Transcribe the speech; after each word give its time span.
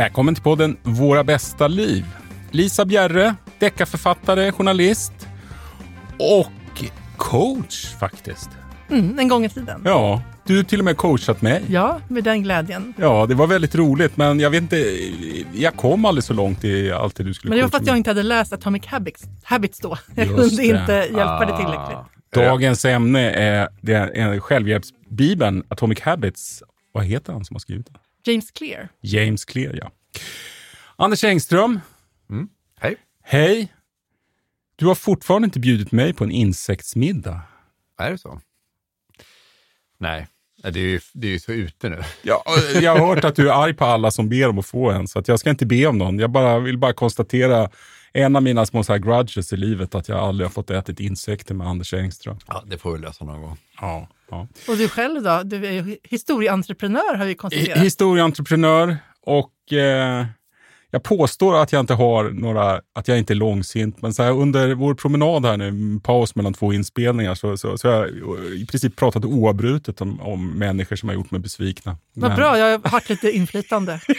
Välkommen 0.00 0.34
till 0.34 0.44
podden 0.44 0.76
Våra 0.82 1.24
bästa 1.24 1.68
liv. 1.68 2.04
Lisa 2.50 2.84
Bjerre, 2.84 3.34
deckarförfattare, 3.58 4.52
journalist 4.52 5.12
och 6.18 6.84
coach 7.16 7.94
faktiskt. 7.94 8.50
Mm, 8.90 9.18
en 9.18 9.28
gång 9.28 9.44
i 9.44 9.48
tiden. 9.48 9.82
Ja, 9.84 10.22
du 10.46 10.56
har 10.56 10.62
till 10.62 10.78
och 10.78 10.84
med 10.84 10.96
coachat 10.96 11.42
mig. 11.42 11.62
Ja, 11.68 12.00
med 12.08 12.24
den 12.24 12.42
glädjen. 12.42 12.94
Ja, 12.98 13.26
det 13.26 13.34
var 13.34 13.46
väldigt 13.46 13.74
roligt, 13.74 14.16
men 14.16 14.40
jag 14.40 14.50
vet 14.50 14.62
inte, 14.62 14.76
jag 15.52 15.76
kom 15.76 16.04
aldrig 16.04 16.24
så 16.24 16.32
långt 16.32 16.64
i 16.64 16.92
allt 16.92 17.16
det 17.16 17.22
du 17.22 17.34
skulle 17.34 17.48
Men 17.48 17.58
det 17.58 17.62
var 17.62 17.70
för 17.70 17.78
att 17.78 17.86
jag 17.86 17.96
inte 17.96 18.10
hade 18.10 18.22
läst 18.22 18.52
Atomic 18.52 18.86
Habits, 18.86 19.24
Habits 19.42 19.80
då. 19.80 19.98
Jag 20.14 20.26
Just 20.26 20.38
kunde 20.38 20.56
det. 20.56 20.66
inte 20.66 20.92
hjälpa 20.92 21.46
dig 21.46 21.56
tillräckligt. 21.56 21.98
Dagens 22.34 22.84
ämne 22.84 23.30
är, 23.30 23.68
det 23.80 23.94
är 23.94 24.40
självhjälpsbibeln 24.40 25.62
Atomic 25.68 26.00
Habits. 26.00 26.62
Vad 26.92 27.04
heter 27.04 27.32
han 27.32 27.44
som 27.44 27.54
har 27.54 27.60
skrivit 27.60 27.86
den? 27.86 27.96
James 28.24 28.50
Clear. 28.50 28.88
James 29.00 29.44
Clear, 29.44 29.74
ja. 29.74 29.90
Anders 30.96 31.24
Engström, 31.24 31.80
Hej. 32.80 32.96
hej. 33.22 33.72
Du 34.76 34.86
har 34.86 34.94
fortfarande 34.94 35.46
inte 35.46 35.60
bjudit 35.60 35.92
mig 35.92 36.12
på 36.12 36.24
en 36.24 36.30
insektsmiddag. 36.30 37.40
Är 37.98 38.10
det 38.10 38.18
så? 38.18 38.40
Nej, 39.98 40.26
det 40.62 40.80
är 40.80 40.84
ju, 40.84 41.00
det 41.12 41.26
är 41.26 41.30
ju 41.30 41.38
så 41.38 41.52
ute 41.52 41.88
nu. 41.88 42.02
Ja, 42.22 42.44
jag 42.82 42.96
har 42.96 43.14
hört 43.14 43.24
att 43.24 43.36
du 43.36 43.48
är 43.48 43.62
arg 43.62 43.74
på 43.74 43.84
alla 43.84 44.10
som 44.10 44.28
ber 44.28 44.48
om 44.48 44.58
att 44.58 44.66
få 44.66 44.90
en, 44.90 45.08
så 45.08 45.18
att 45.18 45.28
jag 45.28 45.40
ska 45.40 45.50
inte 45.50 45.66
be 45.66 45.86
om 45.86 45.98
någon. 45.98 46.18
Jag 46.18 46.30
bara, 46.30 46.58
vill 46.58 46.78
bara 46.78 46.92
konstatera 46.92 47.70
en 48.12 48.36
av 48.36 48.42
mina 48.42 48.66
små 48.66 48.84
så 48.84 48.92
här 48.92 48.98
grudges 48.98 49.52
i 49.52 49.56
livet, 49.56 49.94
att 49.94 50.08
jag 50.08 50.18
aldrig 50.18 50.46
har 50.46 50.52
fått 50.52 50.70
äta 50.70 50.92
insekter 51.02 51.54
med 51.54 51.66
Anders 51.66 51.94
Engström. 51.94 52.38
Ja, 52.46 52.64
det 52.66 52.78
får 52.78 52.92
vi 52.92 52.98
lösa 52.98 53.24
någon 53.24 53.42
gång. 53.42 53.56
Ja, 53.80 54.08
ja. 54.30 54.48
Och 54.68 54.76
du 54.76 54.88
själv 54.88 55.22
då? 55.22 55.42
Du 55.44 55.66
är 55.66 55.72
ju 55.72 55.96
historieentreprenör 56.02 57.14
har 57.14 57.26
vi 57.26 57.34
konstaterat. 57.34 57.78
Historieentreprenör 57.78 58.96
och 59.26 59.72
eh, 59.72 60.26
jag 60.90 61.02
påstår 61.02 61.62
att 61.62 61.72
jag 61.72 61.80
inte 61.80 61.94
har 61.94 62.30
några, 62.30 62.80
att 62.94 63.08
jag 63.08 63.18
inte 63.18 63.32
är 63.32 63.34
långsint, 63.34 64.02
men 64.02 64.14
så 64.14 64.22
här, 64.22 64.30
under 64.30 64.74
vår 64.74 64.94
promenad 64.94 65.46
här 65.46 65.56
nu, 65.56 66.00
paus 66.00 66.34
mellan 66.34 66.54
två 66.54 66.72
inspelningar, 66.72 67.34
så, 67.34 67.56
så, 67.56 67.78
så 67.78 67.88
har 67.88 67.94
jag 67.94 68.08
i 68.54 68.66
princip 68.66 68.96
pratat 68.96 69.24
oavbrutet 69.24 70.00
om, 70.00 70.20
om 70.20 70.58
människor 70.58 70.96
som 70.96 71.08
har 71.08 71.16
gjort 71.16 71.30
mig 71.30 71.40
besvikna. 71.40 71.96
Vad 72.14 72.30
Men- 72.30 72.38
bra, 72.38 72.58
jag 72.58 72.78
har 72.78 72.90
haft 72.90 73.08
lite 73.08 73.30
inflytande. 73.30 74.00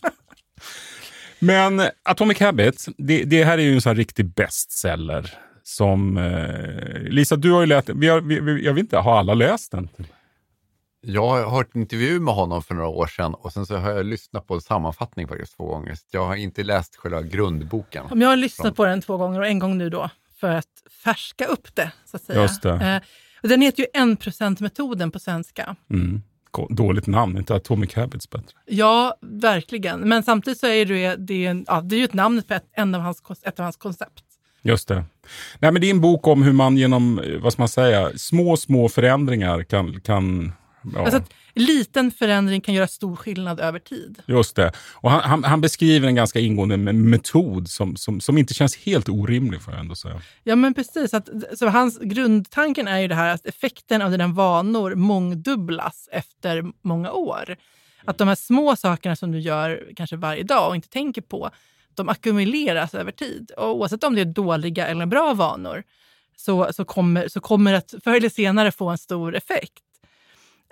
Men 1.38 1.82
Atomic 2.02 2.40
Habits, 2.40 2.88
det, 2.98 3.24
det 3.24 3.44
här 3.44 3.58
är 3.58 3.62
ju 3.62 3.74
en 3.74 3.80
sån 3.80 3.90
här 3.90 3.96
riktig 3.96 4.26
bestseller. 4.34 5.34
Som, 5.62 6.16
eh, 6.16 7.00
Lisa, 7.00 7.36
du 7.36 7.52
har 7.52 7.60
ju 7.60 7.66
läst 7.66 7.88
vi 7.94 8.08
har, 8.08 8.20
vi, 8.20 8.40
vi, 8.40 8.64
Jag 8.64 8.74
vet 8.74 8.82
inte, 8.82 8.98
har 8.98 9.18
alla 9.18 9.34
läst 9.34 9.72
den? 9.72 9.88
Jag 11.00 11.28
har 11.28 11.50
hört 11.50 11.74
en 11.74 11.80
intervju 11.80 12.20
med 12.20 12.34
honom 12.34 12.62
för 12.62 12.74
några 12.74 12.88
år 12.88 13.06
sedan 13.06 13.34
och 13.34 13.52
sen 13.52 13.66
så 13.66 13.76
har 13.76 13.90
jag 13.90 14.06
lyssnat 14.06 14.46
på 14.46 14.54
en 14.54 14.60
sammanfattning 14.60 15.28
faktiskt 15.28 15.56
två 15.56 15.64
gånger. 15.66 15.94
Så 15.94 16.04
jag 16.10 16.26
har 16.26 16.36
inte 16.36 16.62
läst 16.62 16.96
själva 16.96 17.22
grundboken. 17.22 18.06
Om 18.10 18.20
jag 18.20 18.28
har 18.28 18.36
lyssnat 18.36 18.76
på 18.76 18.84
den 18.84 19.00
två 19.00 19.16
gånger 19.16 19.40
och 19.40 19.46
en 19.46 19.58
gång 19.58 19.78
nu 19.78 19.90
då 19.90 20.10
för 20.42 20.50
att 20.50 20.82
färska 21.04 21.46
upp 21.46 21.74
det. 21.74 21.92
Så 22.04 22.16
att 22.16 22.22
säga. 22.22 22.42
Just 22.42 22.62
det. 22.62 22.70
Eh, 22.70 23.02
och 23.42 23.48
den 23.48 23.62
heter 23.62 23.82
ju 23.82 23.88
1%-metoden 23.94 25.10
på 25.10 25.18
svenska. 25.18 25.76
Mm. 25.90 26.22
Dåligt 26.70 27.06
namn, 27.06 27.38
inte 27.38 27.54
Atomic 27.54 27.94
Habits 27.94 28.30
bättre. 28.30 28.58
Ja, 28.66 29.16
verkligen. 29.20 30.00
Men 30.00 30.22
samtidigt 30.22 30.60
så 30.60 30.66
är 30.66 30.86
det, 30.86 31.16
det, 31.16 31.46
är 31.46 31.50
en, 31.50 31.64
ja, 31.68 31.80
det 31.80 31.96
är 31.96 31.98
ju 31.98 32.04
ett 32.04 32.14
namn 32.14 32.42
på 32.42 32.54
ett, 32.54 32.68
en 32.72 32.94
av 32.94 33.00
hans, 33.00 33.22
ett 33.42 33.58
av 33.58 33.64
hans 33.64 33.76
koncept. 33.76 34.24
Just 34.62 34.88
det. 34.88 35.04
Nej, 35.58 35.72
men 35.72 35.80
det 35.80 35.86
är 35.86 35.90
en 35.90 36.00
bok 36.00 36.26
om 36.26 36.42
hur 36.42 36.52
man 36.52 36.76
genom, 36.76 37.18
eh, 37.18 37.38
vad 37.40 37.58
man 37.58 37.68
säga, 37.68 38.10
små, 38.16 38.56
små 38.56 38.88
förändringar 38.88 39.62
kan... 39.62 40.00
kan 40.00 40.52
ja. 40.94 41.00
Alltså 41.00 41.16
att 41.16 41.30
liten 41.54 42.10
förändring 42.10 42.60
kan 42.60 42.74
göra 42.74 42.86
stor 42.86 43.16
skillnad 43.16 43.60
över 43.60 43.78
tid. 43.78 44.22
Just 44.26 44.56
det. 44.56 44.72
Och 44.92 45.10
han, 45.10 45.20
han, 45.20 45.44
han 45.44 45.60
beskriver 45.60 46.08
en 46.08 46.14
ganska 46.14 46.40
ingående 46.40 46.76
me- 46.76 46.92
metod 46.92 47.68
som, 47.68 47.96
som, 47.96 48.20
som 48.20 48.38
inte 48.38 48.54
känns 48.54 48.76
helt 48.76 49.08
orimlig, 49.08 49.62
får 49.62 49.72
jag 49.72 49.80
ändå 49.80 49.94
säga. 49.94 50.22
Ja, 50.42 50.56
men 50.56 50.74
precis. 50.74 51.14
Att, 51.14 51.28
så 51.54 51.68
hans 51.68 51.98
grundtanken 51.98 52.88
är 52.88 52.98
ju 52.98 53.08
det 53.08 53.14
här 53.14 53.34
att 53.34 53.46
effekten 53.46 54.02
av 54.02 54.10
dina 54.10 54.26
vanor 54.26 54.94
mångdubblas 54.94 56.08
efter 56.12 56.64
många 56.82 57.12
år. 57.12 57.56
Att 58.04 58.18
de 58.18 58.28
här 58.28 58.34
små 58.34 58.76
sakerna 58.76 59.16
som 59.16 59.32
du 59.32 59.40
gör 59.40 59.88
kanske 59.96 60.16
varje 60.16 60.42
dag 60.42 60.68
och 60.68 60.76
inte 60.76 60.88
tänker 60.88 61.22
på, 61.22 61.50
de 61.96 62.08
ackumuleras 62.08 62.94
över 62.94 63.12
tid. 63.12 63.50
Och 63.56 63.76
oavsett 63.76 64.04
om 64.04 64.14
det 64.14 64.20
är 64.20 64.24
dåliga 64.24 64.86
eller 64.86 65.06
bra 65.06 65.34
vanor 65.34 65.82
så, 66.36 66.72
så, 66.72 66.84
kommer, 66.84 67.28
så 67.28 67.40
kommer 67.40 67.72
det 67.72 67.78
att 67.78 67.94
förr 68.04 68.14
eller 68.14 68.28
senare 68.28 68.72
få 68.72 68.88
en 68.88 68.98
stor 68.98 69.36
effekt. 69.36 69.82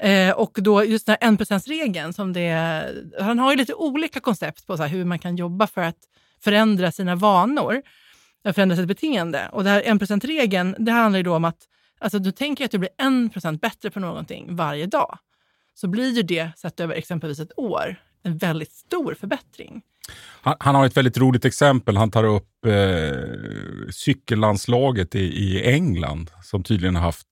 Eh, 0.03 0.31
och 0.31 0.59
då 0.61 0.85
just 0.85 1.07
den 1.07 1.17
här 1.21 1.31
1%-regeln, 1.31 2.13
som 2.13 2.33
det, 2.33 2.85
han 3.21 3.39
har 3.39 3.51
ju 3.51 3.57
lite 3.57 3.75
olika 3.75 4.21
koncept 4.21 4.67
på 4.67 4.77
så 4.77 4.83
här 4.83 4.91
hur 4.91 5.05
man 5.05 5.19
kan 5.19 5.37
jobba 5.37 5.67
för 5.67 5.81
att 5.81 5.99
förändra 6.41 6.93
sina 6.93 7.15
vanor, 7.15 7.83
eh, 8.45 8.53
förändra 8.53 8.77
sitt 8.77 8.89
beteende. 8.89 9.49
Och 9.53 9.65
den 9.65 9.73
här 9.73 9.83
1%-regeln, 9.83 10.77
det 10.79 10.93
handlar 10.93 11.19
ju 11.19 11.23
då 11.23 11.37
om 11.37 11.45
att 11.45 11.59
alltså, 11.99 12.19
du 12.19 12.33
tänker 12.33 12.65
att 12.65 12.71
du 12.71 12.79
blir 12.79 12.91
1% 12.99 13.61
bättre 13.61 13.91
på 13.91 14.01
någonting 14.01 14.57
varje 14.57 14.87
dag. 14.87 15.19
Så 15.75 15.89
blir 15.89 16.11
ju 16.11 16.23
det, 16.23 16.51
sett 16.57 16.81
över 16.81 16.95
exempelvis 16.95 17.41
ett 17.41 17.59
år, 17.59 17.97
en 18.23 18.39
väldigt 18.39 18.73
stor 18.73 19.15
förbättring. 19.15 19.83
Han, 20.43 20.55
han 20.61 20.75
har 20.75 20.87
ett 20.87 20.97
väldigt 20.97 21.19
roligt 21.19 21.45
exempel. 21.45 21.97
Han 21.97 22.11
tar 22.11 22.25
upp 22.25 22.67
eh, 22.67 23.91
cykellandslaget 23.91 25.15
i, 25.15 25.21
i 25.21 25.73
England 25.73 26.31
som 26.43 26.63
tydligen 26.63 26.97
har 26.97 27.03
haft, 27.03 27.27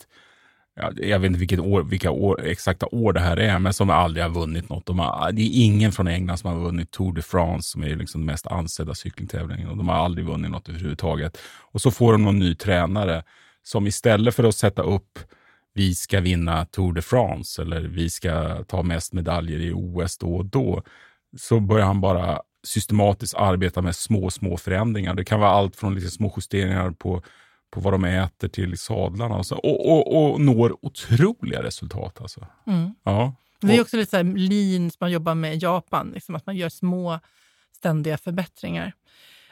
jag 0.96 1.18
vet 1.18 1.28
inte 1.28 1.38
vilket 1.38 1.60
år, 1.60 1.82
vilka 1.82 2.10
år, 2.10 2.44
exakta 2.44 2.86
år 2.86 3.12
det 3.12 3.20
här 3.20 3.36
är, 3.36 3.58
men 3.58 3.72
som 3.72 3.90
aldrig 3.90 4.24
har 4.24 4.30
vunnit 4.30 4.68
något. 4.68 4.86
De 4.86 4.98
har, 4.98 5.32
det 5.32 5.42
är 5.42 5.64
ingen 5.64 5.92
från 5.92 6.08
England 6.08 6.38
som 6.38 6.52
har 6.52 6.60
vunnit 6.60 6.90
Tour 6.90 7.12
de 7.12 7.22
France 7.22 7.70
som 7.70 7.82
är 7.82 7.96
liksom 7.96 8.20
den 8.20 8.26
mest 8.26 8.46
ansedda 8.46 8.94
cykeltävlingen 8.94 9.68
och 9.68 9.76
de 9.76 9.88
har 9.88 9.96
aldrig 9.96 10.26
vunnit 10.26 10.50
något 10.50 10.68
överhuvudtaget. 10.68 11.38
Och 11.72 11.80
så 11.80 11.90
får 11.90 12.12
de 12.12 12.24
någon 12.24 12.38
ny 12.38 12.54
tränare 12.54 13.22
som 13.62 13.86
istället 13.86 14.34
för 14.34 14.44
att 14.44 14.54
sätta 14.54 14.82
upp 14.82 15.18
vi 15.74 15.94
ska 15.94 16.20
vinna 16.20 16.64
Tour 16.64 16.92
de 16.92 17.02
France 17.02 17.62
eller 17.62 17.80
vi 17.80 18.10
ska 18.10 18.64
ta 18.64 18.82
mest 18.82 19.12
medaljer 19.12 19.58
i 19.58 19.72
OS 19.72 20.18
då 20.18 20.36
och 20.36 20.44
då, 20.44 20.82
så 21.36 21.60
börjar 21.60 21.86
han 21.86 22.00
bara 22.00 22.40
systematiskt 22.64 23.34
arbeta 23.34 23.82
med 23.82 23.96
små, 23.96 24.30
små 24.30 24.56
förändringar. 24.56 25.14
Det 25.14 25.24
kan 25.24 25.40
vara 25.40 25.50
allt 25.50 25.76
från 25.76 25.94
liksom 25.94 26.10
små 26.10 26.34
justeringar 26.36 26.90
på, 26.90 27.22
på 27.70 27.80
vad 27.80 27.92
de 27.92 28.04
äter 28.04 28.48
till 28.48 28.78
sadlarna 28.78 29.34
och, 29.34 29.46
så, 29.46 29.56
och, 29.56 29.92
och, 29.92 30.32
och 30.32 30.40
når 30.40 30.76
otroliga 30.84 31.62
resultat. 31.62 32.20
Alltså. 32.20 32.46
Mm. 32.66 32.94
Ja. 33.02 33.34
Det 33.60 33.76
är 33.76 33.80
också 33.80 33.96
lite 33.96 34.10
så 34.10 34.16
här 34.16 34.24
lean 34.24 34.90
som 34.90 34.96
man 35.00 35.10
jobbar 35.10 35.34
med 35.34 35.54
i 35.54 35.58
Japan, 35.58 36.10
liksom 36.14 36.34
att 36.34 36.46
man 36.46 36.56
gör 36.56 36.68
små 36.68 37.20
ständiga 37.76 38.18
förbättringar. 38.18 38.92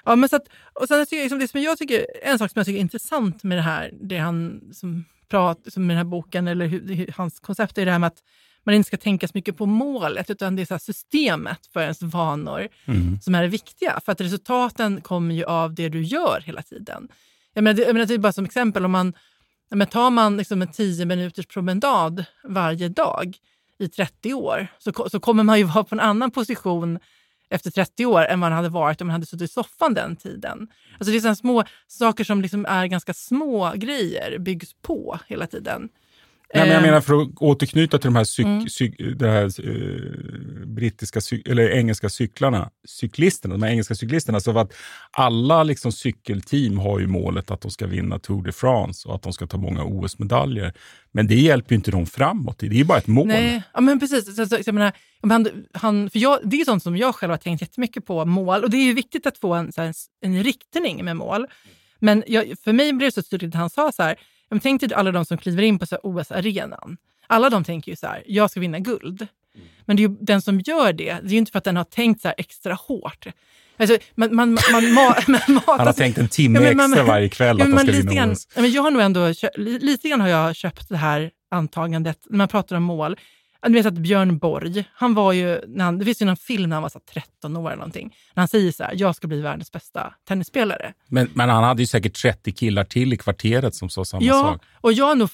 Ja, 0.04 0.16
men 0.16 0.28
så 0.28 0.36
att, 0.36 0.48
och 0.72 0.88
sen 0.88 1.06
tycker 1.06 1.16
jag, 1.16 1.22
liksom 1.22 1.38
det 1.38 1.48
som 1.48 1.62
jag 1.62 1.78
tycker, 1.78 2.06
en 2.22 2.38
sak 2.38 2.50
som 2.50 2.58
jag 2.58 2.66
tycker 2.66 2.78
är 2.78 2.80
intressant 2.80 3.42
med 3.42 3.58
det 3.58 3.62
här, 3.62 3.90
det 4.00 4.18
han 4.18 4.60
som 4.72 5.04
pratar 5.28 5.80
med 5.80 5.88
den 5.88 5.96
här 5.96 6.04
boken, 6.04 6.48
eller 6.48 6.66
hur, 6.66 7.14
hans 7.16 7.40
koncept, 7.40 7.78
är 7.78 7.86
det 7.86 7.92
här 7.92 7.98
med 7.98 8.06
att 8.06 8.22
man 8.66 8.74
inte 8.74 8.86
ska 8.86 8.96
tänka 8.96 9.28
så 9.28 9.32
mycket 9.34 9.56
på 9.56 9.66
målet, 9.66 10.30
utan 10.30 10.56
det 10.56 10.70
är 10.70 10.78
systemet 10.78 11.66
för 11.72 11.80
ens 11.80 12.02
vanor 12.02 12.68
Mm. 12.84 13.20
som 13.20 13.34
är 13.34 13.42
det 13.42 13.48
viktiga. 13.48 14.00
För 14.04 14.12
att 14.12 14.20
resultaten 14.20 15.00
kommer 15.00 15.34
ju 15.34 15.44
av 15.44 15.74
det 15.74 15.88
du 15.88 16.02
gör 16.02 16.40
hela 16.46 16.62
tiden. 16.62 17.08
Jag 17.52 17.64
menar, 17.64 17.74
det, 17.74 17.82
jag 17.82 17.92
menar, 17.92 18.06
det 18.06 18.14
är 18.14 18.18
bara 18.18 18.32
som 18.32 18.44
exempel, 18.44 18.84
om 18.84 18.90
man, 18.90 19.12
men 19.70 19.86
tar 19.86 20.10
man 20.10 20.36
liksom 20.36 20.62
en 20.62 20.72
10 20.72 21.04
minuters 21.04 21.46
promenad 21.46 22.24
varje 22.44 22.88
dag 22.88 23.36
i 23.78 23.88
30 23.88 24.34
år, 24.34 24.66
så, 24.78 25.08
så 25.10 25.20
kommer 25.20 25.42
man 25.42 25.58
ju 25.58 25.64
vara 25.74 25.84
på 25.84 25.94
en 25.94 26.00
annan 26.00 26.30
position 26.30 26.98
efter 27.48 27.70
30 27.70 28.06
år 28.06 28.24
än 28.24 28.38
man 28.38 28.52
hade 28.52 28.68
varit 28.68 29.00
om 29.00 29.06
man 29.06 29.12
hade 29.12 29.26
suttit 29.26 29.50
i 29.50 29.52
soffan 29.52 29.94
den 29.94 30.16
tiden. 30.16 30.68
Alltså 30.98 31.12
det 31.12 31.28
är 31.30 31.34
små 31.34 31.64
saker 31.86 32.24
som 32.24 32.42
liksom 32.42 32.66
är 32.66 32.86
ganska 32.86 33.14
små 33.14 33.72
grejer, 33.76 34.38
byggs 34.38 34.74
på 34.82 35.18
hela 35.26 35.46
tiden. 35.46 35.88
Nej, 36.54 36.64
men 36.64 36.72
jag 36.72 36.82
Eh, 36.82 36.86
menar 36.86 37.00
för 37.00 37.22
att 37.22 37.28
återknyta 37.36 37.98
till 37.98 38.06
de 38.06 38.16
här, 38.16 38.24
cyk, 38.24 38.46
Mm. 38.46 38.68
cyk, 38.68 39.00
här 39.20 39.44
eh, 39.44 40.66
brittiska, 40.66 41.20
eller 41.50 41.70
engelska 41.70 42.08
cyklarna, 42.08 42.70
cyklisterna, 42.88 43.54
de 43.54 43.62
här 43.62 43.70
engelska 43.70 43.94
cyklisterna. 43.94 44.40
Så 44.40 44.58
att 44.58 44.72
alla 45.10 45.62
liksom 45.62 45.92
cykelteam 45.92 46.78
har 46.78 46.98
ju 46.98 47.06
målet 47.06 47.50
att 47.50 47.60
de 47.60 47.70
ska 47.70 47.86
vinna 47.86 48.18
Tour 48.18 48.42
de 48.42 48.52
France 48.52 49.08
och 49.08 49.14
att 49.14 49.22
de 49.22 49.32
ska 49.32 49.46
ta 49.46 49.56
många 49.56 49.84
OS-medaljer. 49.84 50.72
Men 51.12 51.26
det 51.26 51.34
hjälper 51.34 51.72
ju 51.72 51.76
inte 51.76 51.90
dem 51.90 52.06
framåt. 52.06 52.58
Det 52.58 52.66
är 52.66 52.70
ju 52.70 52.84
bara 52.84 52.98
ett 52.98 53.06
mål. 53.06 53.26
Nej, 53.26 53.62
ja, 53.74 53.80
men 53.80 54.00
precis. 54.00 54.36
Så, 54.36 54.46
så, 54.46 54.58
jag 54.66 54.74
menar, 54.74 54.92
han, 55.22 55.48
han, 55.72 56.10
för 56.10 56.18
jag, 56.18 56.38
det 56.44 56.60
är 56.60 56.64
sånt 56.64 56.82
som 56.82 56.96
jag 56.96 57.14
själv 57.14 57.30
har 57.30 57.38
tänkt 57.38 57.60
jättemycket 57.60 58.06
på, 58.06 58.24
mål. 58.24 58.64
Och 58.64 58.70
det 58.70 58.76
är 58.76 58.84
ju 58.84 58.92
viktigt 58.92 59.26
att 59.26 59.38
få 59.38 59.54
en, 59.54 59.72
här, 59.76 59.94
en 60.20 60.44
riktning 60.44 61.04
med 61.04 61.16
mål. 61.16 61.46
Men 61.98 62.24
jag, 62.26 62.44
för 62.64 62.72
mig 62.72 62.92
blev 62.92 63.08
det 63.08 63.14
så 63.14 63.22
tydligt 63.22 63.54
att 63.54 63.60
han 63.60 63.70
sa 63.70 63.92
så 63.92 64.02
här, 64.02 64.16
jag 64.48 64.62
tänk 64.62 64.80
dig 64.80 64.94
alla 64.94 65.12
de 65.12 65.24
som 65.24 65.38
kliver 65.38 65.62
in 65.62 65.78
på 65.78 65.86
OS-arenan. 66.02 66.96
Alla 67.26 67.50
de 67.50 67.64
tänker 67.64 67.92
ju 67.92 67.96
så 67.96 68.06
här, 68.06 68.22
jag 68.26 68.50
ska 68.50 68.60
vinna 68.60 68.78
guld. 68.78 69.26
Men 69.84 69.96
det 69.96 70.02
är 70.04 70.08
ju 70.08 70.16
den 70.20 70.42
som 70.42 70.60
gör 70.60 70.92
det, 70.92 71.04
det 71.04 71.28
är 71.28 71.32
ju 71.32 71.38
inte 71.38 71.52
för 71.52 71.58
att 71.58 71.64
den 71.64 71.76
har 71.76 71.84
tänkt 71.84 72.22
så 72.22 72.28
här 72.28 72.34
extra 72.38 72.74
hårt. 72.74 73.26
Alltså, 73.78 73.98
man, 74.14 74.34
man, 74.34 74.58
man, 74.72 74.92
man, 74.92 75.14
man 75.28 75.40
matas, 75.54 75.64
Han 75.78 75.86
har 75.86 75.92
tänkt 75.92 76.18
en 76.18 76.28
timme 76.28 76.58
Ja, 76.58 76.64
men 76.64 76.76
man- 76.76 76.92
extra 76.92 77.04
varje 77.04 77.28
kväll 77.28 77.58
Ja, 77.58 77.64
att 77.64 77.70
men 77.70 77.78
ska 77.78 77.86
man 77.86 77.86
lite 77.86 77.98
vinna 78.08 78.14
grann, 78.14 78.32
OS. 78.32 78.48
men 78.56 78.72
jag 78.72 78.82
har 78.82 78.90
nog 78.90 79.02
ändå 79.02 79.32
lite 79.56 80.08
grann 80.08 80.20
har 80.20 80.28
jag 80.28 80.56
köpt 80.56 80.88
det 80.88 80.96
här 80.96 81.30
antagandet 81.50 82.18
när 82.30 82.38
man 82.38 82.48
pratar 82.48 82.76
om 82.76 82.82
mål. 82.82 83.16
Du 83.62 83.72
vet 83.72 83.86
att 83.86 83.94
Björn 83.94 84.38
Borg, 84.38 84.84
han 84.94 85.14
var 85.14 85.32
ju, 85.32 85.60
när 85.66 85.84
han, 85.84 85.98
det 85.98 86.04
finns 86.04 86.22
ju 86.22 86.26
någon 86.26 86.36
film 86.36 86.70
när 86.70 86.76
han 86.76 86.82
var 86.82 86.88
så 86.88 87.00
13 87.12 87.56
år 87.56 87.68
eller 87.68 87.76
någonting, 87.76 88.16
när 88.34 88.40
han 88.40 88.48
säger 88.48 88.72
så 88.72 88.84
här, 88.84 88.94
jag 88.96 89.16
ska 89.16 89.28
bli 89.28 89.40
världens 89.40 89.72
bästa 89.72 90.14
tennisspelare. 90.28 90.92
Men, 91.08 91.30
men 91.34 91.48
han 91.48 91.64
hade 91.64 91.82
ju 91.82 91.86
säkert 91.86 92.22
30 92.22 92.52
killar 92.52 92.84
till 92.84 93.12
i 93.12 93.16
kvarteret 93.16 93.74
som 93.74 93.90
sa 93.90 94.04
samma 94.04 94.22
ja, 94.22 94.42
sak. 94.42 94.62
och 94.80 94.92
jag 94.92 95.04
har 95.04 95.14
nog, 95.14 95.28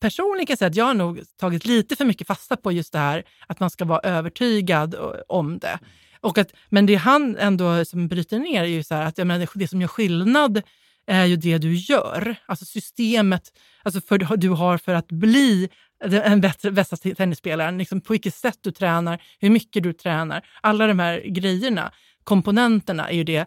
personligen 0.00 0.46
kan 0.46 0.52
jag 0.52 0.58
säga 0.58 0.68
att 0.68 0.76
jag 0.76 0.84
har 0.84 0.94
nog 0.94 1.20
tagit 1.40 1.64
lite 1.66 1.96
för 1.96 2.04
mycket 2.04 2.26
fasta 2.26 2.56
på 2.56 2.72
just 2.72 2.92
det 2.92 2.98
här 2.98 3.22
att 3.46 3.60
man 3.60 3.70
ska 3.70 3.84
vara 3.84 4.00
övertygad 4.00 4.96
om 5.28 5.58
det. 5.58 5.78
Och 6.20 6.38
att, 6.38 6.52
men 6.68 6.86
det 6.86 6.94
han 6.94 7.36
ändå 7.36 7.84
som 7.84 8.08
bryter 8.08 8.38
ner 8.38 8.62
är 8.62 8.66
ju 8.66 8.82
så 8.82 8.94
här 8.94 9.06
att 9.06 9.18
jag 9.18 9.26
menar, 9.26 9.48
det 9.54 9.68
som 9.68 9.80
gör 9.80 9.88
skillnad 9.88 10.62
är 11.06 11.24
ju 11.24 11.36
det 11.36 11.58
du 11.58 11.74
gör. 11.74 12.36
Alltså 12.46 12.64
systemet 12.64 13.52
alltså 13.82 14.00
för, 14.00 14.36
du 14.36 14.48
har 14.48 14.78
för 14.78 14.94
att 14.94 15.08
bli 15.08 15.68
den 16.04 16.40
bättre, 16.40 16.70
bästa 16.70 16.96
tennisspelaren. 16.96 17.78
Liksom 17.78 18.00
på 18.00 18.12
vilket 18.12 18.34
sätt 18.34 18.58
du 18.60 18.70
tränar, 18.70 19.22
hur 19.38 19.50
mycket 19.50 19.82
du 19.82 19.92
tränar. 19.92 20.46
Alla 20.60 20.86
de 20.86 20.98
här 20.98 21.20
grejerna, 21.20 21.92
komponenterna, 22.24 23.10
är 23.10 23.16
ju 23.16 23.24
det 23.24 23.46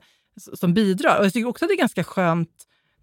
som 0.53 0.73
bidrar. 0.73 1.19
Och 1.19 1.25
jag 1.25 1.33
tycker 1.33 1.47
också 1.47 1.65
att 1.65 1.69
det 1.69 1.75
är 1.75 1.77
ganska 1.77 2.03
skönt 2.03 2.49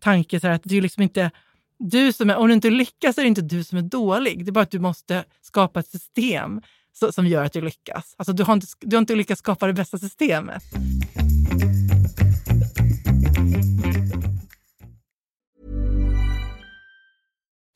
tanke 0.01 0.41
så 0.41 0.49
att 0.49 0.63
det 0.65 0.77
är 0.77 0.83
liksom 0.83 1.03
inte 1.03 1.31
du 1.79 2.13
som 2.13 2.31
är, 2.31 2.37
om 2.37 2.49
du 2.49 2.55
inte 2.55 2.71
lyckas 2.71 3.19
är 3.19 3.23
det 3.23 3.29
inte 3.29 3.43
du 3.43 3.65
som 3.65 3.79
är 3.79 3.83
dålig. 3.83 4.45
Det 4.45 4.51
är 4.51 4.53
bara 4.53 4.61
att 4.61 4.71
du 4.71 4.79
måste 4.79 5.25
skapa 5.43 5.81
ett 5.81 5.89
system 5.89 6.63
som 7.11 7.27
gör 7.27 7.45
att 7.45 7.53
du 7.53 7.61
lyckas. 7.61 8.15
Alltså 8.19 8.33
du 8.33 8.43
har 8.43 8.55
inte, 8.55 8.67
du 8.81 8.97
har 8.97 9.01
inte 9.01 9.15
lyckats 9.15 9.39
skapa 9.39 9.67
det 9.67 9.73
bästa 9.73 9.99
systemet. 9.99 10.63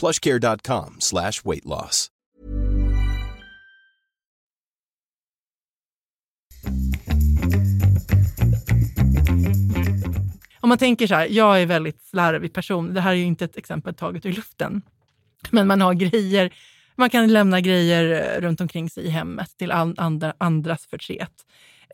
plushcare.com 0.00 0.96
slash 0.98 1.32
weight 1.44 1.64
loss. 1.64 2.08
Om 10.60 10.68
man 10.68 10.78
tänker 10.78 11.06
så 11.06 11.14
här, 11.14 11.26
jag 11.30 11.62
är 11.62 11.66
väldigt 11.66 12.02
slarvig 12.02 12.52
person. 12.52 12.94
Det 12.94 13.00
här 13.00 13.10
är 13.10 13.14
ju 13.14 13.24
inte 13.24 13.44
ett 13.44 13.56
exempel 13.56 13.94
taget 13.94 14.26
ur 14.26 14.32
luften. 14.32 14.82
Men 15.50 15.66
man 15.66 15.80
har 15.80 15.94
grejer 15.94 16.52
man 17.00 17.10
kan 17.10 17.32
lämna 17.32 17.60
grejer 17.60 18.34
eh, 18.36 18.40
runt 18.40 18.60
omkring 18.60 18.90
sig 18.90 19.04
i 19.04 19.08
hemmet 19.08 19.58
till 19.58 19.72
andra, 19.72 20.34
andras 20.38 20.86
förtret. 20.86 21.32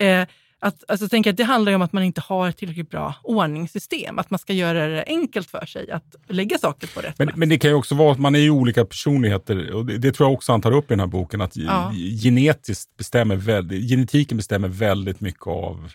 Eh, 0.01 0.27
att, 0.67 0.85
alltså, 0.89 1.09
tänk 1.09 1.27
att 1.27 1.37
det 1.37 1.45
handlar 1.45 1.73
om 1.73 1.83
att 1.83 1.93
man 1.93 2.03
inte 2.03 2.21
har 2.21 2.53
tillräckligt 2.53 2.91
bra 2.91 3.15
ordningssystem. 3.23 4.19
Att 4.19 4.31
man 4.31 4.39
ska 4.39 4.53
göra 4.53 4.87
det 4.87 5.05
enkelt 5.07 5.51
för 5.51 5.67
sig 5.67 5.91
att 5.91 6.15
lägga 6.29 6.59
saker 6.59 6.87
på 6.95 7.01
rätt 7.01 7.19
men, 7.19 7.29
plats. 7.29 7.39
Men 7.39 7.49
det 7.49 7.59
kan 7.59 7.71
ju 7.71 7.77
också 7.77 7.95
vara 7.95 8.13
att 8.13 8.19
man 8.19 8.35
är 8.35 8.39
ju 8.39 8.51
olika 8.51 8.85
personligheter. 8.85 9.75
Och 9.75 9.87
det, 9.87 9.99
det, 9.99 10.13
tror 10.13 10.29
jag 10.29 10.35
också 10.35 10.53
han 10.53 10.61
tar 10.61 10.73
upp 10.73 10.85
i 10.85 10.89
den 10.89 11.01
här 11.01 11.07
boken. 11.07 11.41
Att 11.41 11.57
ja. 11.57 11.93
genetiskt 12.23 12.97
bestämmer 12.97 13.37
väldigt, 13.37 13.91
genetiken 13.91 14.37
bestämmer 14.37 14.69
väldigt 14.69 15.21
mycket 15.21 15.47
av 15.47 15.93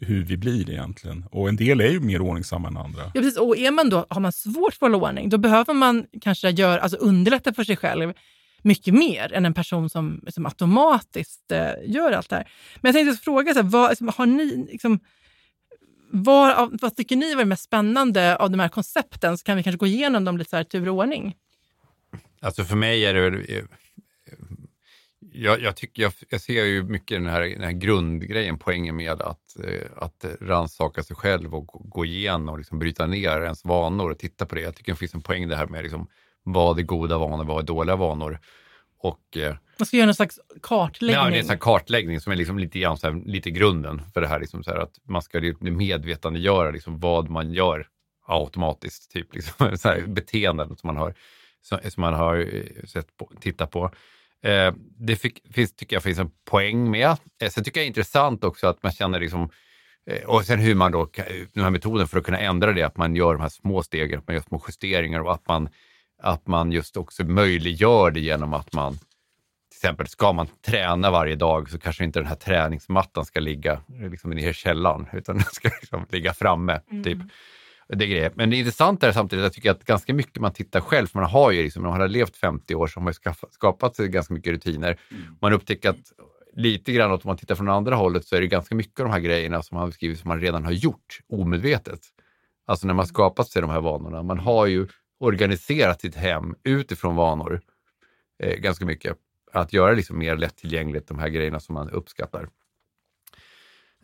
hur 0.00 0.24
vi 0.24 0.36
blir 0.36 0.70
egentligen. 0.70 1.24
Och 1.30 1.48
en 1.48 1.56
del 1.56 1.80
är 1.80 1.88
ju 1.88 2.00
mer 2.00 2.20
ordningsamma 2.20 2.68
än 2.68 2.76
andra. 2.76 3.02
Ja, 3.14 3.20
precis. 3.20 3.38
Och 3.38 3.56
är 3.56 3.70
man 3.70 3.90
då, 3.90 4.06
har 4.08 4.20
man 4.20 4.32
svårt 4.32 4.74
för 4.74 4.86
att 4.86 4.92
hålla 4.92 5.08
ordning, 5.08 5.28
då 5.28 5.38
behöver 5.38 5.74
man 5.74 6.06
kanske 6.20 6.50
göra, 6.50 6.80
alltså 6.80 6.98
underlätta 6.98 7.52
för 7.52 7.64
sig 7.64 7.76
själv 7.76 8.12
mycket 8.62 8.94
mer 8.94 9.32
än 9.32 9.46
en 9.46 9.54
person 9.54 9.90
som, 9.90 10.20
som 10.28 10.46
automatiskt 10.46 11.52
eh, 11.52 11.72
gör 11.84 12.12
allt 12.12 12.28
det 12.28 12.36
här. 12.36 12.52
Men 12.80 12.88
jag 12.88 12.94
tänkte 12.94 13.24
fråga, 13.24 13.54
så 13.54 13.62
här, 13.62 13.68
vad, 13.68 13.90
liksom, 13.90 14.08
har 14.16 14.26
ni, 14.26 14.66
liksom, 14.70 15.00
vad, 16.10 16.80
vad 16.80 16.96
tycker 16.96 17.16
ni 17.16 17.34
var 17.34 17.42
det 17.42 17.48
mest 17.48 17.64
spännande 17.64 18.36
av 18.36 18.50
de 18.50 18.60
här 18.60 18.68
koncepten? 18.68 19.38
Så 19.38 19.44
kan 19.44 19.56
vi 19.56 19.62
kanske 19.62 19.78
gå 19.78 19.86
igenom 19.86 20.24
dem 20.24 20.38
lite 20.38 20.50
så 20.50 20.56
här 20.56 20.64
tur 20.64 20.88
och 20.88 20.96
ordning. 20.96 21.36
Alltså 22.40 22.64
för 22.64 22.76
mig 22.76 23.04
är 23.04 23.14
det 23.14 23.56
eh, 23.56 23.64
jag, 25.32 25.60
jag, 25.60 25.76
tycker, 25.76 26.02
jag, 26.02 26.12
jag, 26.28 26.40
ser 26.40 26.64
ju 26.64 26.82
mycket 26.82 27.18
den 27.18 27.26
här, 27.26 27.40
den 27.40 27.62
här 27.62 27.72
grundgrejen, 27.72 28.58
poängen 28.58 28.96
med 28.96 29.22
att, 29.22 29.58
eh, 29.64 29.86
att 29.96 30.24
rannsaka 30.40 31.02
sig 31.02 31.16
själv 31.16 31.54
och 31.54 31.66
gå 31.66 32.04
igenom 32.04 32.48
och 32.48 32.58
liksom 32.58 32.78
bryta 32.78 33.06
ner 33.06 33.40
ens 33.42 33.64
vanor 33.64 34.10
och 34.10 34.18
titta 34.18 34.46
på 34.46 34.54
det. 34.54 34.60
Jag 34.60 34.74
tycker 34.74 34.92
det 34.92 34.98
finns 34.98 35.14
en 35.14 35.20
poäng 35.20 35.48
det 35.48 35.56
här 35.56 35.66
med 35.66 35.82
liksom, 35.82 36.06
vad 36.42 36.78
är 36.78 36.82
goda 36.82 37.18
vanor, 37.18 37.44
vad 37.44 37.62
är 37.62 37.66
dåliga 37.66 37.96
vanor. 37.96 38.38
Och, 38.98 39.36
eh, 39.36 39.54
man 39.78 39.86
ska 39.86 39.96
göra 39.96 40.06
någon 40.06 40.14
slags 40.14 40.40
kartläggning. 40.62 41.24
Ja, 41.24 41.30
det 41.30 41.48
är 41.48 41.52
en 41.52 41.58
kartläggning 41.58 42.20
som 42.20 42.32
är 42.32 42.36
liksom 42.36 42.58
lite, 42.58 42.78
grann, 42.78 42.96
här, 43.02 43.22
lite 43.26 43.50
grunden 43.50 44.02
för 44.14 44.20
det 44.20 44.28
här. 44.28 44.40
Liksom 44.40 44.62
här 44.66 44.76
att 44.76 44.98
man 45.04 45.22
ska 45.22 45.54
medvetandegöra 45.60 46.70
liksom 46.70 47.00
vad 47.00 47.30
man 47.30 47.52
gör 47.52 47.86
automatiskt, 48.26 49.10
typ 49.10 49.34
liksom, 49.34 49.76
så 49.78 49.88
här, 49.88 50.00
beteenden 50.06 50.76
som 50.76 50.86
man 50.86 50.96
har, 50.96 51.14
som 51.90 52.00
man 52.00 52.14
har 52.14 52.36
eh, 52.54 52.84
sett 52.86 53.16
på, 53.16 53.30
tittat 53.40 53.70
på. 53.70 53.90
Eh, 54.42 54.72
det 54.98 55.16
fick, 55.16 55.54
finns, 55.54 55.72
tycker 55.72 55.96
jag 55.96 56.02
finns 56.02 56.18
en 56.18 56.30
poäng 56.44 56.90
med. 56.90 57.16
Eh, 57.42 57.50
sen 57.50 57.64
tycker 57.64 57.80
jag 57.80 57.84
det 57.84 57.86
är 57.86 57.88
intressant 57.88 58.44
också 58.44 58.66
att 58.66 58.82
man 58.82 58.92
känner 58.92 59.20
liksom, 59.20 59.50
eh, 60.06 60.22
och 60.24 60.44
sen 60.44 60.58
hur 60.58 60.74
man 60.74 60.92
då, 60.92 61.10
den 61.52 61.64
här 61.64 61.70
metoden 61.70 62.08
för 62.08 62.18
att 62.18 62.24
kunna 62.24 62.38
ändra 62.38 62.72
det, 62.72 62.82
att 62.82 62.96
man 62.96 63.16
gör 63.16 63.32
de 63.32 63.40
här 63.40 63.48
små 63.48 63.82
stegen, 63.82 64.18
att 64.18 64.26
man 64.26 64.34
gör 64.34 64.42
små 64.42 64.62
justeringar 64.68 65.20
och 65.20 65.32
att 65.32 65.48
man, 65.48 65.68
att 66.22 66.46
man 66.46 66.72
just 66.72 66.96
också 66.96 67.24
möjliggör 67.24 68.10
det 68.10 68.20
genom 68.20 68.54
att 68.54 68.72
man 68.72 68.92
till 68.92 69.76
exempel 69.76 70.06
ska 70.06 70.32
man 70.32 70.46
träna 70.66 71.10
varje 71.10 71.36
dag 71.36 71.70
så 71.70 71.78
kanske 71.78 72.04
inte 72.04 72.18
den 72.18 72.26
här 72.26 72.34
träningsmattan 72.34 73.24
ska 73.24 73.40
ligga 73.40 73.80
liksom 74.10 74.32
i 74.32 74.52
källaren 74.52 75.06
utan 75.12 75.36
den 75.36 75.44
ska 75.44 75.68
liksom 75.80 76.06
ligga 76.10 76.32
framme. 76.32 76.80
Mm. 76.90 77.04
Typ 77.04 77.18
det 77.96 78.06
grejer. 78.06 78.32
Men 78.34 78.50
det 78.50 78.56
intressanta 78.56 79.08
är 79.08 79.12
samtidigt, 79.12 79.42
jag 79.42 79.52
tycker 79.52 79.70
att 79.70 79.84
ganska 79.84 80.14
mycket 80.14 80.40
man 80.40 80.52
tittar 80.52 80.80
själv, 80.80 81.06
för 81.06 81.18
man 81.18 81.30
har 81.30 81.50
ju 81.50 81.62
liksom, 81.62 81.82
man 81.82 82.00
har 82.00 82.08
levt 82.08 82.36
50 82.36 82.74
år 82.74 82.86
så 82.86 83.00
har 83.00 83.04
man 83.04 83.14
skapat 83.50 83.96
sig 83.96 84.08
ganska 84.08 84.34
mycket 84.34 84.52
rutiner. 84.52 84.98
Mm. 85.10 85.22
Man 85.40 85.52
upptäcker 85.52 85.90
att 85.90 86.12
lite 86.56 86.92
grann, 86.92 87.10
om 87.10 87.20
man 87.24 87.36
tittar 87.36 87.54
från 87.54 87.68
andra 87.68 87.94
hållet, 87.94 88.24
så 88.24 88.36
är 88.36 88.40
det 88.40 88.46
ganska 88.46 88.74
mycket 88.74 89.00
av 89.00 89.06
de 89.06 89.12
här 89.12 89.20
grejerna 89.20 89.62
som 89.62 89.78
man 89.78 89.88
beskriver 89.88 90.14
som 90.14 90.28
man 90.28 90.40
redan 90.40 90.64
har 90.64 90.72
gjort 90.72 91.20
omedvetet. 91.28 92.00
Alltså 92.66 92.86
när 92.86 92.94
man 92.94 93.06
skapat 93.06 93.48
sig 93.48 93.62
de 93.62 93.70
här 93.70 93.80
vanorna. 93.80 94.22
Man 94.22 94.38
har 94.38 94.66
ju 94.66 94.88
organiserat 95.20 96.00
sitt 96.00 96.14
hem 96.14 96.54
utifrån 96.62 97.16
vanor 97.16 97.60
eh, 98.42 98.56
ganska 98.56 98.84
mycket. 98.84 99.16
Att 99.52 99.72
göra 99.72 99.92
liksom 99.92 100.18
mer 100.18 100.36
lättillgängligt 100.36 101.08
de 101.08 101.18
här 101.18 101.28
grejerna 101.28 101.60
som 101.60 101.74
man 101.74 101.90
uppskattar. 101.90 102.48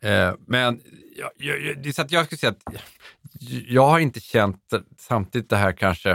Eh, 0.03 0.35
men 0.47 0.81
jag, 1.17 1.31
jag, 1.37 1.83
det 1.83 1.89
är 1.89 1.93
så 1.93 2.03
att 2.03 2.13
jag 2.13 2.27
skulle 2.27 2.39
säga 2.39 2.51
att 2.51 2.83
jag 3.69 3.87
har 3.87 3.99
inte 3.99 4.21
känt 4.21 4.73
samtidigt 4.99 5.51
det 5.51 5.57
här 5.57 5.73
kanske 5.73 6.11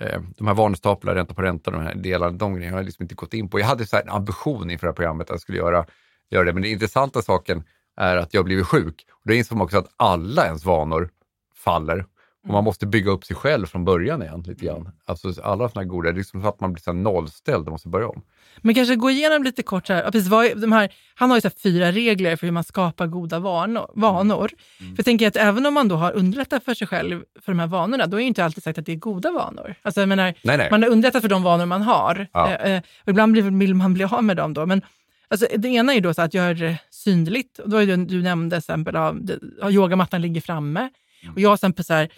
eh, 0.00 0.22
de 0.36 0.46
här 0.46 0.54
varningstaplarna, 0.54 1.18
ränta 1.18 1.34
på 1.34 1.42
ränta, 1.42 1.70
de 1.70 1.82
här 1.82 1.94
delarna, 1.94 2.36
de 2.36 2.54
grejerna 2.54 2.74
har 2.74 2.80
jag 2.80 2.86
liksom 2.86 3.02
inte 3.02 3.14
gått 3.14 3.34
in 3.34 3.48
på. 3.48 3.60
Jag 3.60 3.66
hade 3.66 3.86
så 3.86 3.96
här 3.96 4.02
en 4.02 4.10
ambition 4.10 4.70
inför 4.70 4.86
det 4.86 4.90
här 4.90 4.96
programmet 4.96 5.26
att 5.26 5.34
jag 5.34 5.40
skulle 5.40 5.58
göra, 5.58 5.86
göra 6.30 6.44
det, 6.44 6.52
men 6.52 6.62
den 6.62 6.72
intressanta 6.72 7.22
saken 7.22 7.64
är 7.96 8.16
att 8.16 8.34
jag 8.34 8.44
blivit 8.44 8.66
sjuk. 8.66 9.06
Och 9.10 9.22
då 9.24 9.34
insåg 9.34 9.58
man 9.58 9.64
också 9.64 9.78
att 9.78 9.92
alla 9.96 10.46
ens 10.46 10.64
vanor 10.64 11.10
faller 11.54 12.06
och 12.44 12.50
man 12.50 12.64
måste 12.64 12.86
bygga 12.86 13.10
upp 13.10 13.24
sig 13.24 13.36
själv 13.36 13.66
från 13.66 13.84
början 13.84 14.22
igen 14.22 14.44
lite 14.46 14.64
grann. 14.64 14.90
Alltså 15.04 15.42
alla 15.42 15.68
sådana 15.68 15.84
goda, 15.84 16.12
det 16.12 16.14
är 16.14 16.18
liksom 16.18 16.42
så 16.42 16.48
att 16.48 16.60
man 16.60 16.72
blir 16.72 16.82
så 16.82 16.92
nollställd 16.92 17.66
och 17.66 17.72
måste 17.72 17.88
börja 17.88 18.08
om. 18.08 18.22
Men 18.60 18.74
kanske 18.74 18.96
gå 18.96 19.10
igenom 19.10 19.42
lite 19.42 19.62
kort, 19.62 19.86
så 19.86 19.92
här, 19.92 20.02
ja, 20.04 20.10
precis, 20.10 20.28
vad, 20.28 20.60
de 20.60 20.72
här, 20.72 20.92
han 21.14 21.30
har 21.30 21.36
ju 21.36 21.40
så 21.40 21.50
fyra 21.50 21.92
regler 21.92 22.36
för 22.36 22.46
hur 22.46 22.52
man 22.52 22.64
skapar 22.64 23.06
goda 23.06 23.38
vanor. 23.38 23.90
vanor. 23.94 24.50
För 24.78 24.94
jag 24.96 25.04
tänker 25.04 25.28
att 25.28 25.36
även 25.36 25.66
om 25.66 25.74
man 25.74 25.88
då 25.88 25.96
har 25.96 26.12
underlättat 26.12 26.64
för 26.64 26.74
sig 26.74 26.86
själv 26.86 27.22
för 27.40 27.52
de 27.52 27.58
här 27.58 27.66
vanorna, 27.66 28.06
då 28.06 28.16
är 28.16 28.20
det 28.20 28.26
inte 28.26 28.44
alltid 28.44 28.62
sagt 28.62 28.78
att 28.78 28.86
det 28.86 28.92
är 28.92 28.96
goda 28.96 29.30
vanor. 29.30 29.74
Alltså, 29.82 30.00
jag 30.00 30.08
menar, 30.08 30.34
Nej, 30.42 30.56
nej. 30.56 30.68
Man 30.70 30.82
har 30.82 30.90
underlättat 30.90 31.22
för 31.22 31.28
de 31.28 31.42
vanor 31.42 31.66
man 31.66 31.82
har. 31.82 32.26
Ja. 32.32 32.50
Eh, 32.50 32.72
eh, 32.72 32.82
och 33.02 33.08
ibland 33.08 33.36
vill 33.36 33.74
man 33.74 33.94
bli 33.94 34.04
av 34.04 34.24
med 34.24 34.36
dem 34.36 34.54
då. 34.54 34.66
Men 34.66 34.82
alltså, 35.28 35.46
det 35.56 35.68
ena 35.68 35.94
är 35.94 36.00
då 36.00 36.08
att 36.16 36.34
göra 36.34 36.54
det 36.54 36.78
synligt. 36.90 37.58
Och 37.58 37.70
då 37.70 37.76
är 37.76 37.86
det, 37.86 37.96
du 37.96 38.22
nämnde 38.22 38.56
exempel 38.56 38.96
av, 38.96 39.30
yogamattan 39.70 40.22
ligger 40.22 40.40
framme. 40.40 40.90
Och 41.32 41.40
jag 41.40 41.50
till 41.50 41.66
exempel 41.66 41.84
så 41.84 41.94
här, 41.94 42.08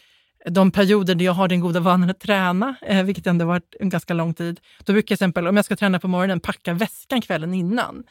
de 0.50 0.70
perioder 0.70 1.14
där 1.14 1.24
jag 1.24 1.32
har 1.32 1.48
den 1.48 1.60
goda 1.60 1.80
vanan 1.80 2.10
att 2.10 2.20
träna, 2.20 2.74
eh, 2.86 3.02
vilket 3.02 3.26
ändå 3.26 3.44
varit 3.44 3.74
en 3.80 3.88
ganska 3.88 4.14
lång 4.14 4.34
tid, 4.34 4.60
då 4.84 4.92
brukar 4.92 4.96
jag 4.96 5.06
till 5.06 5.14
exempel, 5.24 5.46
om 5.46 5.56
jag 5.56 5.64
ska 5.64 5.76
träna 5.76 5.98
på 5.98 6.08
morgonen, 6.08 6.40
packa 6.40 6.74
väskan 6.74 7.20
kvällen 7.20 7.54
innan. 7.54 8.04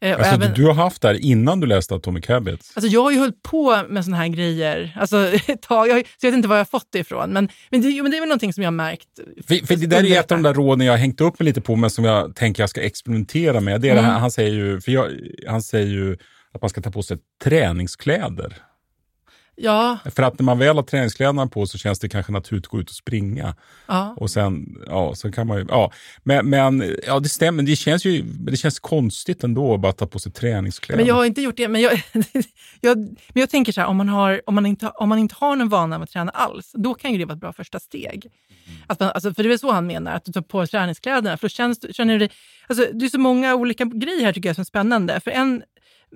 Eh, 0.00 0.16
Alltså, 0.16 0.34
även- 0.34 0.54
Du 0.54 0.66
har 0.66 0.74
haft 0.74 1.02
det 1.02 1.08
här 1.08 1.24
innan 1.24 1.60
du 1.60 1.66
läste 1.66 1.94
Atomic 1.94 2.28
Habits. 2.28 2.72
Alltså 2.76 2.90
jag 2.90 3.02
har 3.02 3.10
ju 3.10 3.18
hållit 3.18 3.42
på 3.42 3.82
med 3.88 4.04
såna 4.04 4.16
här 4.16 4.28
grejer 4.28 4.96
alltså, 5.00 5.16
ett 5.46 5.62
tag, 5.62 5.88
jag, 5.88 6.06
så 6.06 6.26
jag 6.26 6.30
vet 6.30 6.36
inte 6.36 6.48
var 6.48 6.56
jag 6.56 6.60
har 6.60 6.64
fått 6.64 6.88
det 6.92 6.98
ifrån. 6.98 7.30
Men, 7.32 7.48
men, 7.70 7.80
det, 7.80 8.02
men 8.02 8.10
det 8.10 8.16
är 8.16 8.20
väl 8.20 8.28
någonting 8.28 8.52
som 8.52 8.62
jag 8.62 8.66
har 8.66 8.72
märkt. 8.72 9.08
För, 9.48 9.66
för 9.66 9.76
det 9.76 9.86
där 9.86 10.04
är 10.12 10.20
ett 10.20 10.32
av 10.32 10.38
de 10.38 10.42
där 10.42 10.54
råden 10.54 10.86
jag 10.86 10.92
har 10.92 10.98
hängt 10.98 11.20
upp 11.20 11.38
mig 11.38 11.44
lite 11.46 11.60
på, 11.60 11.76
men 11.76 11.90
som 11.90 12.04
jag 12.04 12.34
tänker 12.36 12.62
jag 12.62 12.70
ska 12.70 12.80
experimentera 12.82 13.60
med. 13.60 13.80
Det 13.80 13.88
är 13.90 13.94
det 13.94 14.00
här, 14.00 14.18
han, 14.18 14.30
säger 14.30 14.50
ju, 14.50 14.80
för 14.80 14.92
jag, 14.92 15.10
han 15.48 15.62
säger 15.62 15.86
ju 15.86 16.16
att 16.54 16.60
man 16.62 16.70
ska 16.70 16.80
ta 16.80 16.90
på 16.90 17.02
sig 17.02 17.18
träningskläder. 17.44 18.56
Ja, 19.56 19.98
För 20.04 20.22
att 20.22 20.38
när 20.38 20.44
man 20.44 20.58
väl 20.58 20.76
har 20.76 20.82
träningskläderna 20.82 21.46
på 21.46 21.66
så 21.66 21.78
känns 21.78 21.98
det 21.98 22.08
kanske 22.08 22.32
naturligt 22.32 22.64
att 22.64 22.70
gå 22.70 22.80
ut 22.80 22.88
och 22.90 22.96
springa. 22.96 23.54
ja. 23.86 24.14
Och 24.16 24.30
sen, 24.30 24.76
ja, 24.86 25.14
så 25.14 25.32
kan 25.32 25.46
man 25.46 25.58
ju, 25.58 25.66
ja. 25.68 25.92
Men, 26.22 26.50
men 26.50 26.94
ja, 27.06 27.20
det 27.20 27.28
stämmer, 27.28 27.62
det 27.62 27.76
känns 27.76 28.04
ju 28.04 28.22
det 28.22 28.56
känns 28.56 28.78
konstigt 28.80 29.44
ändå 29.44 29.74
att 29.74 29.80
bara 29.80 29.92
ta 29.92 30.06
på 30.06 30.18
sig 30.18 30.32
träningskläder. 30.32 30.96
Men 30.96 31.06
jag 31.06 31.14
har 31.14 31.24
inte 31.24 31.42
gjort 31.42 31.56
det. 31.56 31.68
Men 31.68 31.80
jag, 31.80 31.92
jag, 32.80 32.98
men 32.98 33.16
jag 33.40 33.50
tänker 33.50 33.72
så 33.72 33.80
här, 33.80 33.88
om 33.88 33.96
man, 33.96 34.08
har, 34.08 34.40
om, 34.46 34.54
man 34.54 34.66
inte, 34.66 34.88
om 34.88 35.08
man 35.08 35.18
inte 35.18 35.34
har 35.38 35.56
någon 35.56 35.68
vana 35.68 35.98
med 35.98 36.04
att 36.04 36.10
träna 36.10 36.30
alls, 36.30 36.70
då 36.74 36.94
kan 36.94 37.12
ju 37.12 37.18
det 37.18 37.24
vara 37.24 37.34
ett 37.34 37.40
bra 37.40 37.52
första 37.52 37.80
steg. 37.80 38.26
Att 38.86 39.00
man, 39.00 39.08
alltså, 39.14 39.34
för 39.34 39.42
det 39.42 39.46
är 39.46 39.48
väl 39.48 39.58
så 39.58 39.70
han 39.72 39.86
menar, 39.86 40.12
att 40.14 40.24
du 40.24 40.32
tar 40.32 40.40
på 40.42 40.66
träningskläderna. 40.66 41.36
För 41.36 41.44
då 41.44 41.48
känns, 41.48 41.96
känner 41.96 42.12
du 42.12 42.18
dig, 42.18 42.30
alltså, 42.66 42.86
det 42.92 43.04
är 43.04 43.08
så 43.08 43.18
många 43.20 43.54
olika 43.54 43.84
grejer 43.84 44.24
här 44.24 44.32
tycker 44.32 44.48
jag 44.48 44.56
som 44.56 44.62
är 44.62 44.64
spännande. 44.66 45.20
För 45.20 45.30
en, 45.30 45.62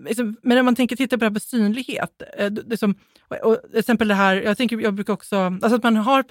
liksom, 0.08 0.36
men 0.42 0.58
om 0.58 0.64
man 0.64 0.74
tänker 0.76 0.96
titta 0.96 1.16
på 1.16 1.20
det 1.20 1.26
här 1.26 1.30
med 1.30 1.42
synlighet. 1.42 2.22
eh, 2.38 2.46
det- 2.50 2.62
det 2.62 2.76
som, 2.76 2.94
och, 3.42 3.58
till 3.70 3.78
exempel 3.78 4.08
det 4.08 4.14
här, 4.14 4.36
jag, 4.36 4.56
tänker, 4.56 4.80
jag 4.80 4.94
brukar 4.94 5.12
också, 5.12 5.36
alltså 5.36 5.74
att 5.74 5.82
man 5.82 5.96
har 5.96 6.24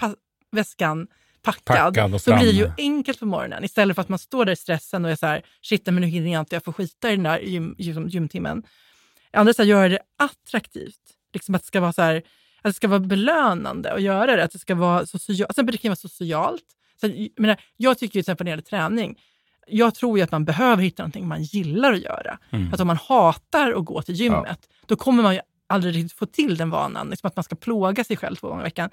väskan 0.52 1.08
packad, 1.46 1.96
Packad 1.96 2.22
så 2.22 2.36
blir 2.36 2.46
det 2.46 2.52
ju 2.52 2.72
enkelt 2.78 3.20
på 3.20 3.26
morgonen. 3.26 3.64
Istället 3.64 3.96
för 3.96 4.02
att 4.02 4.10
man 4.10 4.20
står 4.20 4.46
där 4.46 4.54
i 4.54 4.56
stressen 4.56 5.06
och 5.06 5.12
är 5.12 5.16
så 5.16 5.26
här, 5.26 5.42
shit, 5.62 5.86
men 5.86 5.96
nu 5.96 6.08
hinner 6.08 6.34
jag 6.34 6.40
inte, 6.40 6.56
jag 6.56 6.64
får 6.64 6.74
skita 6.74 7.12
i 7.12 7.16
den 7.16 7.24
där 7.24 7.40
gym, 7.40 7.76
gym, 7.78 8.08
gymtimmen. 8.08 8.64
Andra 9.34 9.54
så 9.54 9.62
här, 9.62 9.70
göra 9.70 9.90
det 9.90 10.00
attraktivt. 10.18 11.00
Liksom 11.34 11.56
att 11.56 11.62
det 11.62 11.68
ska 11.68 11.80
vara 11.80 11.94
så 11.94 12.02
här, 12.02 12.16
att 12.62 12.70
det 12.70 12.74
ska 12.74 12.88
vara 12.88 13.00
belönande 13.00 13.94
att 13.94 14.02
göra 14.02 14.36
det. 14.36 14.44
Att 14.44 14.52
det 14.52 14.60
ska 14.60 14.76
vara 14.76 15.06
socialt. 15.06 15.50
Alltså, 15.50 15.64
det 15.64 15.78
kan 15.78 15.90
vara 15.90 15.96
socialt. 15.96 16.64
Så, 17.02 17.08
jag, 17.08 17.30
menar, 17.38 17.58
jag 17.78 17.98
tycker 17.98 18.06
ju 18.06 18.12
till 18.12 18.20
exempel 18.20 18.46
när 18.46 18.52
det 18.52 18.54
gäller 18.54 18.90
träning, 18.90 19.20
jag 19.68 19.96
tror 19.96 20.18
ju 20.18 20.24
att 20.24 20.32
man 20.32 20.46
behöver 20.46 20.84
hitta 20.84 21.04
någonting 21.04 21.28
man 21.28 21.44
gillar 21.44 21.94
att 21.94 22.02
göra. 22.02 22.40
Mm. 22.50 22.74
Att 22.74 22.80
om 22.80 22.88
man 22.88 22.98
hatar 22.98 23.72
att 23.72 23.86
gå 23.86 24.02
till 24.02 24.16
gymmet, 24.16 24.70
då 24.86 24.96
kommer 24.96 25.24
man 25.24 25.34
ju 25.34 25.42
aldrig 25.68 25.96
riktigt 25.96 26.14
få 26.14 26.26
till 26.26 26.58
den 26.58 26.70
vanan. 26.70 27.10
Liksom 27.10 27.28
att 27.28 27.36
man 27.36 27.44
ska 27.44 27.56
plåga 27.56 28.04
sig 28.04 28.18
själv 28.18 28.36
två 28.36 28.48
gånger 28.48 28.62
i 28.62 28.64
veckan. 28.64 28.90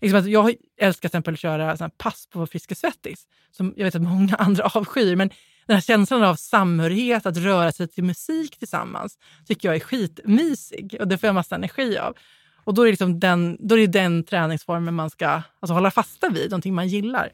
Liksom 0.00 0.18
att 0.18 0.26
jag 0.26 0.54
älskar 0.78 1.08
till 1.08 1.16
exempel 1.16 1.34
att 1.34 1.40
köra 1.40 1.76
såna 1.76 1.90
pass 1.90 2.26
på 2.26 2.46
Friskis 2.46 2.78
Svettis, 2.78 3.26
som 3.50 3.74
jag 3.76 3.84
vet 3.84 3.94
att 3.94 4.02
många 4.02 4.34
andra 4.38 4.64
avskyr. 4.64 5.16
Men 5.16 5.30
den 5.66 5.76
här 5.76 5.82
känslan 5.82 6.22
av 6.22 6.34
samhörighet, 6.34 7.26
att 7.26 7.36
röra 7.36 7.72
sig 7.72 7.88
till 7.88 8.04
musik 8.04 8.58
tillsammans, 8.58 9.18
tycker 9.46 9.68
jag 9.68 9.76
är 9.76 9.80
skitmysig 9.80 10.96
och 11.00 11.08
det 11.08 11.18
får 11.18 11.26
jag 11.26 11.34
massa 11.34 11.54
energi 11.54 11.98
av. 11.98 12.16
Och 12.64 12.74
då 12.74 12.82
är, 12.82 12.86
det 12.86 12.92
liksom 12.92 13.20
den, 13.20 13.56
då 13.60 13.74
är 13.74 13.78
det 13.78 13.86
den 13.86 14.24
träningsformen 14.24 14.94
man 14.94 15.10
ska 15.10 15.28
alltså 15.60 15.74
hålla 15.74 15.90
fasta 15.90 16.28
vid, 16.28 16.50
någonting 16.50 16.74
man 16.74 16.88
gillar. 16.88 17.32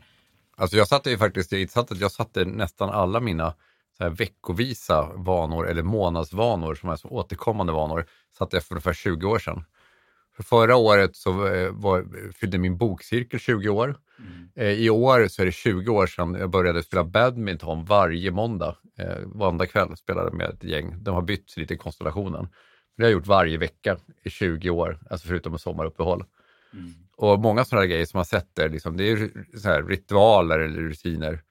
Alltså 0.56 0.76
jag 0.76 0.88
satte 0.88 1.10
ju 1.10 1.18
faktiskt, 1.18 1.52
jag 1.52 1.70
satte, 1.70 1.94
jag 1.94 2.12
satte 2.12 2.44
nästan 2.44 2.90
alla 2.90 3.20
mina 3.20 3.54
så 3.96 4.04
här 4.04 4.10
veckovisa 4.10 5.12
vanor 5.16 5.68
eller 5.68 5.82
månadsvanor 5.82 6.74
som 6.74 6.88
är 6.88 6.96
så 6.96 7.08
återkommande 7.08 7.72
vanor, 7.72 8.06
satte 8.38 8.56
jag 8.56 8.64
för 8.64 8.74
ungefär 8.74 8.92
20 8.92 9.26
år 9.26 9.38
sedan. 9.38 9.64
För 10.36 10.42
förra 10.42 10.76
året 10.76 11.16
så 11.16 11.46
eh, 11.46 11.72
var, 11.72 12.32
fyllde 12.32 12.58
min 12.58 12.76
bokcirkel 12.78 13.40
20 13.40 13.68
år. 13.68 13.96
Eh, 14.56 14.70
I 14.70 14.90
år 14.90 15.28
så 15.28 15.42
är 15.42 15.46
det 15.46 15.52
20 15.52 15.92
år 15.92 16.06
sedan 16.06 16.34
jag 16.34 16.50
började 16.50 16.82
spela 16.82 17.04
badminton 17.04 17.84
varje 17.84 18.30
måndag. 18.30 18.76
Eh, 18.98 19.18
varenda 19.24 19.66
kväll 19.66 19.96
spelade 19.96 20.36
med 20.36 20.50
ett 20.50 20.64
gäng. 20.64 21.02
De 21.02 21.14
har 21.14 21.22
bytt 21.22 21.56
lite 21.56 21.74
i 21.74 21.76
konstellationen. 21.76 22.48
Det 22.96 23.02
har 23.02 23.10
jag 23.10 23.12
gjort 23.12 23.26
varje 23.26 23.58
vecka 23.58 23.96
i 24.24 24.30
20 24.30 24.70
år, 24.70 24.98
alltså 25.10 25.28
förutom 25.28 25.52
med 25.52 25.60
sommaruppehåll. 25.60 26.24
Och 27.16 27.40
många 27.40 27.64
sådana 27.64 27.86
grejer 27.86 28.04
som 28.04 28.18
man 28.18 28.24
sätter, 28.24 28.68
liksom, 28.68 28.96
det 28.96 29.10
är 29.10 29.30
så 29.58 29.68
här 29.68 29.82
ritualer 29.82 30.58
eller 30.58 30.80
rutiner. 30.80 31.42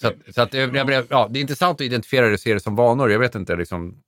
Så, 0.00 0.08
att, 0.08 0.14
så 0.34 0.42
att, 0.42 0.54
jag, 0.54 1.06
ja, 1.10 1.28
det 1.30 1.38
är 1.38 1.40
intressant 1.40 1.80
att 1.80 1.86
identifiera 1.86 2.26
det 2.26 2.32
och 2.32 2.40
se 2.40 2.54
det 2.54 2.60
som 2.60 2.76
vanor. 2.76 3.10
Jag 3.10 3.18
vet 3.18 3.34
inte, 3.34 3.56
liksom, 3.56 4.02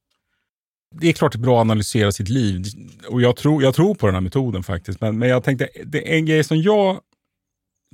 det 1.01 1.09
är 1.09 1.13
klart 1.13 1.33
det 1.33 1.37
är 1.37 1.41
bra 1.41 1.57
att 1.57 1.65
analysera 1.65 2.13
sitt 2.13 2.29
liv. 2.29 2.65
Och 3.09 3.23
jag 3.23 3.37
tror, 3.37 3.63
jag 3.63 3.75
tror 3.75 3.95
på 3.95 4.07
den 4.07 4.15
här 4.15 4.23
metoden 4.23 4.63
faktiskt. 4.63 5.01
Men, 5.01 5.19
men 5.19 5.29
jag 5.29 5.45
tänkte, 5.45 5.69
det 5.85 6.13
är 6.13 6.17
en 6.17 6.27
grej 6.27 6.45
som 6.45 6.57
jag 6.63 7.01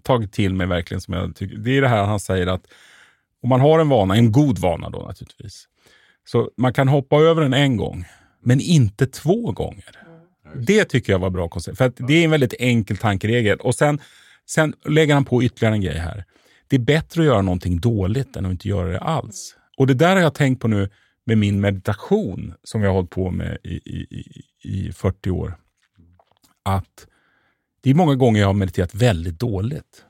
tagit 0.02 0.32
till 0.32 0.54
mig 0.54 0.66
verkligen, 0.66 1.00
som 1.00 1.14
jag 1.14 1.36
tycker, 1.36 1.56
det 1.56 1.76
är 1.76 1.80
det 1.80 1.88
här 1.88 2.04
han 2.04 2.20
säger 2.20 2.46
att 2.46 2.66
om 3.42 3.48
man 3.48 3.60
har 3.60 3.78
en 3.78 3.88
vana, 3.88 4.16
en 4.16 4.32
god 4.32 4.58
vana 4.58 4.90
då 4.90 4.98
naturligtvis, 4.98 5.68
så 6.28 6.50
man 6.56 6.72
kan 6.72 6.88
hoppa 6.88 7.16
över 7.16 7.42
den 7.42 7.54
en 7.54 7.76
gång, 7.76 8.04
men 8.42 8.60
inte 8.60 9.06
två 9.06 9.52
gånger. 9.52 9.96
Det 10.54 10.84
tycker 10.84 11.12
jag 11.12 11.18
var 11.18 11.30
bra 11.30 11.48
koncept. 11.48 11.78
För 11.78 11.92
det 11.96 12.14
är 12.14 12.24
en 12.24 12.30
väldigt 12.30 12.54
enkel 12.58 12.96
tankeregel. 12.96 13.58
Och 13.58 13.74
sen, 13.74 14.00
sen 14.46 14.74
lägger 14.84 15.14
han 15.14 15.24
på 15.24 15.42
ytterligare 15.42 15.74
en 15.74 15.80
grej 15.80 15.98
här. 15.98 16.24
Det 16.70 16.76
är 16.76 16.80
bättre 16.80 17.20
att 17.20 17.26
göra 17.26 17.42
någonting 17.42 17.80
dåligt 17.80 18.36
än 18.36 18.46
att 18.46 18.52
inte 18.52 18.68
göra 18.68 18.88
det 18.88 19.00
alls. 19.00 19.56
Och 19.76 19.86
det 19.86 19.94
där 19.94 20.16
har 20.16 20.22
jag 20.22 20.34
tänkt 20.34 20.60
på 20.60 20.68
nu 20.68 20.88
med 21.24 21.38
min 21.38 21.60
meditation 21.60 22.54
som 22.62 22.82
jag 22.82 22.88
har 22.88 22.94
hållit 22.94 23.10
på 23.10 23.30
med 23.30 23.58
i, 23.64 23.74
i, 23.74 24.06
i, 24.10 24.42
i 24.62 24.92
40 24.92 25.30
år. 25.30 25.54
Att 26.62 27.06
det 27.80 27.90
är 27.90 27.94
många 27.94 28.14
gånger 28.14 28.40
jag 28.40 28.48
har 28.48 28.54
mediterat 28.54 28.94
väldigt 28.94 29.38
dåligt. 29.38 30.04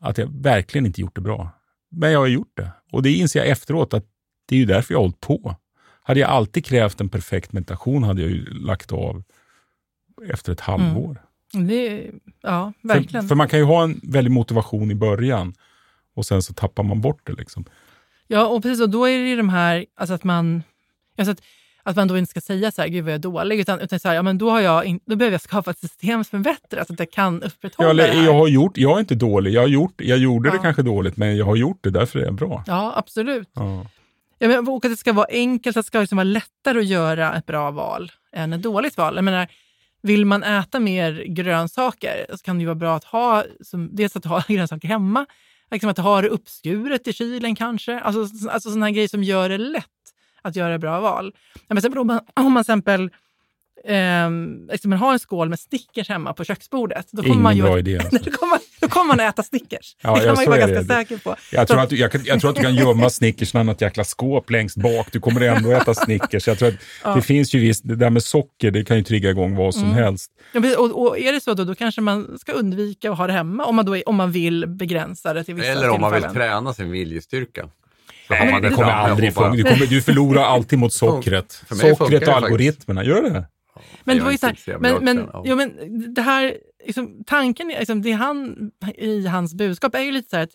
Att 0.00 0.18
jag 0.18 0.42
verkligen 0.42 0.86
inte 0.86 1.00
gjort 1.00 1.14
det 1.14 1.20
bra. 1.20 1.50
Men 1.90 2.12
jag 2.12 2.18
har 2.18 2.26
gjort 2.26 2.56
det. 2.56 2.70
Och 2.92 3.02
det 3.02 3.12
inser 3.12 3.40
jag 3.40 3.48
efteråt 3.48 3.94
att 3.94 4.04
det 4.46 4.54
är 4.54 4.58
ju 4.58 4.66
därför 4.66 4.94
jag 4.94 4.98
har 4.98 5.04
hållit 5.04 5.20
på. 5.20 5.56
Hade 6.02 6.20
jag 6.20 6.30
alltid 6.30 6.64
krävt 6.64 7.00
en 7.00 7.08
perfekt 7.08 7.52
meditation 7.52 8.02
hade 8.02 8.22
jag 8.22 8.30
ju 8.30 8.44
lagt 8.44 8.92
av 8.92 9.22
efter 10.28 10.52
ett 10.52 10.60
halvår. 10.60 11.22
Det, 11.52 12.10
ja, 12.42 12.72
För, 12.80 12.88
verkligen. 12.88 13.28
för 13.28 13.34
man 13.34 13.48
kan 13.48 13.58
ju 13.58 13.64
ha 13.64 13.84
en 13.84 14.00
väldig 14.02 14.30
motivation 14.30 14.90
i 14.90 14.94
början 14.94 15.54
och 16.14 16.26
sen 16.26 16.42
så 16.42 16.52
tappar 16.54 16.82
man 16.82 17.00
bort 17.00 17.20
det. 17.26 17.32
Liksom. 17.32 17.64
Ja, 18.26 18.46
och 18.46 18.62
precis. 18.62 18.80
Och 18.80 18.90
då 18.90 19.04
är 19.08 19.18
det 19.18 19.28
ju 19.28 19.36
de 19.36 19.48
här, 19.48 19.86
alltså 19.96 20.14
att 20.14 20.24
man, 20.24 20.62
alltså 21.18 21.32
att, 21.32 21.40
att 21.82 21.96
man 21.96 22.08
då 22.08 22.18
inte 22.18 22.30
ska 22.30 22.40
säga 22.40 22.70
så 22.70 22.82
här, 22.82 22.88
gud 22.88 23.04
vad 23.04 23.12
jag 23.12 23.18
är 23.18 23.22
dålig, 23.22 23.60
utan, 23.60 23.80
utan 23.80 24.00
så 24.00 24.08
här, 24.08 24.14
ja, 24.14 24.22
men 24.22 24.38
då, 24.38 24.50
har 24.50 24.60
jag 24.60 24.84
in, 24.84 25.00
då 25.06 25.16
behöver 25.16 25.34
jag 25.34 25.40
skapa 25.40 25.70
ett 25.70 25.78
system 25.78 26.24
som 26.24 26.38
är 26.38 26.42
bättre, 26.44 26.84
så 26.84 26.92
att 26.92 26.98
jag 26.98 27.10
kan 27.10 27.42
upprätthålla 27.42 27.88
Jag, 27.88 27.96
det 27.96 28.18
här. 28.18 28.24
jag 28.24 28.34
har 28.34 28.48
gjort, 28.48 28.76
jag 28.76 28.96
är 28.96 29.00
inte 29.00 29.14
dålig, 29.14 29.50
jag, 29.52 29.60
har 29.60 29.68
gjort, 29.68 29.94
jag 30.00 30.18
gjorde 30.18 30.50
det 30.50 30.56
Ja. 30.56 30.62
kanske 30.62 30.82
dåligt, 30.82 31.16
men 31.16 31.36
jag 31.36 31.44
har 31.46 31.56
gjort 31.56 31.78
det, 31.84 31.90
därför 31.90 32.18
är 32.18 32.24
jag 32.24 32.34
bra. 32.34 32.64
Ja, 32.66 32.92
absolut. 32.96 33.48
Ja. 33.54 33.86
Ja, 34.38 34.48
men, 34.48 34.68
och 34.68 34.84
att 34.84 34.90
det 34.90 34.96
ska 34.96 35.12
vara 35.12 35.26
enkelt, 35.30 35.76
att 35.76 35.84
det 35.84 35.86
ska 35.86 36.00
liksom 36.00 36.16
vara 36.16 36.24
lättare 36.24 36.78
att 36.78 36.86
göra 36.86 37.34
ett 37.34 37.46
bra 37.46 37.70
val 37.70 38.12
än 38.32 38.52
ett 38.52 38.62
dåligt 38.62 38.96
val. 38.96 39.14
Jag 39.16 39.24
menar, 39.24 39.48
vill 40.02 40.24
man 40.26 40.42
äta 40.42 40.80
mer 40.80 41.24
grönsaker 41.28 42.26
så 42.30 42.38
kan 42.38 42.56
det 42.56 42.60
ju 42.60 42.66
vara 42.66 42.74
bra 42.74 42.96
att 42.96 43.04
ha, 43.04 43.44
som, 43.60 43.88
dels 43.92 44.16
att 44.16 44.24
ha 44.24 44.42
grönsaker 44.48 44.88
hemma, 44.88 45.26
liksom 45.70 45.90
att 45.90 45.98
ha 45.98 46.22
det 46.22 46.28
uppskuret 46.28 47.08
i 47.08 47.12
kylen 47.12 47.54
kanske. 47.54 48.00
Alltså, 48.00 48.48
alltså 48.48 48.70
sådana 48.70 48.86
här 48.86 48.92
grejer 48.92 49.08
som 49.08 49.22
gör 49.22 49.48
det 49.48 49.58
lätt 49.58 49.84
att 50.42 50.56
göra 50.56 50.78
bra 50.78 51.00
val. 51.00 51.32
Ja, 51.54 51.60
men 51.68 51.78
exempel, 51.78 51.98
om 52.00 52.06
man, 52.06 52.20
om 52.34 52.52
man 52.52 52.64
till 52.64 52.72
exempel 52.72 53.10
eh, 53.84 54.30
liksom, 54.72 54.92
har 54.92 55.12
en 55.12 55.18
skål 55.18 55.48
med 55.48 55.60
Snickers 55.60 56.08
hemma 56.08 56.32
på 56.32 56.44
köksbordet, 56.44 57.08
då 57.10 57.22
kommer 57.22 57.32
Ingen 57.34 57.42
man 57.42 57.56
ju 57.56 57.62
bra 57.62 57.78
idé. 57.78 57.98
Alltså. 58.04 58.30
då, 58.30 58.30
kommer 58.30 58.50
man, 58.50 58.60
då 58.84 58.88
kommer 58.90 59.08
man 59.16 59.20
att 59.26 59.34
äta 59.34 59.42
Snickers. 59.42 59.96
Ja, 60.02 60.10
det 60.14 60.18
kan 60.18 60.26
ja, 60.28 60.34
man 60.34 60.44
ju 60.44 60.48
vara 60.50 60.58
ganska 60.58 60.80
det. 60.82 60.86
säker 60.94 61.16
på. 61.18 61.36
Jag 61.52 61.68
tror, 61.68 61.80
att, 61.80 61.90
du- 61.90 61.96
jag, 61.96 62.12
kan- 62.12 62.24
jag 62.24 62.40
tror 62.40 62.50
att 62.50 62.56
du 62.56 62.62
kan 62.62 62.74
gömma 62.74 63.10
Snickersarna 63.10 63.62
i 63.62 63.64
något 63.64 63.80
jäkla 63.80 64.04
skåp 64.04 64.50
längst 64.50 64.76
bak. 64.76 65.08
Du 65.12 65.20
kommer 65.20 65.40
ändå 65.40 65.70
äta 65.70 65.94
Snickers. 65.94 66.48
Jag 66.48 66.58
tror 66.58 66.68
att 67.02 67.14
det 67.14 67.22
finns 67.22 67.54
ju 67.54 67.58
visst, 67.60 67.88
det 67.88 67.96
där 67.96 68.10
med 68.10 68.22
socker, 68.22 68.70
det 68.70 68.84
kan 68.84 68.96
ju 68.96 69.02
trigga 69.02 69.30
igång 69.30 69.56
vad 69.56 69.74
som 69.74 69.92
helst. 69.92 70.30
Ja, 70.52 70.60
och, 70.78 71.02
och 71.06 71.18
är 71.18 71.32
det 71.32 71.40
så 71.40 71.54
då, 71.54 71.64
då 71.64 71.74
kanske 71.74 72.00
man 72.00 72.38
ska 72.38 72.52
undvika 72.52 73.10
att 73.12 73.18
ha 73.18 73.26
det 73.26 73.32
hemma 73.32 73.64
om 73.64 73.76
man, 73.76 73.84
då 73.86 73.96
är, 73.96 74.08
om 74.08 74.16
man 74.16 74.32
vill 74.32 74.66
begränsa 74.68 75.32
det 75.34 75.44
till 75.44 75.54
vissa 75.54 75.68
Eller 75.68 75.90
om 75.90 76.00
man 76.00 76.12
vill 76.12 76.22
tillfällen. 76.22 76.48
träna 76.50 76.74
sin 76.74 76.90
viljestyrka. 76.90 77.68
Nej, 78.30 78.52
man 78.52 78.62
det 78.62 78.68
det 78.68 78.74
kommer 78.74 78.90
aldrig 78.92 79.34
funka. 79.34 79.56
Du, 79.56 79.62
kommer, 79.62 79.86
du 79.86 80.02
förlorar 80.02 80.42
alltid 80.44 80.78
mot 80.78 80.92
sockret. 80.92 81.52
För 81.68 81.74
mig 81.74 81.84
funkar 81.84 82.04
Sockret 82.04 82.28
och 82.28 82.34
algoritmerna, 82.36 83.04
gör 83.04 83.22
det? 83.22 83.44
Men, 84.04 84.16
det 84.16 84.24
var 84.24 84.30
ju 84.30 84.38
så 84.38 84.46
här, 84.46 84.78
men, 84.78 85.04
men, 85.04 85.16
ja. 85.32 85.42
jo, 85.46 85.56
men 85.56 86.14
det 86.14 86.22
här, 86.22 86.56
liksom, 86.86 87.24
tanken 87.26 87.68
liksom, 87.68 88.02
det 88.02 88.12
han, 88.12 88.70
i 88.96 89.26
hans 89.26 89.54
budskap 89.54 89.94
är 89.94 90.00
ju 90.00 90.12
lite 90.12 90.30
så 90.30 90.36
här 90.36 90.44
att 90.44 90.54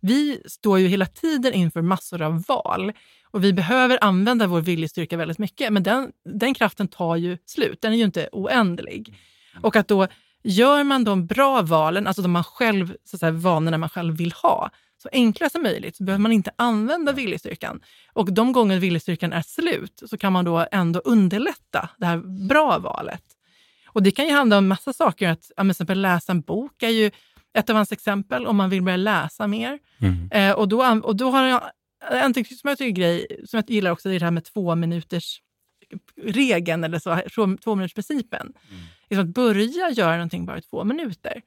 vi 0.00 0.42
står 0.46 0.78
ju 0.78 0.88
hela 0.88 1.06
tiden 1.06 1.52
inför 1.52 1.82
massor 1.82 2.22
av 2.22 2.44
val 2.48 2.92
och 3.30 3.44
vi 3.44 3.52
behöver 3.52 4.04
använda 4.04 4.46
vår 4.46 4.60
viljestyrka 4.60 5.16
väldigt 5.16 5.38
mycket, 5.38 5.72
men 5.72 5.82
den, 5.82 6.12
den 6.24 6.54
kraften 6.54 6.88
tar 6.88 7.16
ju 7.16 7.38
slut. 7.46 7.82
Den 7.82 7.92
är 7.92 7.96
ju 7.96 8.04
inte 8.04 8.28
oändlig. 8.32 9.18
Och 9.62 9.76
att 9.76 9.88
då 9.88 10.06
gör 10.42 10.84
man 10.84 11.04
de 11.04 11.26
bra 11.26 11.62
valen, 11.62 12.06
alltså 12.06 12.22
de 12.22 12.30
man 12.30 12.44
själv, 12.44 12.94
så 13.04 13.16
att 13.16 13.20
säga, 13.20 13.32
vanorna 13.32 13.78
man 13.78 13.88
själv 13.88 14.16
vill 14.16 14.32
ha, 14.32 14.70
så 15.02 15.08
enkla 15.12 15.50
som 15.50 15.62
möjligt 15.62 15.96
så 15.96 16.04
behöver 16.04 16.22
man 16.22 16.32
inte 16.32 16.50
använda 16.56 17.12
viljestyrkan. 17.12 17.80
Och 18.12 18.32
de 18.32 18.52
gånger 18.52 18.78
viljestyrkan 18.78 19.32
är 19.32 19.42
slut 19.42 20.02
så 20.06 20.18
kan 20.18 20.32
man 20.32 20.44
då 20.44 20.66
ändå 20.72 21.00
underlätta 21.00 21.88
det 21.98 22.06
här 22.06 22.18
bra 22.48 22.78
valet. 22.78 23.24
Och 23.86 24.02
det 24.02 24.10
kan 24.10 24.26
ju 24.26 24.32
handla 24.32 24.58
om 24.58 24.68
massa 24.68 24.92
saker. 24.92 25.28
Att, 25.28 25.50
ja, 25.56 25.62
till 25.62 25.70
exempel 25.70 26.00
läsa 26.00 26.32
en 26.32 26.40
bok 26.40 26.82
är 26.82 26.88
ju 26.88 27.10
ett 27.58 27.70
av 27.70 27.76
hans 27.76 27.92
exempel 27.92 28.46
om 28.46 28.56
man 28.56 28.70
vill 28.70 28.82
börja 28.82 28.96
läsa 28.96 29.46
mer. 29.46 29.78
Mm. 29.98 30.30
Eh, 30.32 30.52
och, 30.52 30.68
då, 30.68 31.00
och 31.02 31.16
då 31.16 31.30
har 31.30 31.46
jag 31.46 31.62
en 32.10 32.34
som 32.34 32.68
jag 32.68 32.78
tycker 32.78 33.00
grej, 33.00 33.26
som 33.46 33.56
jag 33.56 33.70
gillar 33.70 33.90
också, 33.90 34.08
det 34.08 34.14
är 34.14 34.18
det 34.18 34.26
här 34.26 34.30
med 34.30 34.44
två 34.44 34.74
minuters 34.74 35.40
regeln 36.22 36.84
eller 36.84 36.98
så, 36.98 37.20
två, 37.34 37.56
två 37.64 37.74
minuters 37.74 37.94
principen. 37.94 38.52
Liksom 39.10 39.28
att 39.28 39.34
börja 39.34 39.90
göra 39.90 40.12
någonting 40.12 40.46
bara 40.46 40.58
i 40.58 40.62
två 40.62 40.84
minuter. 40.84 41.42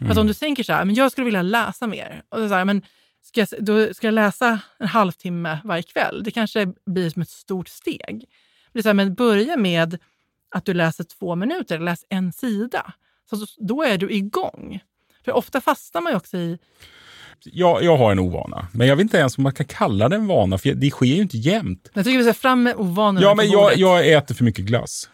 Alltså 0.00 0.20
om 0.20 0.26
du 0.26 0.34
tänker 0.34 0.62
så 0.62 0.72
här, 0.72 0.84
men 0.84 0.94
jag 0.94 1.12
skulle 1.12 1.24
vilja 1.24 1.42
läsa 1.42 1.86
mer. 1.86 2.22
Och 2.28 2.38
så 2.38 2.54
här, 2.54 2.64
men 2.64 2.82
ska 3.22 3.40
jag, 3.40 3.64
då 3.64 3.94
ska 3.94 4.06
jag 4.06 4.14
läsa 4.14 4.60
en 4.78 4.88
halvtimme 4.88 5.58
varje 5.64 5.82
kväll. 5.82 6.22
Det 6.24 6.30
kanske 6.30 6.72
blir 6.86 7.10
som 7.10 7.22
ett 7.22 7.30
stort 7.30 7.68
steg. 7.68 8.24
Det 8.72 8.78
är 8.78 8.82
så 8.82 8.88
här, 8.88 8.94
men 8.94 9.14
börja 9.14 9.56
med 9.56 9.98
att 10.54 10.64
du 10.64 10.74
läser 10.74 11.04
två 11.04 11.34
minuter, 11.34 11.78
läs 11.78 12.04
en 12.08 12.32
sida. 12.32 12.92
Så 13.30 13.46
då 13.58 13.82
är 13.82 13.98
du 13.98 14.10
igång. 14.10 14.80
För 15.24 15.32
ofta 15.32 15.60
fastnar 15.60 16.00
man 16.00 16.12
ju 16.12 16.16
också 16.16 16.36
i... 16.36 16.58
Jag, 17.44 17.82
jag 17.82 17.96
har 17.96 18.12
en 18.12 18.18
ovana, 18.18 18.68
men 18.72 18.86
jag 18.86 18.96
vet 18.96 19.02
inte 19.02 19.18
ens 19.18 19.38
om 19.38 19.42
man 19.42 19.54
kan 19.54 19.66
kalla 19.66 20.08
det 20.08 20.16
en 20.16 20.26
vana, 20.26 20.58
för 20.58 20.74
det 20.74 20.90
sker 20.90 21.06
ju 21.06 21.22
inte 21.22 21.38
jämt. 21.38 21.90
Jag 21.94 22.04
tycker 22.04 22.18
vi 22.18 22.24
ska 22.24 22.34
fram 22.34 22.62
med 22.62 22.76
ovanorna 22.76 23.20
Ja, 23.20 23.34
men 23.34 23.50
jag, 23.50 23.76
jag 23.76 24.12
äter 24.12 24.34
för 24.34 24.44
mycket 24.44 24.64
glass. 24.64 25.10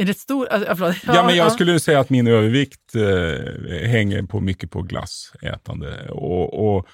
Är 0.00 0.04
det 0.04 0.10
ett 0.10 0.18
stort... 0.18 0.48
Alltså, 0.48 0.74
förlåt. 0.76 0.96
Ja, 1.16 1.26
men 1.26 1.36
jag 1.36 1.52
skulle 1.52 1.80
säga 1.80 2.00
att 2.00 2.10
min 2.10 2.26
övervikt 2.26 2.94
eh, 2.94 3.88
hänger 3.88 4.22
på 4.22 4.40
mycket 4.40 4.70
på 4.70 4.82
glassätande. 4.82 6.08
Och, 6.10 6.76
och, 6.76 6.86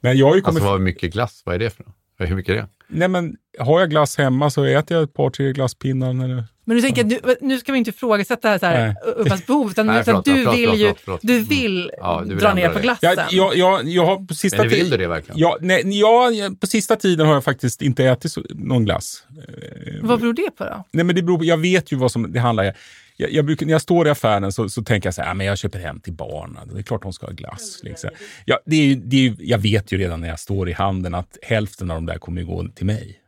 men 0.00 0.18
jag 0.18 0.26
har 0.26 0.36
ju 0.36 0.40
kommit... 0.40 0.56
Alltså 0.56 0.70
vad 0.70 0.80
mycket 0.80 1.12
glass, 1.12 1.42
vad 1.44 1.54
är 1.54 1.58
det 1.58 1.70
för 1.70 1.84
något? 1.84 1.97
Hur 2.18 2.36
mycket 2.36 2.52
är 2.52 2.56
det? 2.56 2.68
Nej, 2.88 3.08
men 3.08 3.36
har 3.58 3.80
jag 3.80 3.90
glass 3.90 4.18
hemma 4.18 4.50
så 4.50 4.64
äter 4.64 4.96
jag 4.96 5.04
ett 5.04 5.14
par, 5.14 5.30
tre 5.30 5.52
glasspinnar. 5.52 6.10
Eller... 6.24 6.44
Men 6.64 6.76
du 6.76 6.82
tänker, 6.82 7.04
nu, 7.04 7.18
nu 7.40 7.58
ska 7.58 7.72
vi 7.72 7.78
inte 7.78 7.90
ifrågasätta 7.90 8.58
så 8.58 8.66
här, 8.66 8.94
behov, 9.46 9.70
utan, 9.70 9.86
Nej, 9.86 10.00
utan 10.00 10.04
förlåt, 10.04 10.24
du 10.24 10.34
förlåt, 10.34 10.54
vill 10.56 10.68
förlåt, 10.68 10.80
ju 10.80 10.94
förlåt. 11.04 11.20
Du 11.22 11.32
Mm. 11.34 11.44
vill, 11.48 11.90
Ja, 11.98 12.20
du 12.24 12.28
vill 12.28 12.38
dra 12.38 12.54
ner 12.54 12.68
på 12.68 12.74
det. 12.74 12.80
glassen. 12.82 13.10
Jag, 13.16 13.28
jag, 13.30 13.56
jag, 13.56 13.88
jag 13.88 14.06
har 14.06 14.26
på 14.26 14.34
sista 14.34 14.58
Men 14.58 14.68
vill 14.68 14.90
du 14.90 14.96
det 14.96 15.08
verkligen? 15.08 15.38
Ja, 15.38 15.56
nej, 15.60 15.98
ja, 16.00 16.30
på 16.60 16.66
sista 16.66 16.96
tiden 16.96 17.26
har 17.26 17.34
jag 17.34 17.44
faktiskt 17.44 17.82
inte 17.82 18.04
ätit 18.04 18.32
så, 18.32 18.42
någon 18.50 18.84
glass. 18.84 19.22
Eh, 19.48 19.94
Vad 20.02 20.20
beror 20.20 20.32
det 20.32 20.50
på 20.58 20.64
då? 20.64 20.84
Nej, 20.92 21.04
men 21.04 21.16
det 21.16 21.22
beror 21.22 21.38
på, 21.38 21.44
jag 21.44 21.56
vet 21.56 21.92
ju 21.92 21.96
vad 21.96 22.12
som 22.12 22.32
det 22.32 22.40
handlar 22.40 22.64
om. 22.66 22.72
Jag, 23.20 23.32
jag 23.32 23.44
brukar, 23.44 23.66
när 23.66 23.72
jag 23.72 23.82
står 23.82 24.06
i 24.06 24.10
affären 24.10 24.52
så, 24.52 24.68
så 24.68 24.82
tänker 24.82 25.06
jag 25.06 25.14
så 25.14 25.22
här, 25.22 25.28
"Ja, 25.28 25.34
men 25.34 25.46
jag 25.46 25.58
köper 25.58 25.78
hem 25.78 26.00
till 26.00 26.12
barnen. 26.12 26.70
Det 26.72 26.78
är 26.78 26.82
klart 26.82 27.02
de 27.02 27.12
ska 27.12 27.26
ha 27.26 27.32
glass. 27.32 27.80
Liksom. 27.82 28.10
Ja, 28.44 28.58
det 28.66 28.76
är, 28.76 28.96
det 28.96 29.26
är, 29.26 29.36
jag 29.38 29.58
vet 29.58 29.92
ju 29.92 29.98
redan 29.98 30.20
när 30.20 30.28
jag 30.28 30.40
står 30.40 30.68
i 30.68 30.72
handeln 30.72 31.14
att 31.14 31.38
hälften 31.42 31.90
av 31.90 31.96
de 31.96 32.06
där 32.06 32.18
kommer 32.18 32.42
gå 32.42 32.68
till 32.68 32.86
mig. 32.86 33.20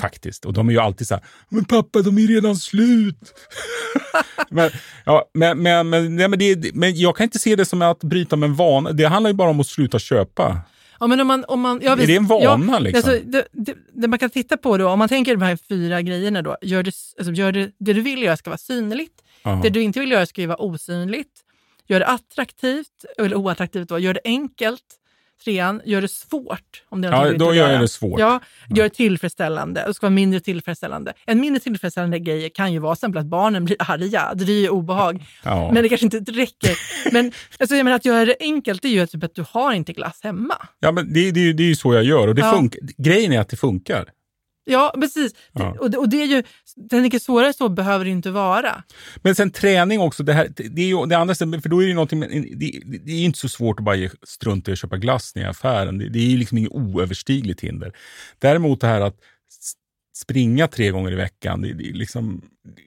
Faktiskt. 0.00 0.44
Och 0.44 0.52
de 0.52 0.68
är 0.68 0.72
ju 0.72 0.78
alltid 0.78 1.06
så 1.06 1.14
här, 1.14 1.24
men 1.48 1.64
pappa 1.64 2.02
de 2.02 2.18
är 2.18 2.26
redan 2.26 2.56
slut. 2.56 3.34
men, 4.50 4.70
ja, 5.04 5.30
men, 5.34 5.62
men, 5.62 5.88
men, 5.88 6.16
nej, 6.16 6.28
men, 6.28 6.38
det, 6.38 6.74
men 6.74 6.96
jag 6.96 7.16
kan 7.16 7.24
inte 7.24 7.38
se 7.38 7.56
det 7.56 7.64
som 7.64 7.82
att 7.82 8.00
bryta 8.00 8.36
med 8.36 8.48
en 8.48 8.54
vana. 8.54 8.92
Det 8.92 9.04
handlar 9.04 9.30
ju 9.30 9.34
bara 9.34 9.50
om 9.50 9.60
att 9.60 9.66
sluta 9.66 9.98
köpa. 9.98 10.60
Ja, 11.00 11.06
men 11.06 11.20
om 11.20 11.26
man, 11.26 11.44
om 11.48 11.60
man, 11.60 11.80
ja, 11.82 11.92
Är 11.92 11.96
visst. 11.96 12.08
det 12.08 12.16
en 12.16 12.26
vana, 12.26 12.72
ja, 12.72 12.78
liksom? 12.78 13.10
Alltså, 13.10 13.28
det, 13.30 13.46
det, 13.52 13.74
det 13.92 14.08
man 14.08 14.18
kan 14.18 14.30
titta 14.30 14.56
på 14.56 14.78
då, 14.78 14.88
om 14.88 14.98
man 14.98 15.08
tänker 15.08 15.36
de 15.36 15.44
här 15.44 15.58
fyra 15.68 16.02
grejerna 16.02 16.42
då, 16.42 16.56
gör 16.62 16.82
det, 16.82 16.92
alltså, 17.18 17.32
gör 17.32 17.52
det, 17.52 17.70
det 17.78 17.92
du 17.92 18.00
vill 18.00 18.22
göra 18.22 18.36
ska 18.36 18.50
vara 18.50 18.58
synligt, 18.58 19.22
Ja. 19.46 19.60
det 19.62 19.70
du 19.70 19.82
inte 19.82 20.00
vill 20.00 20.10
göra 20.10 20.26
ska 20.26 20.40
ju 20.40 20.46
vara 20.46 20.62
osynligt, 20.62 21.32
gör 21.88 22.00
det 22.00 22.06
attraktivt, 22.06 23.04
eller 23.18 23.36
oattraktivt 23.36 23.88
då, 23.88 23.98
gör 23.98 24.14
det 24.14 24.20
enkelt, 24.24 24.82
trean, 25.44 25.82
gör 25.84 26.02
det 26.02 26.08
svårt. 26.08 26.84
Om 26.88 27.00
det 27.02 27.08
är 27.08 27.12
Ja, 27.12 27.38
då 27.38 27.54
gör 27.54 27.70
jag 27.72 27.80
det 27.80 27.88
svårt. 27.88 28.20
Ja, 28.20 28.40
gör 28.70 28.84
det 28.84 28.90
tillfredsställande. 28.90 29.84
Det 29.86 29.94
ska 29.94 30.06
vara 30.06 30.14
mindre 30.14 30.40
tillfredsställande. 30.40 31.12
En 31.26 31.40
mindre 31.40 31.60
tillfredsställande 31.60 32.18
grej 32.18 32.50
kan 32.50 32.72
ju 32.72 32.78
vara 32.78 32.92
exempel 32.92 33.20
att 33.20 33.26
barnen 33.26 33.64
blir 33.64 33.76
arga. 33.78 34.34
Det 34.34 34.52
är 34.52 34.60
ju 34.60 34.68
obehag. 34.68 35.24
Ja. 35.44 35.70
Men 35.72 35.82
det 35.82 35.88
kanske 35.88 36.04
inte 36.04 36.32
räcker. 36.32 36.70
Men, 37.12 37.32
alltså, 37.58 37.76
jag 37.76 37.84
menar, 37.84 37.96
att 37.96 38.04
göra 38.04 38.24
det 38.24 38.36
enkelt 38.40 38.82
det 38.82 38.88
är 38.88 38.92
ju 38.92 39.06
typ 39.06 39.24
att 39.24 39.34
du 39.34 39.44
har 39.50 39.72
inte 39.72 39.92
glass 39.92 40.20
hemma. 40.22 40.54
Ja, 40.80 40.92
men 40.92 41.12
det, 41.12 41.30
det, 41.30 41.52
det 41.52 41.62
är 41.62 41.68
ju 41.68 41.76
så 41.76 41.94
jag 41.94 42.04
gör 42.04 42.28
och 42.28 42.34
det 42.34 42.40
Ja. 42.42 42.52
funkar. 42.52 42.80
Grejen 42.98 43.32
är 43.32 43.40
att 43.40 43.48
det 43.48 43.56
funkar. 43.56 44.04
Ja, 44.68 44.94
precis. 45.00 45.32
Ja. 45.52 45.76
Och, 45.80 45.90
det, 45.90 45.98
och 45.98 46.08
det 46.08 46.22
är 46.22 46.26
ju, 46.26 46.42
tänker 46.90 47.18
svårare 47.18 47.52
så 47.52 47.68
behöver 47.68 48.04
det 48.04 48.10
inte 48.10 48.30
vara. 48.30 48.82
Men 49.16 49.34
sen 49.34 49.50
träning 49.50 50.00
också, 50.00 50.22
det, 50.22 50.32
här, 50.32 50.48
det 50.56 50.82
är 50.82 50.86
ju 50.86 51.06
det 51.06 51.18
andra, 51.18 51.34
stället, 51.34 51.62
för 51.62 51.68
då 51.68 51.82
är 51.82 51.86
det 51.86 51.94
någonting, 51.94 52.20
det, 52.56 52.82
det 53.04 53.12
är 53.12 53.24
inte 53.24 53.38
så 53.38 53.48
svårt 53.48 53.78
att 53.78 53.84
bara 53.84 53.96
ge 53.96 54.10
strunt 54.22 54.68
i 54.68 54.72
att 54.72 54.78
köpa 54.78 54.96
glass 54.96 55.32
i 55.36 55.44
affären. 55.44 55.98
Det, 55.98 56.08
det 56.08 56.18
är 56.18 56.30
ju 56.30 56.36
liksom 56.36 56.58
inget 56.58 56.72
oöverstigligt 56.72 57.60
hinder. 57.60 57.92
Däremot 58.38 58.80
det 58.80 58.86
här 58.86 59.00
att 59.00 59.16
springa 60.16 60.68
tre 60.68 60.90
gånger 60.90 61.12
i 61.12 61.16
veckan, 61.16 61.62
det, 61.62 61.72
det, 61.72 61.92
liksom, 61.92 62.42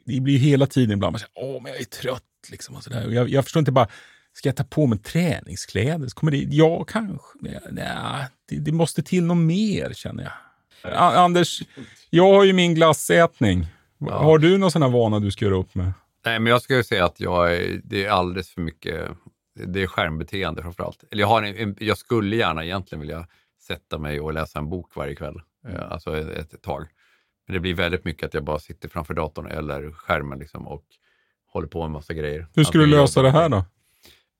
det 0.06 0.20
blir 0.20 0.34
ju 0.34 0.40
hela 0.40 0.68
tiden 0.68 0.92
ibland, 0.92 1.14
man 1.14 1.20
säger, 1.20 1.32
åh 1.36 1.64
men 1.64 1.72
jag 1.72 1.82
är 1.82 1.86
trött. 1.86 2.24
Liksom, 2.52 2.76
och 2.76 2.84
så 2.84 2.90
där. 2.90 3.10
Jag, 3.10 3.30
jag 3.30 3.44
förstår 3.44 3.60
inte 3.60 3.72
bara, 3.72 3.88
ska 4.34 4.50
jag 4.50 4.56
ta 4.56 4.64
på 4.64 4.86
mig 4.86 5.00
träningskläder? 5.00 6.08
Så 6.08 6.16
kommer 6.16 6.32
det, 6.32 6.38
ja, 6.38 6.84
kanske. 6.84 7.38
Nej, 7.72 8.26
det, 8.50 8.56
det 8.56 8.72
måste 8.72 9.04
till 9.04 9.24
något 9.24 9.38
mer 9.38 9.94
känner 9.94 10.24
jag. 10.24 10.32
Anders, 10.84 11.62
jag 12.10 12.34
har 12.34 12.44
ju 12.44 12.54
min 12.54 12.76
glassätning. 12.76 13.68
Har 14.10 14.38
du 14.38 14.58
någon 14.58 14.72
sån 14.72 14.82
här 14.82 14.90
vana 14.90 15.20
du 15.20 15.32
ska 15.32 15.46
göra 15.46 15.56
upp 15.56 15.76
med? 15.76 15.92
Nej, 16.26 16.40
men 16.40 16.52
jag 16.52 16.62
skulle 16.62 16.84
säga 16.84 17.06
att 17.06 17.20
jag 17.20 17.56
är, 17.56 17.82
det 17.84 18.06
är 18.06 18.10
alldeles 18.10 18.50
för 18.50 18.62
mycket, 18.62 19.10
det 19.66 19.82
är 19.82 19.88
skärmbeteende 19.88 20.62
framförallt. 20.62 21.04
Eller 21.12 21.22
jag, 21.22 21.28
har 21.28 21.44
en, 21.44 21.56
en, 21.56 21.76
jag 21.80 21.98
skulle 21.98 22.36
gärna 22.36 22.66
egentligen 22.66 23.00
vilja 23.00 23.28
sätta 23.62 23.98
mig 23.98 24.20
och 24.20 24.34
läsa 24.34 24.60
en 24.60 24.70
bok 24.70 24.96
varje 24.96 25.16
kväll, 25.16 25.42
eh, 25.68 25.92
alltså 25.92 26.18
ett, 26.18 26.54
ett 26.54 26.62
tag. 26.62 26.88
Men 27.48 27.54
det 27.54 27.60
blir 27.60 27.74
väldigt 27.74 28.06
mycket 28.06 28.28
att 28.28 28.34
jag 28.34 28.44
bara 28.44 28.60
sitter 28.60 28.90
framför 28.90 29.14
datorn 29.14 29.48
eller 29.48 29.92
skärmen 29.92 30.40
liksom 30.40 30.68
och 30.68 30.84
håller 31.52 31.68
på 31.68 31.80
med 31.80 31.86
en 31.86 31.92
massa 31.92 32.14
grejer. 32.14 32.48
Hur 32.56 32.64
ska 32.64 32.78
du 32.78 32.84
Antingen 32.84 33.02
lösa 33.02 33.22
det 33.22 33.32
här 33.32 33.50
då? 33.50 33.66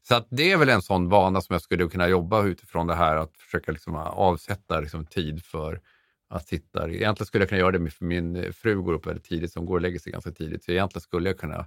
Så 0.08 0.16
att 0.16 0.28
det 0.30 0.52
är 0.52 0.58
väl 0.58 0.70
en 0.70 0.82
sån 0.82 1.10
vana 1.10 1.42
som 1.42 1.54
jag 1.54 1.62
skulle 1.62 1.88
kunna 1.88 2.08
jobba 2.08 2.44
utifrån 2.44 2.88
det 2.88 2.96
här, 2.96 3.16
att 3.16 3.38
försöka 3.38 3.72
liksom 3.72 3.96
avsätta 3.96 4.80
liksom 4.80 5.06
tid 5.06 5.46
för 5.46 5.82
att 6.30 6.48
sitta. 6.48 6.90
Egentligen 6.90 7.26
skulle 7.28 7.42
jag 7.42 7.50
kunna 7.50 7.60
göra 7.60 7.72
det, 7.72 7.92
för 7.92 8.06
min 8.06 8.54
fru 8.54 8.82
går 8.82 8.94
upp 8.94 9.08
väldigt 9.08 9.24
tidigt, 9.24 9.52
som 9.52 9.66
går 9.66 9.76
och 9.76 9.82
lägger 9.82 10.00
sig 10.00 10.12
ganska 10.12 10.32
tidigt. 10.32 10.64
Så 10.64 10.72
egentligen 10.72 11.02
skulle 11.02 11.30
jag 11.30 11.38
kunna 11.38 11.66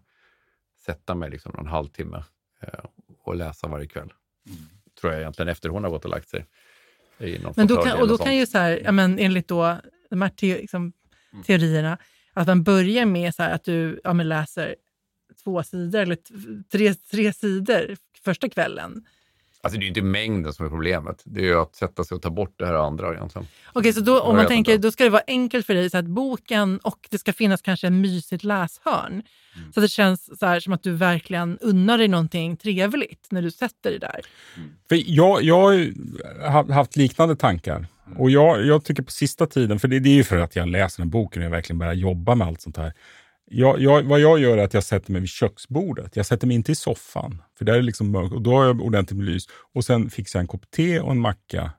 sätta 0.87 1.15
mig 1.15 1.31
liksom 1.31 1.55
en 1.59 1.67
halvtimme 1.67 2.25
eh, 2.61 2.85
och 3.23 3.37
läsa 3.37 3.69
varje 3.69 3.87
kväll. 3.87 4.13
Tror 5.01 5.13
jag 5.13 5.21
egentligen 5.21 5.49
efter 5.49 5.69
hon 5.69 5.85
har 5.85 5.91
gått 5.91 6.05
och 6.05 6.11
lagt 6.11 6.29
sig. 6.29 6.47
I 7.19 7.39
någon 7.39 7.53
Men 7.57 7.67
då 7.67 7.83
kan, 7.83 8.01
och 8.01 8.09
då 8.09 8.19
kan 8.19 8.37
ju 8.37 8.47
så 8.47 8.59
här, 8.59 8.81
ja, 8.85 8.93
men 8.93 9.19
enligt 9.19 9.49
då, 9.49 9.79
de 10.11 10.23
här 10.23 10.29
te, 10.29 10.59
liksom, 10.59 10.93
teorierna, 11.47 11.99
att 12.33 12.47
man 12.47 12.63
börjar 12.63 13.07
med 13.07 13.35
så 13.35 13.43
här, 13.43 13.55
att 13.55 13.65
du 13.65 14.01
ja, 14.05 14.13
men 14.13 14.29
läser 14.29 14.77
två 15.45 15.63
sidor 15.63 16.01
eller 16.01 16.19
tre, 16.71 16.95
tre 16.95 17.33
sidor 17.33 17.97
första 18.25 18.49
kvällen. 18.49 19.05
Alltså 19.65 19.79
det 19.79 19.83
är 19.83 19.85
ju 19.85 19.89
inte 19.89 20.03
mängden 20.03 20.53
som 20.53 20.67
är 20.67 20.71
problemet. 20.71 21.23
Det 21.25 21.41
är 21.41 21.45
ju 21.45 21.61
att 21.61 21.75
sätta 21.75 22.05
sig 22.05 22.15
och 22.15 22.23
ta 22.23 22.31
bort 22.31 22.55
det 22.59 22.67
här 22.67 22.75
andra 22.75 23.15
egentligen. 23.15 23.49
Okej, 23.73 23.93
så 23.93 24.01
då, 24.01 24.21
om 24.21 24.37
man 24.37 24.47
tänker, 24.47 24.73
inte. 24.73 24.87
då 24.89 24.93
ska 24.93 25.05
det 25.05 25.11
vara 25.11 25.23
enkelt 25.27 25.67
för 25.67 25.75
dig, 25.75 25.91
så 25.91 25.99
att 25.99 26.07
boken 26.07 26.79
och 26.79 26.99
det 27.11 27.19
ska 27.19 27.33
finnas 27.33 27.63
kanske 27.63 27.87
en 27.87 28.01
mysigt 28.01 28.45
läshörn. 28.45 29.13
Mm. 29.13 29.73
Så 29.73 29.81
att 29.81 29.85
det 29.85 29.89
känns 29.89 30.39
så 30.39 30.47
här, 30.47 30.61
som 30.61 30.73
att 30.73 30.83
du 30.83 30.93
verkligen 30.93 31.59
unnar 31.59 31.99
dig 31.99 32.09
någonting 32.09 32.57
trevligt 32.57 33.27
när 33.31 33.43
du 33.43 33.51
sätter 33.51 33.91
dig 33.91 33.99
där. 33.99 34.21
För 34.89 35.03
jag, 35.07 35.43
jag 35.43 35.93
har 36.41 36.73
haft 36.73 36.97
liknande 36.97 37.37
tankar. 37.37 37.87
Och 38.19 38.31
jag, 38.31 38.67
jag 38.67 38.85
tycker 38.85 39.03
på 39.03 39.11
sista 39.11 39.47
tiden, 39.47 39.79
för 39.79 39.89
det, 39.89 39.99
det 39.99 40.09
är 40.09 40.15
ju 40.15 40.25
för 40.25 40.39
att 40.39 40.57
jag 40.57 40.69
läser 40.69 41.03
den 41.03 41.11
boken 41.11 41.43
och 41.43 41.47
jag 41.47 41.51
verkligen 41.51 41.79
börjar 41.79 41.93
jobba 41.93 42.35
med 42.35 42.47
allt 42.47 42.61
sånt 42.61 42.77
här. 42.77 42.93
Jag, 43.53 43.81
jag, 43.81 44.03
vad 44.03 44.21
jag 44.21 44.39
gör 44.39 44.59
är 44.59 44.65
att 44.65 44.75
jag 44.75 44.85
sätter 44.85 45.13
mig 45.13 45.21
vid 45.21 45.31
köksbordet. 45.31 46.17
Jag 46.17 46.27
sätter 46.27 46.47
mig 46.47 46.57
inte 46.57 46.73
i 46.73 46.75
soffan, 46.75 47.43
för 47.59 47.65
där 47.65 47.73
är 47.73 47.77
det 47.77 47.83
liksom 47.83 48.11
mörkt 48.11 48.33
och 48.33 48.43
då 48.43 48.57
har 48.57 48.65
jag 48.65 48.81
ordentligt 48.81 49.19
med 49.19 49.27
lys. 49.27 49.47
Och 49.75 49.85
sen 49.85 50.11
fixar 50.11 50.39
jag 50.39 50.43
en 50.43 50.49
kopp 50.49 50.71
te 50.71 51.01
och 51.01 51.11
en 51.11 51.21
macka. 51.21 51.71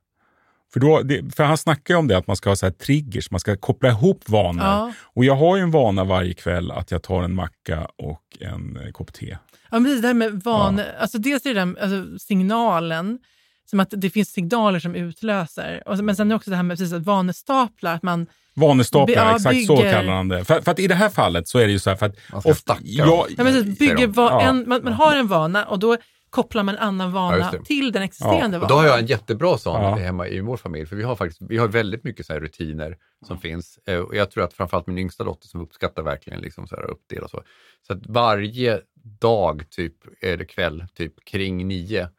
För, 0.73 0.79
då, 0.79 1.01
det, 1.01 1.35
för 1.35 1.43
han 1.43 1.57
snackar 1.57 1.93
ju 1.93 1.97
om 1.97 2.07
det 2.07 2.17
att 2.17 2.27
man 2.27 2.35
ska 2.35 2.49
ha 2.49 2.55
så 2.55 2.65
här 2.65 2.73
triggers, 2.73 3.31
man 3.31 3.39
ska 3.39 3.57
koppla 3.57 3.89
ihop 3.89 4.29
vanor. 4.29 4.63
Ja. 4.63 4.93
Och 5.01 5.25
jag 5.25 5.35
har 5.35 5.57
ju 5.57 5.63
en 5.63 5.71
vana 5.71 6.03
varje 6.03 6.33
kväll 6.33 6.71
att 6.71 6.91
jag 6.91 7.03
tar 7.03 7.23
en 7.23 7.35
macka 7.35 7.87
och 7.97 8.37
en 8.39 8.77
eh, 8.77 8.91
kopp 8.91 9.13
te. 9.13 9.37
Ja, 9.71 9.79
men 9.79 9.83
precis, 9.83 10.01
det 10.01 10.07
här 10.07 10.13
med 10.13 10.41
van... 10.43 10.81
Alltså 10.99 11.17
dels 11.17 11.45
är 11.45 11.53
det 11.53 11.59
den, 11.59 11.77
alltså, 11.81 12.19
signalen, 12.19 13.19
som 13.65 13.79
att 13.79 13.93
det 13.97 14.09
finns 14.09 14.29
signaler 14.31 14.79
som 14.79 14.95
utlöser. 14.95 15.83
Och, 15.85 15.97
så- 15.97 16.03
men 16.03 16.15
sen 16.15 16.31
är 16.31 16.35
också 16.35 16.49
det 16.49 16.55
här 16.55 16.63
med 16.63 16.77
precis, 16.77 16.93
att 16.93 17.03
vanestaplar, 17.03 17.93
att 17.95 18.03
man... 18.03 18.27
Vanestaplar, 18.55 19.15
Ja, 19.15 19.35
exakt 19.35 19.65
så 19.65 19.75
bygger- 19.75 19.91
kallar 19.93 20.13
han 20.13 20.27
det. 20.27 20.45
För, 20.45 20.61
för 20.61 20.71
att 20.71 20.79
i 20.79 20.87
det 20.87 20.95
här 20.95 21.09
fallet 21.09 21.47
så 21.47 21.59
är 21.59 21.65
det 21.65 21.71
ju 21.71 21.79
så 21.79 21.89
här 21.89 21.97
för 21.97 22.05
att... 22.05 22.15
Man 22.31 22.41
ska 22.41 22.53
stacka 22.53 22.81
jag, 22.83 23.25
Ja, 23.37 23.43
men 23.43 23.73
bygger 23.73 24.07
va, 24.07 24.27
Ja. 24.31 24.41
en, 24.41 24.69
man, 24.69 24.83
man 24.83 24.93
har 24.93 25.15
en 25.15 25.27
vana 25.27 25.65
och 25.65 25.79
då 25.79 25.97
kopplar 26.29 26.63
man 26.63 26.75
en 26.75 26.81
annan 26.81 27.07
Ja, 27.07 27.13
vana 27.13 27.51
det. 27.51 27.65
till 27.65 27.91
den 27.91 28.03
existerande 28.03 28.57
Och 28.57 28.61
vanan. 28.61 28.67
då 28.67 28.75
har 28.75 28.85
jag 28.85 28.99
en 28.99 29.05
jättebra 29.05 29.57
sån 29.57 29.81
Ja. 29.83 29.95
hemma 29.95 30.27
i 30.27 30.39
vår 30.39 30.57
familj, 30.57 30.85
för 30.85 30.95
vi 30.95 31.03
har 31.03 31.15
faktiskt 31.15 31.41
vi 31.49 31.57
har 31.57 31.67
väldigt 31.67 32.03
mycket 32.03 32.25
så 32.25 32.33
här 32.33 32.39
rutiner 32.39 32.97
som 33.27 33.39
finns. 33.39 33.79
Eh, 33.87 33.97
Och 33.99 34.15
jag 34.15 34.31
tror 34.31 34.43
att 34.43 34.53
framförallt 34.53 34.87
min 34.87 34.97
yngsta 34.97 35.23
dotter 35.23 35.47
som 35.47 35.61
uppskattar 35.61 36.03
verkligen 36.03 36.39
liksom 36.41 36.67
så 36.67 36.75
här 36.75 36.83
uppdela 36.89 37.27
så. 37.27 37.41
Så 37.87 37.93
att 37.93 37.99
varje 38.07 38.79
dag, 39.21 39.63
typ, 39.69 39.93
eller 40.21 40.45
kväll, 40.45 40.85
typ 40.95 41.25
kring 41.25 41.67
nio, 41.67 42.09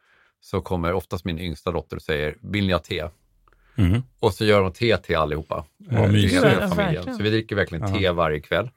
så 0.45 0.61
kommer 0.61 0.93
oftast 0.93 1.25
min 1.25 1.39
yngsta 1.39 1.71
dotter 1.71 1.95
och 1.95 2.01
säger, 2.01 2.35
vill 2.41 2.67
ni 2.67 2.73
ha 2.73 2.79
te? 2.79 3.05
Mhm. 3.75 4.03
Och 4.19 4.33
så 4.33 4.45
gör 4.45 4.61
de 4.61 4.73
te 4.73 4.97
till 4.97 5.15
allihopa. 5.15 5.65
Ja, 5.89 5.97
eh, 5.97 6.03
till 6.03 6.11
mysigt. 6.11 6.33
hela 6.33 6.51
Ja, 6.51 6.59
familjen. 6.67 6.93
verkligen. 6.95 7.17
Så 7.17 7.23
vi 7.23 7.29
dricker 7.29 7.55
verkligen 7.55 7.87
Ja. 7.93 7.99
te 7.99 8.09
varje 8.11 8.39
kväll. 8.39 8.69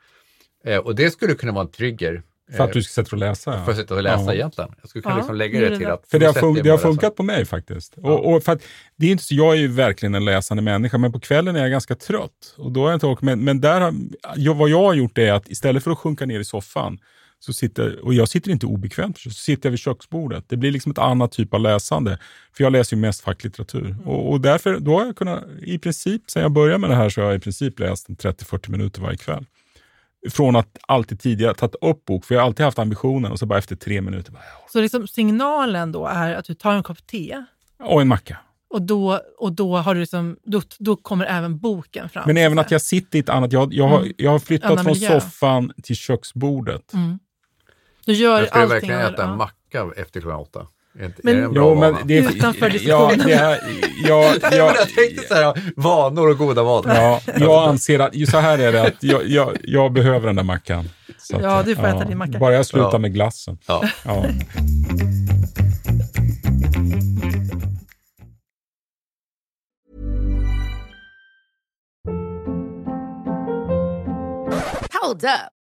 Eh, 0.64 0.76
Och 0.78 0.94
det 0.94 1.10
skulle 1.10 1.34
kunna 1.34 1.52
vara 1.52 1.64
en 1.64 1.70
trigger 1.70 2.22
För 2.56 2.64
att 2.64 2.70
eh, 2.70 2.74
du 2.74 2.82
ska 2.82 3.02
sätta 3.02 3.16
och 3.16 3.20
läsa. 3.20 3.50
ja. 3.56 3.64
för 3.64 3.72
att 3.72 3.78
sitta 3.78 3.94
och 3.94 4.02
läsa 4.02 4.24
Ja. 4.24 4.34
egentligen. 4.34 4.70
Jag 4.80 4.90
skulle 4.90 5.02
kunna 5.02 5.14
Ja, 5.14 5.18
liksom 5.18 5.36
lägga 5.36 5.60
det 5.60 5.66
är 5.66 5.76
till 5.76 5.86
att... 5.86 6.04
För 6.10 6.18
det 6.18 6.26
har, 6.26 6.32
fun- 6.32 6.62
det 6.62 6.70
har 6.70 6.78
funkat 6.78 7.16
på 7.16 7.22
mig 7.22 7.44
faktiskt. 7.44 7.94
Och, 7.98 8.32
och 8.34 8.42
för 8.42 8.52
att, 8.52 8.62
det 8.96 9.06
är 9.06 9.10
inte 9.10 9.24
så, 9.24 9.34
jag 9.34 9.52
är 9.54 9.58
ju 9.58 9.68
verkligen 9.68 10.14
en 10.14 10.24
läsande 10.24 10.62
människa, 10.62 10.98
men 10.98 11.12
på 11.12 11.20
kvällen 11.20 11.56
är 11.56 11.60
jag 11.60 11.70
ganska 11.70 11.94
trött. 11.94 12.54
Och 12.56 12.72
då 12.72 12.80
har 12.82 12.90
jag 12.90 12.96
inte 12.96 13.24
men, 13.24 13.44
men 13.44 13.60
där 13.60 13.80
har, 13.80 13.94
jag, 14.36 14.54
vad 14.54 14.68
jag 14.68 14.82
har 14.82 14.94
gjort 14.94 15.18
är 15.18 15.32
att 15.32 15.48
istället 15.48 15.84
för 15.84 15.90
att 15.90 15.98
sjunka 15.98 16.26
ner 16.26 16.40
i 16.40 16.44
soffan, 16.44 16.98
så 17.40 17.52
sitter, 17.52 18.04
och 18.04 18.14
jag 18.14 18.28
sitter 18.28 18.50
inte 18.50 18.66
obekvämt, 18.66 19.18
så 19.18 19.30
sitter 19.30 19.66
jag 19.66 19.70
vid 19.70 19.80
köksbordet. 19.80 20.44
Det 20.48 20.56
blir 20.56 20.70
liksom 20.72 20.92
ett 20.92 20.98
annat 20.98 21.32
typ 21.32 21.54
av 21.54 21.60
läsande. 21.60 22.18
För 22.56 22.64
jag 22.64 22.72
läser 22.72 22.96
ju 22.96 23.00
mest 23.00 23.20
facklitteratur. 23.20 23.96
Och, 24.04 24.30
och 24.32 24.40
därför, 24.40 24.78
då 24.78 24.98
har 24.98 25.06
jag 25.06 25.16
kunnat, 25.16 25.44
i 25.62 25.78
princip, 25.78 26.22
sen 26.30 26.42
jag 26.42 26.52
började 26.52 26.78
med 26.78 26.90
det 26.90 26.96
här, 26.96 27.08
så 27.08 27.20
har 27.20 27.28
jag 27.28 27.36
i 27.36 27.40
princip 27.40 27.78
läst 27.78 28.08
en 28.08 28.16
30-40 28.16 28.70
minuter 28.70 29.02
varje 29.02 29.16
kväll. 29.16 29.44
Från 30.30 30.56
att 30.56 30.78
alltid 30.88 31.20
tidigare 31.20 31.54
tagit 31.54 31.74
upp 31.80 32.04
bok, 32.04 32.24
för 32.24 32.34
jag 32.34 32.42
har 32.42 32.46
alltid 32.46 32.64
haft 32.64 32.78
ambitionen 32.78 33.32
och 33.32 33.38
så 33.38 33.46
bara 33.46 33.58
efter 33.58 33.76
tre 33.76 34.00
minuter, 34.00 34.32
bara, 34.32 34.42
Så 34.72 34.80
liksom 34.80 35.08
signalen 35.08 35.92
då 35.92 36.06
är 36.06 36.34
att 36.34 36.44
du 36.44 36.54
tar 36.54 36.72
en 36.74 36.82
kopp 36.82 37.06
te 37.06 37.44
och 37.82 38.00
en 38.00 38.08
macka. 38.08 38.38
och 38.70 38.82
då, 38.82 39.20
och 39.38 39.52
då, 39.52 39.76
har 39.76 39.94
du 39.94 40.00
liksom, 40.00 40.36
då, 40.44 40.62
då 40.78 40.96
kommer 40.96 41.24
även 41.24 41.58
boken 41.58 42.08
fram. 42.08 42.22
Men 42.26 42.36
även 42.36 42.58
att 42.58 42.70
jag 42.70 42.82
sitter 42.82 43.16
i 43.18 43.20
ett 43.20 43.28
annat... 43.28 43.52
Jag, 43.52 43.74
jag, 43.74 43.88
har, 43.88 43.98
Mm. 44.00 44.12
jag 44.16 44.30
har 44.30 44.38
flyttat 44.38 44.70
Annan 44.70 44.84
från 44.84 44.92
miljö. 44.92 45.20
soffan 45.20 45.72
till 45.82 45.96
köksbordet. 45.96 46.92
Mm. 46.94 47.18
Du 48.08 48.14
gör 48.14 48.38
Jag 48.38 48.48
skulle 48.48 48.62
allting. 48.64 48.74
verkligen 48.74 49.00
äta 49.14 49.22
en 49.22 49.28
ja. 49.30 49.36
macka 49.36 49.86
efter 50.00 50.20
klockan 50.20 50.40
åtta. 50.40 50.66
Inte- 51.00 51.20
Men- 51.22 51.34
är 51.34 51.38
det 51.38 51.44
en 51.44 51.52
bra 51.52 51.62
Jo, 51.62 51.74
men 51.80 51.96
det 52.04 52.18
Utanför 52.18 52.66
ja, 52.66 52.72
diskussionen. 52.72 53.18
det 53.26 53.34
här, 53.36 53.58
ja, 54.08 54.34
ja, 54.42 54.48
jag 54.56 54.88
tänkte 54.94 55.28
så 55.28 55.34
här, 55.34 55.72
vanor 55.76 56.28
och 56.30 56.38
goda 56.38 56.62
vanor. 56.62 56.92
ja, 56.94 57.20
jag 57.36 57.68
anser 57.68 57.98
att, 57.98 58.14
ju 58.14 58.26
så 58.26 58.38
här 58.38 58.58
är 58.58 58.72
det, 58.72 58.82
att 58.82 59.02
jag, 59.02 59.26
jag, 59.26 59.56
jag 59.64 59.92
behöver 59.92 60.26
den 60.26 60.36
där 60.36 60.42
mackan. 60.42 60.88
Så 61.18 61.36
att, 61.36 61.42
Ja, 61.42 61.62
du 61.66 61.76
får 61.76 61.86
äta 61.86 62.04
din 62.04 62.18
macka. 62.18 62.38
Bara 62.38 62.54
jag 62.54 62.66
slutar 62.66 62.90
Ja. 62.92 62.98
med 62.98 63.14
glassen. 63.14 63.58
Ja. 63.66 63.82
Ja. 64.04 64.24
Hold 75.02 75.24
up. 75.24 75.57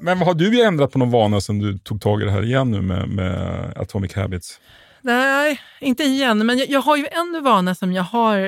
Men 0.00 0.18
vad 0.18 0.28
har 0.28 0.34
du 0.34 0.62
ändrat 0.62 0.92
på 0.92 0.98
någon 0.98 1.10
vana 1.10 1.40
sen 1.40 1.58
du 1.58 1.78
tog 1.78 2.00
tag 2.00 2.22
i 2.22 2.24
det 2.24 2.30
här 2.30 2.42
igen 2.44 2.70
nu 2.70 2.80
med, 2.80 3.08
med 3.08 3.72
Atomic 3.76 4.14
Habits? 4.14 4.60
Nej, 5.02 5.60
inte 5.80 6.02
igen. 6.02 6.46
Men 6.46 6.58
jag, 6.58 6.70
jag 6.70 6.80
har 6.80 6.96
ju 6.96 7.06
en 7.06 7.44
vana 7.44 7.74
som 7.74 7.92
jag 7.92 8.02
har, 8.02 8.38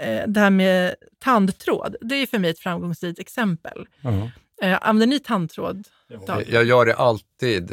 eh, 0.00 0.22
det 0.26 0.40
här 0.40 0.50
med 0.50 0.94
tandtråd. 1.18 1.96
Det 2.00 2.14
är 2.14 2.26
för 2.26 2.38
mig 2.38 2.50
ett 2.50 2.58
framgångsrikt 2.58 3.18
exempel. 3.18 3.86
Ja. 4.00 4.30
Eh, 4.62 4.78
använder 4.82 5.06
ni 5.06 5.18
tandtråd? 5.18 5.88
Dag? 6.26 6.44
Jag 6.48 6.64
gör 6.64 6.86
det 6.86 6.94
alltid 6.94 7.72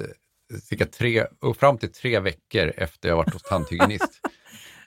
cirka 0.63 0.85
tre, 0.85 1.25
fram 1.59 1.77
till 1.77 1.91
tre 1.91 2.19
veckor 2.19 2.73
efter 2.77 3.09
jag 3.09 3.15
varit 3.15 3.33
hos 3.33 3.43
tandhygienist. 3.43 4.21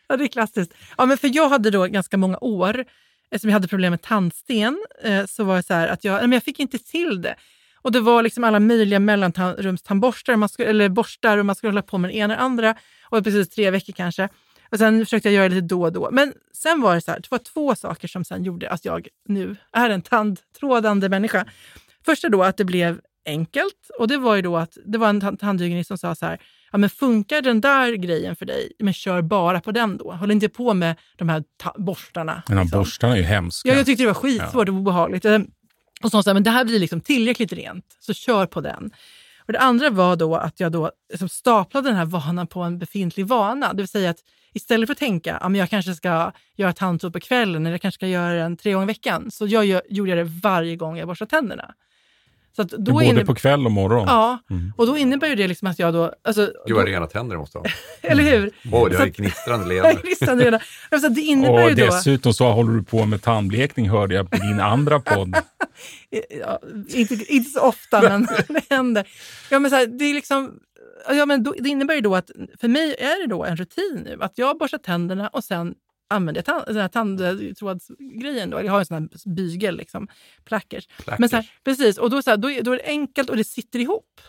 Ja, 0.08 0.16
det 0.16 0.24
är 0.24 0.28
klassiskt. 0.28 0.74
Ja, 0.98 1.06
men 1.06 1.18
för 1.18 1.30
jag 1.34 1.48
hade 1.48 1.70
då 1.70 1.86
ganska 1.86 2.16
många 2.16 2.38
år, 2.40 2.84
eftersom 3.30 3.50
jag 3.50 3.54
hade 3.54 3.68
problem 3.68 3.90
med 3.90 4.02
tandsten, 4.02 4.84
eh, 5.02 5.26
så 5.26 5.44
var 5.44 5.56
det 5.56 5.62
så 5.62 5.74
här 5.74 5.88
att 5.88 6.04
jag, 6.04 6.12
nej, 6.12 6.22
men 6.22 6.32
jag 6.32 6.42
fick 6.42 6.60
inte 6.60 6.78
till 6.78 7.22
det. 7.22 7.34
Och 7.82 7.92
det 7.92 8.00
var 8.00 8.22
liksom 8.22 8.44
alla 8.44 8.60
möjliga 8.60 8.98
mellanrumstandborstar, 8.98 10.36
man 10.36 10.48
skulle, 10.48 10.68
eller 10.68 10.88
borstar 10.88 11.38
och 11.38 11.46
man 11.46 11.54
skulle 11.54 11.70
hålla 11.70 11.82
på 11.82 11.98
med 11.98 12.10
det 12.10 12.14
ena 12.16 12.34
och 12.34 12.38
det 12.38 12.44
andra. 12.44 12.74
Och 13.08 13.24
precis 13.24 13.48
tre 13.48 13.70
veckor 13.70 13.92
kanske. 13.92 14.28
Och 14.70 14.78
sen 14.78 15.04
försökte 15.06 15.28
jag 15.28 15.34
göra 15.34 15.48
det 15.48 15.54
lite 15.54 15.66
då 15.66 15.82
och 15.82 15.92
då. 15.92 16.08
Men 16.12 16.32
sen 16.56 16.80
var 16.80 16.94
det 16.94 17.00
så 17.00 17.10
här, 17.10 17.20
det 17.20 17.30
var 17.30 17.38
två 17.38 17.74
saker 17.74 18.08
som 18.08 18.24
sen 18.24 18.44
gjorde 18.44 18.70
att 18.70 18.84
jag 18.84 19.08
nu 19.28 19.56
är 19.72 19.90
en 19.90 20.02
tandtrådande 20.02 21.08
människa. 21.08 21.46
Första 22.06 22.28
då 22.28 22.42
att 22.42 22.56
det 22.56 22.64
blev 22.64 23.00
enkelt 23.26 23.90
och 23.98 24.08
det 24.08 24.16
var 24.16 24.36
ju 24.36 24.42
då 24.42 24.56
att 24.56 24.78
det 24.86 24.98
var 24.98 25.08
en 25.08 25.20
tan- 25.20 25.36
tandhygienist 25.36 25.88
som 25.88 25.98
sa 25.98 26.14
så 26.14 26.26
här, 26.26 26.38
ja 26.72 26.78
men 26.78 26.90
funkar 26.90 27.42
den 27.42 27.60
där 27.60 27.92
grejen 27.92 28.36
för 28.36 28.46
dig, 28.46 28.72
men 28.78 28.94
kör 28.94 29.22
bara 29.22 29.60
på 29.60 29.72
den 29.72 29.96
då. 29.96 30.12
Håll 30.12 30.30
inte 30.30 30.48
på 30.48 30.74
med 30.74 30.96
de 31.16 31.28
här 31.28 31.44
ta- 31.56 31.74
borstarna. 31.78 32.42
Den 32.46 32.56
här 32.56 32.64
liksom. 32.64 32.80
borstarna 32.80 33.12
är 33.12 33.16
ju 33.18 33.22
hemska. 33.24 33.68
Ja, 33.68 33.74
jag 33.74 33.86
tyckte 33.86 34.02
det 34.02 34.06
var 34.06 34.14
skitsvårt 34.14 34.68
och 34.68 34.74
obehagligt. 34.74 35.24
Och 36.04 36.10
så 36.10 36.22
sa 36.22 36.34
men 36.34 36.42
det 36.42 36.50
här 36.50 36.64
blir 36.64 36.78
liksom 36.78 37.00
tillräckligt 37.00 37.52
rent, 37.52 37.96
så 38.00 38.14
kör 38.14 38.46
på 38.46 38.60
den. 38.60 38.90
Och 39.46 39.52
det 39.52 39.58
andra 39.58 39.90
var 39.90 40.16
då 40.16 40.36
att 40.36 40.60
jag 40.60 40.72
då 40.72 40.90
liksom 41.10 41.28
staplade 41.28 41.88
den 41.88 41.96
här 41.96 42.04
vanan 42.04 42.46
på 42.46 42.60
en 42.60 42.78
befintlig 42.78 43.26
vana. 43.26 43.72
Det 43.72 43.82
vill 43.82 43.88
säga 43.88 44.10
att 44.10 44.18
istället 44.54 44.86
för 44.86 44.92
att 44.92 44.98
tänka 44.98 45.36
att 45.36 45.56
jag 45.56 45.70
kanske 45.70 45.94
ska 45.94 46.32
göra 46.56 46.72
tandtråd 46.72 47.12
på 47.12 47.20
kvällen 47.20 47.66
eller 47.66 47.74
jag 47.74 47.80
kanske 47.80 47.98
ska 47.98 48.06
göra 48.06 48.34
den 48.34 48.56
tre 48.56 48.72
gånger 48.72 48.86
i 48.86 48.86
veckan, 48.86 49.30
så 49.30 49.46
jag 49.46 49.64
gör, 49.64 49.82
gjorde 49.88 50.10
jag 50.10 50.18
det 50.18 50.32
varje 50.42 50.76
gång 50.76 50.98
jag 50.98 51.08
borstade 51.08 51.30
tänderna. 51.30 51.74
Så 52.56 52.62
att 52.62 52.68
då 52.68 52.92
Både 52.92 53.04
inne- 53.06 53.24
på 53.24 53.34
kväll 53.34 53.66
och 53.66 53.72
morgon? 53.72 54.04
Ja, 54.08 54.38
och 54.76 54.86
då 54.86 54.96
innebär 54.96 55.28
ju 55.28 55.34
det 55.34 55.48
liksom 55.48 55.68
att 55.68 55.78
jag 55.78 55.94
då... 55.94 56.12
Alltså, 56.24 56.50
Gud 56.66 56.76
vad 56.76 56.84
då 56.86 56.90
rena 56.90 57.06
tänder 57.06 57.34
du 57.36 57.40
måste 57.40 57.58
ha. 57.58 57.64
eller 58.02 58.22
hur? 58.22 58.50
Åh, 58.72 58.88
du 58.88 58.96
Så 58.96 59.02
har 59.02 59.06
gnistrande 59.16 59.66
leende. 59.68 59.98
Listan 60.04 60.40
redan. 60.40 60.60
Alltså, 60.90 61.08
det 61.08 61.20
innebär 61.20 61.64
Och 61.64 61.68
ju 61.70 61.74
då... 61.74 61.84
dessutom 61.86 62.34
så 62.34 62.50
håller 62.52 62.72
du 62.72 62.82
på 62.82 63.04
med 63.04 63.22
tandblekning 63.22 63.88
hörde 63.90 64.14
jag 64.14 64.30
på 64.30 64.36
din 64.36 64.60
andra 64.60 65.00
podd. 65.00 65.36
Ja, 66.40 66.58
inte, 66.88 67.14
inte 67.34 67.50
så 67.50 67.60
ofta, 67.60 68.02
men 68.02 68.28
det 68.48 68.74
händer. 68.74 69.08
Ja, 69.50 69.58
men 69.58 69.70
så 69.70 69.76
här, 69.76 69.86
det, 69.86 70.04
är 70.04 70.14
liksom, 70.14 70.52
ja, 71.08 71.26
men 71.26 71.42
då, 71.42 71.54
det 71.58 71.68
innebär 71.68 71.94
ju 71.94 72.00
då 72.00 72.14
att 72.16 72.30
för 72.60 72.68
mig 72.68 72.94
är 72.98 73.22
det 73.22 73.34
då 73.34 73.44
en 73.44 73.56
rutin 73.56 74.02
nu 74.04 74.18
att 74.20 74.32
jag 74.34 74.58
borstar 74.58 74.78
tänderna 74.78 75.28
och 75.28 75.44
sen 75.44 75.74
använder 76.12 76.38
jag 76.38 76.44
tand, 76.46 76.64
den 76.66 76.76
här 76.76 76.88
tandtrådsgrejen. 76.88 78.50
Då. 78.50 78.62
Jag 78.64 78.72
har 78.72 78.78
en 78.78 78.86
sån 78.86 79.08
här 79.24 79.30
bygel, 79.34 79.76
liksom, 79.76 80.08
plackers. 80.44 80.88
Men 81.18 81.28
så 81.28 81.36
här, 81.36 81.50
precis, 81.64 81.98
och 81.98 82.10
då, 82.10 82.22
så 82.22 82.30
här, 82.30 82.36
då, 82.36 82.50
är- 82.50 82.62
då 82.62 82.72
är 82.72 82.76
det 82.76 82.84
enkelt 82.86 83.30
och 83.30 83.36
det 83.36 83.44
sitter 83.44 83.78
ihop. 83.78 84.20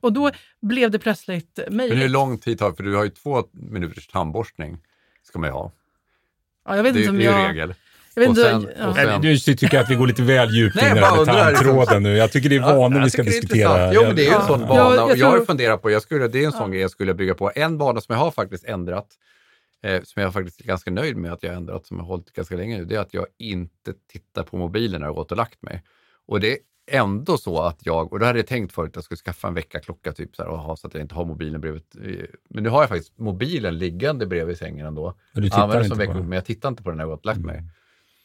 Och 0.00 0.12
då 0.12 0.30
blev 0.62 0.90
det 0.90 0.98
plötsligt 0.98 1.58
Men 1.70 1.80
hur 1.80 1.88
möjligt. 1.88 2.10
lång 2.10 2.38
tid 2.38 2.58
tar 2.58 2.70
det? 2.70 2.76
För 2.76 2.82
du 2.82 2.94
har 2.96 3.04
ju 3.04 3.10
två 3.10 3.44
minuters 3.52 4.06
tandborstning. 4.06 4.78
Ska 5.22 5.38
man 5.38 5.48
ju 5.48 5.52
ha. 5.52 5.72
Ja, 6.68 6.76
jag 6.76 6.82
vet 6.82 6.94
Det, 6.94 7.00
inte 7.00 7.10
om 7.10 7.18
det 7.18 7.26
är 7.26 7.38
jag... 7.40 7.48
regel. 7.50 7.74
Jag 8.14 8.20
vet 8.20 8.28
Och 8.30 8.36
inte, 8.38 8.50
sen- 8.50 8.68
ja. 8.78 8.86
och 8.88 8.96
sen- 8.96 9.06
Nej, 9.08 9.18
Du 9.20 9.38
tycker 9.38 9.80
att 9.80 9.90
vi 9.90 9.94
går 9.94 10.06
lite 10.06 10.22
väl 10.22 10.50
djupt 10.56 10.76
in 10.76 10.82
i 10.86 10.90
det 10.90 10.96
jag 10.96 11.06
här 11.06 11.16
liksom. 11.18 11.34
tandtråden 11.34 12.02
nu. 12.02 12.16
Jag 12.16 12.32
tycker 12.32 12.48
det 12.48 12.56
är 12.56 12.60
vanor 12.60 13.00
vi 13.04 13.10
ska 13.10 13.22
jag 13.22 13.26
diskutera. 13.26 13.68
intressant. 13.70 13.92
Jo, 13.94 14.02
men 14.02 14.16
det 14.16 14.22
är 14.22 14.24
ju 14.24 14.28
en 14.30 14.34
Ja. 14.40 14.46
sån 14.46 14.60
Ja, 14.60 14.66
vana. 14.66 14.94
jag 14.96 15.10
och 15.10 15.16
jag 15.16 15.26
har 15.26 15.36
tror- 15.36 15.46
funderat 15.46 15.82
på, 15.82 15.90
jag 15.90 16.02
skulle, 16.02 16.28
det 16.28 16.42
är 16.42 16.46
en 16.46 16.52
sån 16.52 16.70
grej 16.70 16.80
jag 16.80 16.90
skulle 16.90 17.14
bygga 17.14 17.34
på. 17.34 17.52
En 17.54 17.78
vana 17.78 18.00
som 18.00 18.12
jag 18.12 18.20
har 18.20 18.30
faktiskt 18.30 18.64
ändrat, 18.64 19.06
eh, 19.82 20.02
som 20.02 20.22
jag 20.22 20.32
faktiskt 20.32 20.60
är 20.60 20.64
ganska 20.64 20.90
nöjd 20.90 21.16
med 21.16 21.32
att 21.32 21.42
jag 21.42 21.50
har 21.50 21.56
ändrat, 21.56 21.86
som 21.86 21.96
jag 21.96 22.04
har 22.04 22.08
hållit 22.08 22.32
ganska 22.32 22.56
länge 22.56 22.78
nu, 22.78 22.84
det 22.84 22.94
är 22.94 23.00
att 23.00 23.14
jag 23.14 23.26
inte 23.38 23.92
tittar 24.12 24.42
på 24.42 24.56
mobilen 24.56 25.00
när 25.00 25.06
jag 25.06 25.12
har 25.14 25.16
gått 25.22 25.30
och 25.30 25.36
lagt 25.36 25.62
mig. 25.62 25.82
Och 26.26 26.40
det 26.40 26.52
är 26.52 26.58
ändå 27.00 27.38
så 27.38 27.62
att 27.62 27.86
jag, 27.86 28.12
och 28.12 28.18
det 28.18 28.26
hade 28.26 28.38
jag 28.38 28.46
tänkt 28.46 28.74
förut, 28.74 28.88
att 28.90 28.96
jag 28.96 29.04
skulle 29.04 29.18
skaffa 29.18 29.48
en 29.48 29.54
väckarklocka 29.54 30.12
typ 30.12 30.36
så, 30.36 30.42
här, 30.42 30.50
och 30.50 30.58
ha, 30.58 30.76
så 30.76 30.86
att 30.86 30.94
jag 30.94 31.00
inte 31.00 31.14
har 31.14 31.24
mobilen 31.24 31.60
bredvid. 31.60 31.82
eh, 32.04 32.24
Men 32.50 32.62
nu 32.62 32.68
har 32.68 32.80
jag 32.82 32.88
faktiskt 32.88 33.18
mobilen 33.18 33.78
liggande 33.78 34.26
bredvid 34.26 34.58
sängen 34.58 34.86
ändå. 34.86 35.14
Men 35.32 35.42
du 35.42 35.48
tittar 35.50 35.66
inte 35.84 35.88
som 35.88 35.98
på 35.98 36.02
den? 36.18 36.28
Men 36.28 36.36
jag 36.36 36.44
tittar 36.44 36.68
inte 36.68 36.82
på 36.82 36.90
den 36.90 36.96
när 36.96 37.04
jag 37.04 37.08
har 37.08 37.16
gått 37.16 37.20
och 37.20 37.26
lagt 37.26 37.40
mig. 37.40 37.62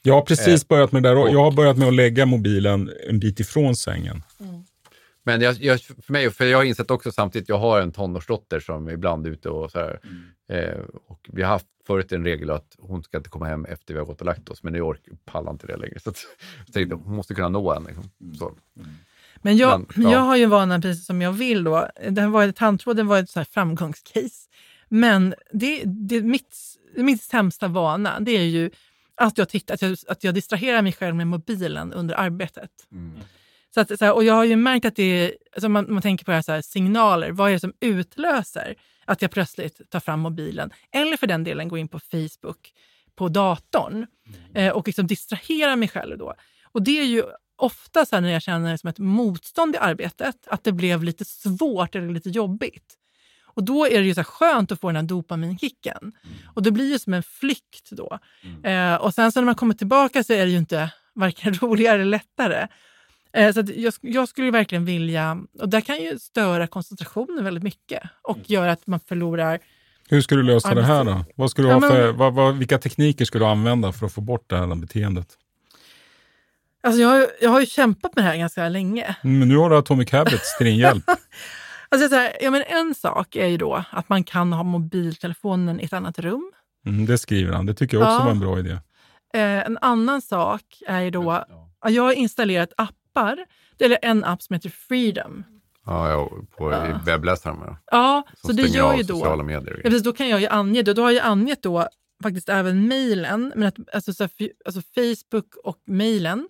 Jag 0.03 0.13
har 0.13 0.21
precis 0.21 0.67
börjat 0.67 0.91
med 0.91 1.03
det 1.03 1.09
där. 1.09 1.17
och- 1.17 1.29
Jag 1.29 1.43
har 1.43 1.51
börjat 1.51 1.77
med 1.77 1.87
att 1.87 1.93
lägga 1.93 2.25
mobilen 2.25 2.91
en 3.09 3.19
bit 3.19 3.39
ifrån 3.39 3.75
sängen. 3.75 4.23
Men 5.23 5.41
jag, 5.41 5.55
jag, 5.55 5.79
för 5.81 6.13
mig, 6.13 6.29
för 6.31 6.45
jag 6.45 6.57
har 6.57 6.63
insett 6.65 6.91
också 6.91 7.11
samtidigt, 7.11 7.49
jag 7.49 7.57
har 7.57 7.81
en 7.81 7.91
tonårsdotter 7.91 8.59
som 8.59 8.89
ibland 8.89 9.27
är 9.27 9.31
ute 9.31 9.49
och 9.49 9.71
så 9.71 9.79
här. 9.79 9.99
Eh, 10.51 10.79
och 11.07 11.29
vi 11.33 11.41
har 11.41 11.49
haft 11.49 11.67
förut 11.87 12.11
en 12.11 12.23
regel 12.23 12.49
att 12.49 12.75
hon 12.79 13.03
ska 13.03 13.17
inte 13.17 13.29
komma 13.29 13.45
hem 13.45 13.65
efter 13.65 13.93
vi 13.93 13.99
har 13.99 14.05
gått 14.05 14.19
och 14.19 14.25
lagt 14.25 14.49
oss, 14.49 14.63
men 14.63 14.73
nu 14.73 14.81
orkar 14.81 15.13
pallar 15.25 15.51
inte 15.51 15.67
det 15.67 15.77
längre. 15.77 15.99
Så 15.99 16.09
att, 16.09 16.25
jag 16.65 16.73
tänkte, 16.73 16.95
hon 16.95 17.15
måste 17.15 17.33
kunna 17.33 17.49
nå 17.49 17.73
en. 17.73 17.83
Liksom. 17.83 18.03
Så. 18.39 18.57
Men 19.41 19.57
jag, 19.57 19.85
Men, 19.95 20.03
ja. 20.03 20.11
jag 20.11 20.19
har 20.19 20.35
ju 20.35 20.43
en 20.43 20.49
vana 20.49 20.81
precis 20.81 21.05
som 21.05 21.21
jag 21.21 21.31
vill 21.31 21.63
då. 21.63 21.87
Den 22.09 22.31
var, 22.31 22.51
tandtråden 22.51 23.07
var 23.07 23.19
ett 23.19 23.29
så 23.29 23.39
här 23.39 23.45
framgångscase. 23.45 24.49
Men 24.89 25.33
det, 25.51 25.83
det, 25.85 26.21
mitt, 26.21 26.55
mitt 26.95 27.23
sämsta 27.23 27.67
vana 27.67 28.19
det 28.19 28.31
är 28.31 28.43
ju 28.43 28.71
att 29.15 29.37
jag, 29.37 29.49
tittar, 29.49 29.73
att, 29.73 29.81
jag, 29.81 29.97
att 30.07 30.23
jag 30.23 30.33
distraherar 30.33 30.81
mig 30.81 30.93
själv 30.93 31.15
med 31.15 31.27
mobilen 31.27 31.93
under 31.93 32.15
arbetet. 32.15 32.71
Så 33.73 33.81
att, 33.81 33.99
så 33.99 34.05
här, 34.05 34.13
och 34.13 34.23
jag 34.23 34.33
har 34.33 34.43
ju 34.43 34.55
märkt 34.55 34.85
att 34.85 34.95
det 34.95 35.03
är, 35.03 35.33
alltså 35.53 35.69
man, 35.69 35.93
man 35.93 36.01
tänker 36.01 36.25
på 36.25 36.31
det 36.31 36.35
här, 36.35 36.41
så 36.41 36.51
här, 36.51 36.61
signaler, 36.61 37.31
vad 37.31 37.49
är 37.49 37.53
det 37.53 37.59
som 37.59 37.73
utlöser 37.79 38.75
att 39.05 39.21
jag 39.21 39.31
plötsligt 39.31 39.89
tar 39.89 39.99
fram 39.99 40.19
mobilen? 40.19 40.71
Eller 40.91 41.17
för 41.17 41.27
den 41.27 41.43
delen 41.43 41.67
går 41.67 41.79
in 41.79 41.87
på 41.87 41.99
Facebook 41.99 42.73
på 43.15 43.29
datorn 43.29 44.07
eh, 44.55 44.69
och 44.69 44.87
liksom 44.87 45.07
distraherar 45.07 45.75
mig 45.75 45.87
själv 45.87 46.17
då. 46.17 46.33
Och 46.63 46.83
det 46.83 46.99
är 46.99 47.05
ju 47.05 47.23
ofta 47.55 48.05
så 48.05 48.19
när 48.19 48.29
jag 48.29 48.41
känner 48.41 48.77
som 48.77 48.89
ett 48.89 48.99
motstånd 48.99 49.75
i 49.75 49.77
arbetet, 49.77 50.47
att 50.47 50.63
det 50.63 50.71
blev 50.71 51.03
lite 51.03 51.25
svårt 51.25 51.95
eller 51.95 52.09
lite 52.09 52.29
jobbigt. 52.29 52.97
Och 53.53 53.63
då 53.63 53.87
är 53.87 53.99
det 53.99 54.05
ju 54.05 54.13
så 54.13 54.23
skönt 54.23 54.71
att 54.71 54.81
få 54.81 54.87
den 54.87 54.95
här 54.95 55.03
dopaminkicken. 55.03 56.11
Och 56.55 56.63
det 56.63 56.71
blir 56.71 56.91
ju 56.91 56.99
som 56.99 57.13
en 57.13 57.23
flykt 57.23 57.91
då. 57.91 58.19
Eh, 58.63 58.95
och 58.95 59.13
sen 59.13 59.31
så 59.31 59.39
när 59.39 59.45
man 59.45 59.55
kommer 59.55 59.73
tillbaka 59.73 60.23
så 60.23 60.33
är 60.33 60.45
det 60.45 60.51
ju 60.51 60.57
inte 60.57 60.93
varken 61.15 61.53
roligare 61.61 61.95
eller 61.95 62.05
lättare. 62.05 62.67
Eh, 63.33 63.53
så 63.53 63.59
att 63.59 63.69
jag, 63.69 63.93
jag 64.01 64.27
skulle 64.29 64.51
verkligen 64.51 64.85
vilja, 64.85 65.37
och 65.59 65.69
det 65.69 65.81
kan 65.81 65.97
ju 66.03 66.19
störa 66.19 66.67
koncentrationen 66.67 67.43
väldigt 67.43 67.63
mycket 67.63 68.03
och 68.21 68.37
göra 68.49 68.71
att 68.71 68.87
man 68.87 68.99
förlorar 68.99 69.59
Hur 70.09 70.21
ska 70.21 70.35
du 70.35 70.43
lösa 70.43 70.75
det 70.75 70.83
här 70.83 71.03
då? 71.03 71.25
Vad 71.35 71.51
ska 71.51 71.61
du 71.61 71.67
Ja, 71.67 71.73
ha 71.73 71.79
men- 71.79 71.89
för, 71.91 72.11
vad, 72.11 72.33
vad, 72.33 72.57
vilka 72.57 72.77
tekniker 72.77 73.25
ska 73.25 73.39
du 73.39 73.45
använda 73.45 73.91
för 73.91 74.05
att 74.05 74.13
få 74.13 74.21
bort 74.21 74.49
det 74.49 74.57
här 74.57 74.75
beteendet? 74.75 75.27
Alltså 76.83 77.01
jag, 77.01 77.09
har 77.09 77.27
jag 77.41 77.49
har 77.49 77.59
ju 77.59 77.65
kämpat 77.65 78.15
med 78.15 78.25
det 78.25 78.29
här 78.29 78.37
ganska 78.37 78.69
länge. 78.69 79.15
Mm, 79.23 79.39
Men 79.39 79.47
nu 79.49 79.57
har 79.57 79.69
du 79.69 79.77
Atomic 79.77 80.11
Habits 80.11 80.57
till 80.57 80.65
din 80.67 80.77
hjälp. 80.77 81.03
Alltså 81.93 82.09
så 82.09 82.15
här, 82.15 82.37
ja, 82.41 82.51
men 82.51 82.63
en 82.67 82.95
sak 82.95 83.35
är 83.35 83.47
ju 83.47 83.57
då 83.57 83.83
att 83.91 84.09
man 84.09 84.23
kan 84.23 84.53
ha 84.53 84.63
mobiltelefonen 84.63 85.79
i 85.81 85.83
ett 85.83 85.93
annat 85.93 86.19
rum. 86.19 86.51
Mm, 86.85 87.05
det 87.05 87.17
skriver 87.17 87.53
han. 87.53 87.65
Det 87.65 87.73
tycker 87.73 87.97
jag 87.97 88.03
också 88.03 88.13
Ja. 88.19 88.23
var 88.23 88.31
en 88.31 88.39
bra 88.39 88.59
idé. 88.59 88.71
Eh, 89.33 89.41
en 89.41 89.77
annan 89.81 90.21
sak 90.21 90.61
är 90.87 90.99
ju 91.01 91.09
då 91.11 91.45
jag 91.87 92.03
har 92.03 92.13
installerat 92.13 92.73
appar, 93.13 93.45
eller 93.79 93.97
en 94.01 94.23
app 94.23 94.41
som 94.41 94.53
heter 94.53 94.69
Freedom. 94.69 95.43
Ja, 95.85 96.09
ja, 96.09 96.29
på 96.57 96.73
i 96.73 97.05
webbläsaren. 97.05 97.59
med, 97.59 97.75
Ja, 97.91 98.23
så 98.41 98.51
det 98.51 98.61
gör 98.61 98.95
ju 98.95 99.03
då... 99.03 99.13
sociala 99.13 99.43
medier. 99.43 99.75
Ja, 99.83 99.89
precis, 99.89 100.03
då 100.03 100.13
kan 100.13 100.29
jag 100.29 100.41
ju 100.41 100.47
ange 100.47 100.81
det. 100.81 100.93
Då 100.93 101.01
har 101.01 101.11
jag 101.11 101.25
angett 101.25 101.63
då 101.63 101.87
faktiskt 102.23 102.49
även 102.49 102.87
mejlen, 102.87 103.53
men 103.55 103.67
att, 103.67 103.95
alltså, 103.95 104.13
så 104.13 104.23
här, 104.23 104.29
fi- 104.37 104.51
alltså 104.65 104.81
Facebook 104.95 105.55
och 105.63 105.77
mejlen. 105.85 106.49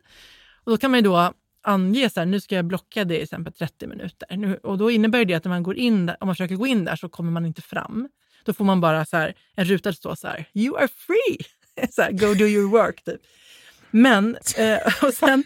Och 0.63 0.71
då 0.71 0.77
kan 0.77 0.91
man 0.91 0.97
ju 0.99 1.03
då 1.03 1.33
ange 1.63 2.09
så 2.09 2.19
här, 2.19 2.25
nu 2.27 2.39
ska 2.39 2.55
jag 2.55 2.65
blocka 2.65 3.05
det 3.05 3.17
i 3.17 3.21
exempel 3.23 3.53
30 3.53 3.87
minuter. 3.87 4.37
Nu, 4.37 4.55
och 4.63 4.77
då 4.77 4.91
innebär 4.91 5.25
det 5.25 5.33
att 5.33 5.43
när 5.43 5.49
man 5.49 5.63
går 5.63 5.77
in 5.77 6.05
där, 6.05 6.17
om 6.19 6.27
man 6.27 6.35
försöker 6.35 6.55
gå 6.55 6.67
in 6.67 6.85
där 6.85 6.95
så 6.95 7.09
kommer 7.09 7.31
man 7.31 7.45
inte 7.45 7.61
fram. 7.61 8.09
Då 8.45 8.53
får 8.53 8.65
man 8.65 8.81
bara 8.81 9.05
så 9.05 9.17
här, 9.17 9.33
en 9.55 9.65
ruta 9.65 9.89
där 9.89 9.95
står 9.95 10.15
så 10.15 10.27
här, 10.27 10.45
you 10.53 10.77
are 10.77 10.87
free. 10.87 11.37
så 11.91 12.01
här, 12.01 12.11
go 12.11 12.33
do 12.33 12.45
your 12.45 12.69
work 12.69 13.03
typ. 13.03 13.21
Men, 13.91 14.37
eh, 14.57 14.77
och 15.03 15.13
sen, 15.13 15.43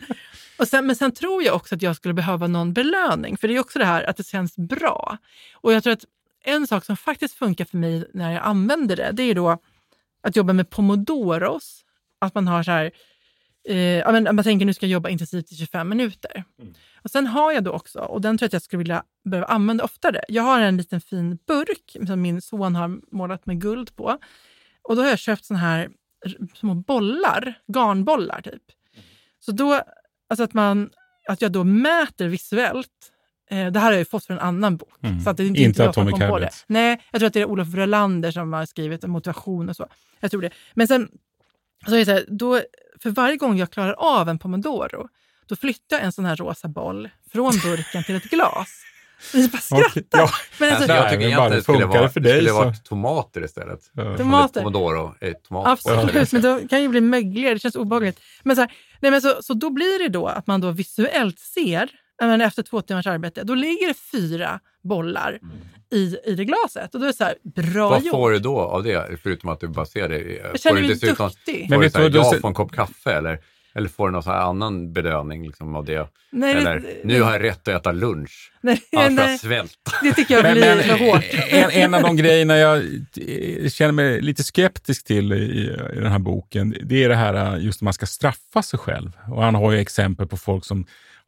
och 0.57 0.67
sen, 0.67 0.87
men 0.87 0.95
sen 0.95 1.11
tror 1.11 1.43
jag 1.43 1.55
också 1.55 1.75
att 1.75 1.81
jag 1.81 1.95
skulle 1.95 2.13
behöva 2.13 2.47
någon 2.47 2.73
belöning. 2.73 3.37
För 3.37 3.47
det 3.47 3.55
är 3.55 3.59
också 3.59 3.79
det 3.79 3.85
här 3.85 4.03
att 4.03 4.17
det 4.17 4.27
känns 4.27 4.57
bra. 4.57 5.17
Och 5.53 5.73
jag 5.73 5.83
tror 5.83 5.93
att 5.93 6.05
en 6.43 6.67
sak 6.67 6.85
som 6.85 6.97
faktiskt 6.97 7.35
funkar 7.35 7.65
för 7.65 7.77
mig 7.77 8.05
när 8.13 8.31
jag 8.33 8.43
använder 8.43 8.95
det, 8.95 9.09
det 9.13 9.23
är 9.23 9.35
då 9.35 9.57
att 10.23 10.35
jobba 10.35 10.53
med 10.53 10.69
pomodoros. 10.69 11.81
Att 12.19 12.35
man 12.35 12.47
har 12.47 12.63
så 12.63 12.71
här, 12.71 12.91
eh, 13.69 14.33
man 14.33 14.43
tänker 14.43 14.65
nu 14.65 14.73
ska 14.73 14.85
jag 14.85 14.91
jobba 14.91 15.09
intensivt 15.09 15.51
i 15.51 15.55
25 15.55 15.89
minuter. 15.89 16.43
Och 17.03 17.11
Sen 17.11 17.27
har 17.27 17.51
jag 17.51 17.63
då 17.63 17.71
också, 17.71 17.99
och 17.99 18.21
den 18.21 18.37
tror 18.37 18.45
jag 18.45 18.49
att 18.49 18.53
jag 18.53 18.61
skulle 18.61 18.77
vilja 18.77 19.03
börja 19.25 19.45
använda 19.45 19.83
oftare. 19.83 20.21
Jag 20.27 20.43
har 20.43 20.61
en 20.61 20.77
liten 20.77 21.01
fin 21.01 21.37
burk 21.47 22.07
som 22.07 22.21
min 22.21 22.41
son 22.41 22.75
har 22.75 23.15
målat 23.15 23.45
med 23.45 23.61
guld 23.61 23.95
på. 23.95 24.17
Och 24.81 24.95
då 24.95 25.01
har 25.01 25.09
jag 25.09 25.19
köpt 25.19 25.45
såna 25.45 25.59
här 25.59 25.89
små 26.53 26.73
bollar, 26.73 27.53
garnbollar 27.67 28.41
typ. 28.41 28.63
Så 29.39 29.51
då, 29.51 29.81
alltså 30.29 30.43
att, 30.43 30.53
man, 30.53 30.89
att 31.27 31.41
jag 31.41 31.51
då 31.51 31.63
mäter 31.63 32.27
visuellt. 32.27 33.11
Eh, 33.49 33.71
det 33.71 33.79
här 33.79 33.85
har 33.85 33.91
jag 33.91 33.99
ju 33.99 34.05
fått 34.05 34.25
från 34.25 34.37
en 34.37 34.43
annan 34.43 34.77
bok. 34.77 35.03
Mm. 35.03 35.19
Så 35.19 35.29
att 35.29 35.37
det 35.37 35.43
är 35.43 35.47
inte, 35.47 35.61
Inte 35.61 35.81
jag 35.81 35.89
Atomic 35.89 36.11
kom 36.11 36.19
på 36.19 36.25
det. 36.25 36.31
Habits. 36.31 36.65
Nej, 36.67 37.01
jag 37.11 37.19
tror 37.19 37.27
att 37.27 37.33
det 37.33 37.41
är 37.41 37.45
Olof 37.45 37.71
Frölander 37.71 38.31
som 38.31 38.53
har 38.53 38.65
skrivit 38.65 39.03
om 39.03 39.11
motivation 39.11 39.69
och 39.69 39.75
så. 39.75 39.87
Jag 40.19 40.31
tror 40.31 40.41
det. 40.41 40.49
Men 40.73 40.87
sen, 40.87 41.09
så 41.87 41.93
är 41.93 41.99
det 41.99 42.05
så 42.05 42.11
här, 42.11 42.25
då, 42.27 42.61
för 43.01 43.09
varje 43.09 43.37
gång 43.37 43.57
jag 43.57 43.71
klarar 43.71 43.93
av 43.93 44.29
en 44.29 44.39
pomodoro, 44.39 45.07
då 45.45 45.55
flyttar 45.55 45.97
jag 45.97 46.05
en 46.05 46.11
sån 46.11 46.25
här 46.25 46.35
rosa 46.35 46.67
boll 46.67 47.09
från 47.31 47.51
burken 47.63 48.03
till 48.03 48.15
ett 48.15 48.29
glas. 48.29 48.81
Ni 49.33 49.47
bara 49.47 49.57
skrattar. 49.57 49.89
Okej, 49.89 50.03
ja. 50.11 50.29
Men 50.59 50.73
alltså, 50.73 50.91
jag 50.93 51.09
tycker 51.09 51.17
men 51.17 51.27
egentligen 51.27 51.51
det 51.51 51.61
skulle 51.61 51.85
vara, 51.85 52.09
för 52.09 52.19
dig 52.19 52.33
skulle 52.33 52.49
så- 52.49 52.55
varit 52.55 52.83
tomater 52.83 53.45
istället. 53.45 53.79
Ja. 53.93 54.17
Tomater. 54.17 54.61
Pomodoro 54.61 55.15
är 55.19 55.33
tomater. 55.33 55.71
Absolut, 55.71 56.31
men 56.31 56.41
då 56.41 56.59
kan 56.69 56.81
ju 56.81 56.87
bli 56.87 57.01
mögligare. 57.01 57.53
Det 57.53 57.59
känns 57.59 57.75
obehagligt. 57.75 58.19
Men, 58.43 58.55
så, 58.55 58.61
här, 58.61 58.71
nej, 59.01 59.11
men 59.11 59.21
så, 59.21 59.33
så 59.41 59.53
då 59.53 59.69
blir 59.69 59.99
det 60.03 60.09
då 60.09 60.27
att 60.27 60.47
man 60.47 60.61
då 60.61 60.71
visuellt 60.71 61.39
ser, 61.39 61.89
menar, 62.21 62.45
efter 62.45 62.63
två 62.63 62.81
timmars 62.81 63.07
arbete, 63.07 63.43
då 63.43 63.55
ligger 63.55 63.87
det 63.87 63.93
fyra 64.11 64.59
bollar 64.83 65.39
i, 65.93 66.17
i 66.25 66.35
det 66.35 66.45
glaset. 66.45 66.93
Och 66.93 66.99
då 66.99 67.05
är 67.05 67.07
det 67.07 67.17
så 67.17 67.23
här, 67.23 67.35
bra 67.55 67.89
Vad 67.89 68.03
gjort. 68.03 68.11
får 68.11 68.31
du 68.31 68.39
då 68.39 68.59
av 68.59 68.83
det, 68.83 69.19
förutom 69.23 69.49
att 69.49 69.59
du 69.59 69.67
bara 69.67 69.85
ser 69.85 70.09
det? 70.09 70.19
Jag 70.53 70.59
känner 70.59 70.81
mig 70.81 70.89
duktig. 70.89 71.17
Får 71.17 71.31
Men 71.69 71.79
du 71.79 71.89
så 71.89 71.97
här, 71.97 72.09
du 72.09 72.17
vad 72.17 72.31
du 72.31 72.35
ja 72.35 72.41
på 72.41 72.47
en 72.47 72.53
kopp 72.53 72.71
kaffe 72.71 73.11
eller, 73.11 73.39
eller 73.75 73.89
får 73.89 74.07
du 74.07 74.11
någon 74.11 74.23
så 74.23 74.29
här 74.31 74.39
annan 74.41 74.93
belöning 74.93 75.47
liksom, 75.47 75.75
av 75.75 75.85
det? 75.85 76.07
Nej, 76.31 76.53
det- 76.53 76.59
eller, 76.59 76.83
nu 77.03 77.21
har 77.21 77.31
jag 77.31 77.43
rätt 77.43 77.67
att 77.67 77.75
äta 77.81 77.91
lunch. 77.91 78.51
Nej, 78.61 78.81
Annars 78.97 79.15
nej, 79.15 79.29
jag 79.31 79.39
svälta. 79.39 79.91
det 80.03 80.13
tycker 80.13 80.33
jag 80.33 80.43
blir 80.53 80.65
men 80.75 80.83
för 80.83 81.05
hårt. 81.11 81.23
en, 81.49 81.69
en 81.83 81.93
av 81.93 82.01
de 82.01 82.15
grejerna 82.17 82.57
jag 82.57 82.83
känner 83.71 83.91
mig 83.91 84.21
lite 84.21 84.43
skeptisk 84.43 85.05
till 85.05 85.33
i, 85.33 85.35
i 85.95 85.99
den 85.99 86.11
här 86.11 86.19
boken, 86.19 86.75
det 86.83 87.03
är 87.03 87.09
det 87.09 87.15
här 87.15 87.57
just 87.57 87.77
att 87.77 87.81
man 87.81 87.93
ska 87.93 88.05
straffa 88.05 88.61
sig 88.63 88.79
själv. 88.79 89.11
Och 89.31 89.43
han 89.43 89.55
har 89.55 89.71
ju 89.71 89.79
exempel 89.79 90.27
på 90.27 90.37
folk 90.37 90.65
som 90.65 90.85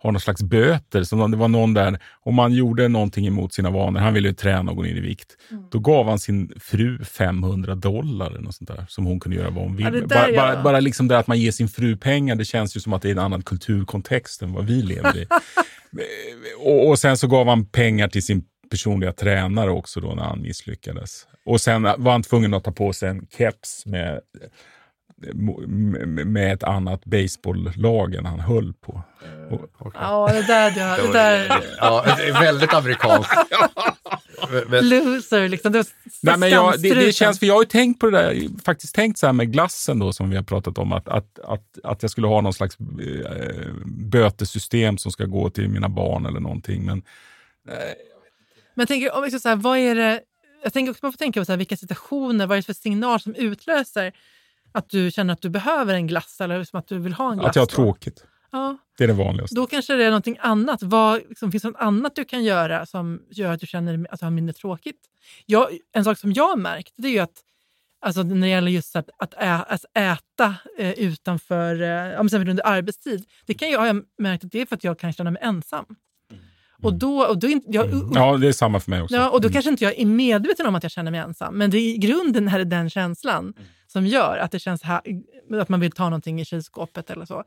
var 0.08 0.12
någon 0.12 0.20
slags 0.22 0.44
böter. 0.44 1.04
Som 1.04 1.32
det 1.32 1.38
var 1.38 1.48
någon 1.48 1.74
där, 1.74 2.00
om 2.22 2.36
man 2.36 2.54
gjorde 2.54 2.88
någonting 2.88 3.28
emot 3.28 3.54
sina 3.54 3.70
vanor, 3.70 4.00
han 4.00 4.14
ville 4.14 4.28
ju 4.28 4.34
träna 4.34 4.72
och 4.72 4.78
gå 4.78 4.84
ner 4.84 4.96
i 4.96 5.00
vikt, 5.00 5.34
Mm. 5.52 5.64
då 5.72 5.80
gav 5.80 6.08
han 6.10 6.20
sin 6.20 6.52
fru 6.60 7.04
500 7.06 7.76
dollar 7.76 8.30
eller 8.32 8.42
något 8.42 8.56
sånt 8.56 8.68
där, 8.68 8.86
som 8.90 9.06
hon 9.06 9.20
kunde 9.20 9.38
göra 9.38 9.50
vad 9.50 9.64
hon 9.64 9.78
Ja, 9.80 9.90
ville. 9.90 10.06
där 10.06 10.34
bara, 10.34 10.54
bara, 10.54 10.64
bara 10.64 10.80
liksom 10.80 11.08
det 11.08 11.18
att 11.18 11.28
man 11.28 11.40
ger 11.40 11.52
sin 11.52 11.68
fru 11.68 11.98
pengar, 11.98 12.36
det 12.36 12.46
känns 12.46 12.78
ju 12.78 12.80
som 12.80 12.94
att 12.94 13.02
det 13.02 13.08
är 13.08 13.12
en 13.12 13.20
annan 13.20 13.42
kulturkontext 13.42 14.42
än 14.42 14.54
vad 14.54 14.66
vi 14.66 14.82
lever 14.82 15.18
i. 15.18 15.28
och, 16.60 16.90
och 16.90 17.00
sen 17.00 17.18
så 17.18 17.28
gav 17.28 17.48
han 17.48 17.66
pengar 17.66 18.08
till 18.08 18.24
sin 18.24 18.44
personliga 18.72 19.14
tränare 19.14 19.70
också 19.72 20.00
då 20.00 20.16
när 20.16 20.24
han 20.24 20.42
misslyckades. 20.42 21.28
Och 21.46 21.62
sen 21.62 21.84
var 21.84 22.12
han 22.12 22.24
tvungen 22.24 22.54
att 22.54 22.64
ta 22.64 22.72
på 22.72 22.94
sig 22.94 23.10
en 23.10 23.28
keps 23.38 23.86
med, 23.86 24.20
med 26.26 26.54
ett 26.54 26.64
annat 26.64 27.06
baseballlag 27.06 28.16
än 28.16 28.26
han 28.26 28.40
höll 28.40 28.74
på. 28.74 29.02
Och, 29.78 29.94
Ja, 29.94 30.30
det 30.34 30.48
där, 30.48 30.72
det, 30.72 31.08
det 31.08 31.14
där 31.14 31.64
Ja, 31.78 32.04
det 32.18 32.24
är 32.24 32.42
väldigt 32.42 32.74
amerikanskt. 32.74 33.32
Men- 34.68 34.90
loser 34.90 35.50
liksom. 35.50 35.72
Det 35.72 35.86
Nej, 36.22 36.38
men 36.38 36.50
jag, 36.50 36.82
det, 36.82 36.94
det 36.94 37.14
känns, 37.14 37.40
för 37.40 37.46
jag 37.46 37.54
har 37.54 37.62
ju 37.62 37.68
tänkt 37.68 38.00
på 38.00 38.10
det 38.10 38.18
där, 38.18 38.64
faktiskt 38.64 38.96
tänkt 38.96 39.18
så 39.20 39.26
här 39.26 39.34
med 39.34 39.54
glassen 39.54 40.00
då 40.00 40.14
som 40.14 40.30
vi 40.30 40.36
har 40.36 40.44
pratat 40.44 40.78
om, 40.78 40.94
att, 40.94 41.08
att, 41.08 41.40
att, 41.40 41.78
att 41.84 42.02
jag 42.02 42.12
skulle 42.12 42.28
ha 42.28 42.42
någon 42.42 42.54
slags 42.54 42.78
eh, 42.80 43.74
bötesystem 43.86 44.98
som 44.98 45.12
ska 45.12 45.26
gå 45.26 45.50
till 45.50 45.70
mina 45.70 45.90
barn 45.90 46.26
eller 46.26 46.40
någonting. 46.40 46.86
Men 46.86 47.02
Men 47.66 48.82
jag 48.82 48.88
tänker, 48.88 49.16
om 49.16 49.30
ska 49.30 49.40
så 49.40 49.50
här, 49.50 49.56
vad 49.56 49.78
är 49.78 49.96
det, 49.96 50.22
jag 50.64 50.74
tänker 50.74 50.92
också 50.92 51.06
man 51.06 51.12
får 51.12 51.18
tänka 51.18 51.42
på 51.42 51.46
så 51.46 51.52
här, 51.52 51.58
vilka 51.58 51.78
situationer, 51.78 52.48
vad 52.48 52.58
är 52.58 52.62
det 52.62 52.66
för 52.66 52.74
signal 52.74 53.20
som 53.20 53.36
utlöser 53.36 54.14
att 54.78 54.90
du 54.90 55.12
känner 55.12 55.34
att 55.34 55.42
du 55.42 55.50
behöver 55.50 55.94
en 55.94 56.08
glass 56.08 56.42
eller 56.42 56.64
som 56.64 56.80
att 56.80 56.88
du 56.88 57.00
vill 57.00 57.14
ha 57.14 57.32
en 57.32 57.38
glass? 57.38 57.50
att 57.50 57.56
jag 57.56 57.62
har 57.62 57.68
tråkigt, 57.68 58.26
Ja, 58.52 58.78
det 58.98 59.04
är 59.04 59.08
det 59.08 59.14
vanligaste. 59.14 59.56
då 59.56 59.68
kanske 59.68 59.94
det 59.96 60.04
är 60.04 60.10
någonting 60.10 60.38
annat. 60.40 60.84
Vad, 60.84 61.22
liksom, 61.30 61.52
finns 61.52 61.64
det 61.64 61.70
något 61.70 61.82
annat 61.82 62.16
du 62.16 62.26
kan 62.26 62.44
göra 62.44 62.86
som 62.86 63.22
gör 63.32 63.52
att 63.54 63.60
du 63.60 63.68
känner 63.68 64.08
att 64.12 64.20
du 64.20 64.26
har 64.26 64.32
mindre 64.32 64.54
tråkigt? 64.54 65.00
Jag, 65.46 65.68
en 65.94 66.04
sak 66.04 66.18
som 66.18 66.34
jag 66.34 66.48
har 66.50 66.58
märkt 66.58 66.94
det 66.98 67.08
är 67.08 67.12
ju 67.12 67.20
att 67.20 67.44
alltså, 68.02 68.24
när 68.24 68.42
det 68.42 68.48
gäller 68.48 68.72
just 68.72 68.96
att, 68.96 69.10
att, 69.18 69.34
ä, 69.38 69.54
att 69.68 69.86
äta 69.94 70.56
eh, 70.78 70.92
utanför, 70.92 71.82
eh, 71.82 71.88
ja, 71.88 72.20
under 72.20 72.68
arbetstid, 72.68 73.26
det 73.46 73.54
kan 73.54 73.70
jag, 73.70 73.80
har 73.80 73.88
jag 73.88 74.04
märkt 74.18 74.44
att 74.46 74.52
det 74.52 74.62
är 74.62 74.66
för 74.66 74.76
att 74.76 74.84
jag 74.84 75.00
kan 75.00 75.14
känna 75.14 75.32
mig 75.32 75.42
ensam. 75.46 75.86
Och 76.84 76.94
då, 76.94 77.26
och 77.26 77.38
då 77.40 77.48
är 77.48 77.52
inte, 77.52 77.68
jag, 77.72 77.90
Ja, 78.14 78.38
det 78.38 78.48
är 78.48 78.52
samma 78.52 78.80
för 78.80 78.90
mig 78.92 79.02
också. 79.02 79.16
Ja, 79.16 79.30
och 79.30 79.42
då 79.42 79.48
Mm. 79.48 79.54
kanske 79.54 79.72
inte 79.72 79.84
jag 79.84 80.00
är 80.00 80.06
medveten 80.06 80.66
om 80.68 80.76
att 80.76 80.84
jag 80.84 80.92
känner 80.92 81.12
mig 81.12 81.20
ensam. 81.20 81.58
Men 81.58 81.70
det 81.70 81.78
är 81.78 81.96
i 81.96 81.98
grunden 81.98 82.48
är 82.48 82.58
det 82.58 82.66
den 82.66 82.90
känslan 82.90 83.54
som 83.98 84.08
gör 84.08 84.38
att 84.38 84.52
det 84.52 84.60
känns 84.60 84.84
här, 84.84 85.02
att 85.54 85.70
man 85.70 85.80
vill 85.80 85.92
ta 85.92 86.04
någonting 86.04 86.42
i 86.42 86.46
kylskåpet 86.46 87.10
eller 87.10 87.26
så. 87.26 87.44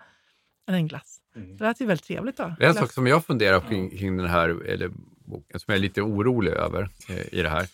Eller 0.68 0.78
en 0.78 0.88
glass. 0.88 1.18
Det 1.34 1.64
lät 1.64 1.80
ju 1.80 1.86
väldigt 1.86 2.06
trevligt 2.06 2.36
då. 2.36 2.54
Det 2.58 2.64
är 2.64 2.68
en 2.68 2.74
sak 2.74 2.92
som 2.92 3.06
jag 3.06 3.24
funderar 3.24 3.60
kring, 3.60 3.98
kring 3.98 4.16
den 4.16 4.26
här 4.26 4.48
eller, 4.66 4.90
boken, 5.24 5.60
som 5.60 5.72
jag 5.72 5.76
är 5.76 5.82
lite 5.82 6.02
orolig 6.02 6.52
över 6.52 6.88
eh, 7.08 7.38
i 7.38 7.42
det 7.42 7.48
här. 7.48 7.66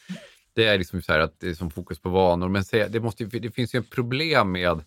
Det 0.55 0.67
är 0.67 0.79
liksom 0.79 1.03
så 1.03 1.13
här 1.13 1.21
att 1.21 1.41
det 1.41 1.49
är 1.49 1.55
som 1.55 1.71
fokus 1.71 1.99
på 1.99 2.09
vanor, 2.09 2.49
men 2.49 2.65
se, 2.65 2.89
det, 2.89 3.01
måste, 3.01 3.25
det 3.25 3.51
finns 3.51 3.75
ju 3.75 3.77
en 3.77 3.85
problem 3.85 4.53
med 4.53 4.85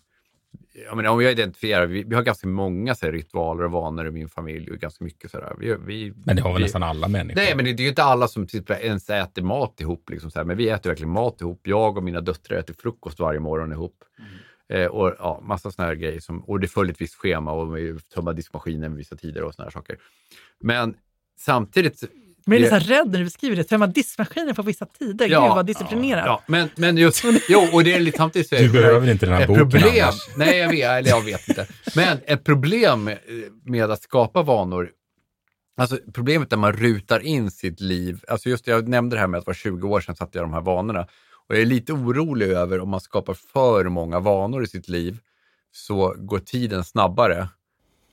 jag 0.86 0.96
menar, 0.96 1.10
om 1.10 1.22
jag 1.22 1.32
identifierar, 1.32 1.86
vi, 1.86 2.02
vi 2.02 2.14
har 2.14 2.22
ganska 2.22 2.48
många 2.48 2.94
så 2.94 3.06
här, 3.06 3.12
ritualer 3.12 3.64
och 3.64 3.70
vanor 3.70 4.06
i 4.06 4.10
min 4.10 4.28
familj 4.28 4.70
och 4.70 4.78
ganska 4.78 5.04
mycket 5.04 5.30
sådär. 5.30 5.56
Vi, 5.58 5.76
vi, 5.86 6.12
Men 6.24 6.36
det 6.36 6.42
har 6.42 6.50
väl 6.50 6.58
vi, 6.58 6.62
nästan 6.62 6.82
alla 6.82 7.08
människor. 7.08 7.40
Nej, 7.40 7.56
men 7.56 7.64
det, 7.64 7.72
det 7.72 7.82
är 7.82 7.84
ju 7.84 7.88
inte 7.88 8.02
alla 8.02 8.28
som 8.28 8.46
typ 8.46 8.70
ens 8.70 9.10
äter 9.10 9.42
mat 9.42 9.80
ihop. 9.80 10.10
Liksom, 10.10 10.30
så 10.30 10.38
här. 10.38 10.46
Men 10.46 10.56
vi 10.56 10.68
äter 10.68 10.90
verkligen 10.90 11.12
mat 11.12 11.40
ihop. 11.40 11.60
Jag 11.64 11.96
och 11.96 12.04
mina 12.04 12.20
döttrar 12.20 12.58
äter 12.58 12.74
frukost 12.74 13.20
varje 13.20 13.40
morgon 13.40 13.72
ihop. 13.72 14.04
Eh, 14.68 14.86
och 14.86 15.14
ja, 15.18 15.40
massa 15.42 15.70
såna 15.70 15.88
här 15.88 15.94
grejer. 15.94 16.20
Som, 16.20 16.44
och 16.44 16.60
det 16.60 16.68
följer 16.68 16.92
ett 16.92 17.00
visst 17.00 17.14
schema 17.14 17.52
och 17.52 17.76
vi 17.76 17.98
tömmer 18.14 18.32
diskmaskinen 18.32 18.90
vid 18.90 18.98
vissa 18.98 19.16
tider 19.16 19.42
och 19.42 19.54
såna 19.54 19.66
här 19.66 19.70
saker. 19.70 19.96
Men 20.60 20.94
samtidigt... 21.38 22.04
Men 22.46 22.58
jag 22.58 22.66
är 22.66 22.70
det- 22.70 22.76
nästan 22.78 22.96
rädd 22.96 23.10
när 23.12 23.18
du 23.18 23.24
beskriver 23.24 23.56
det. 23.56 23.64
Tömma 23.64 23.86
diskmaskinen 23.86 24.54
på 24.54 24.62
vissa 24.62 24.86
tider. 24.86 25.28
Gud 25.28 25.38
vad 25.38 25.66
disciplinerat. 25.66 26.22
Ja, 26.26 26.42
men, 26.46 26.68
men 26.76 26.96
just, 26.96 27.24
jo, 27.48 27.68
och 27.72 27.84
det 27.84 27.92
är 27.94 28.00
lite 28.00 28.16
samtidigt 28.18 28.48
så 28.48 28.54
är 28.54 28.60
Du 28.60 28.66
det- 28.66 28.72
behöver 28.72 29.10
inte 29.10 29.26
den 29.26 29.34
här 29.34 29.42
ett 29.42 29.48
boken 29.48 29.70
problem, 29.70 29.92
annars. 30.02 30.14
Nej, 30.36 30.58
jag 30.58 30.68
vet, 30.70 30.84
eller 30.90 31.08
jag 31.10 31.20
vet 31.24 31.48
inte. 31.48 31.66
Men 31.96 32.18
ett 32.26 32.44
problem 32.44 33.04
med- 33.04 33.18
med 33.64 33.90
att 33.90 34.02
skapa 34.02 34.42
vanor, 34.42 34.90
alltså 35.76 35.98
problemet 36.14 36.50
när 36.50 36.58
man 36.58 36.72
rutar 36.72 37.20
in 37.20 37.50
sitt 37.50 37.80
liv, 37.80 38.20
alltså 38.28 38.48
just 38.48 38.66
jag 38.66 38.88
nämnde 38.88 39.16
det 39.16 39.20
här 39.20 39.26
med 39.26 39.38
att 39.38 39.44
det 39.44 39.48
var 39.48 39.54
20 39.54 39.88
år 39.88 40.00
sedan 40.00 40.16
satte 40.16 40.38
jag 40.38 40.44
de 40.44 40.52
här 40.52 40.60
vanorna. 40.60 41.00
Och 41.48 41.54
jag 41.54 41.60
är 41.62 41.66
lite 41.66 41.92
orolig 41.92 42.46
över 42.50 42.80
om 42.80 42.88
man 42.88 43.00
skapar 43.00 43.34
för 43.52 43.84
många 43.88 44.20
vanor 44.20 44.62
i 44.64 44.66
sitt 44.66 44.88
liv 44.88 45.18
så 45.72 46.14
går 46.18 46.38
tiden 46.38 46.84
snabbare. 46.84 47.48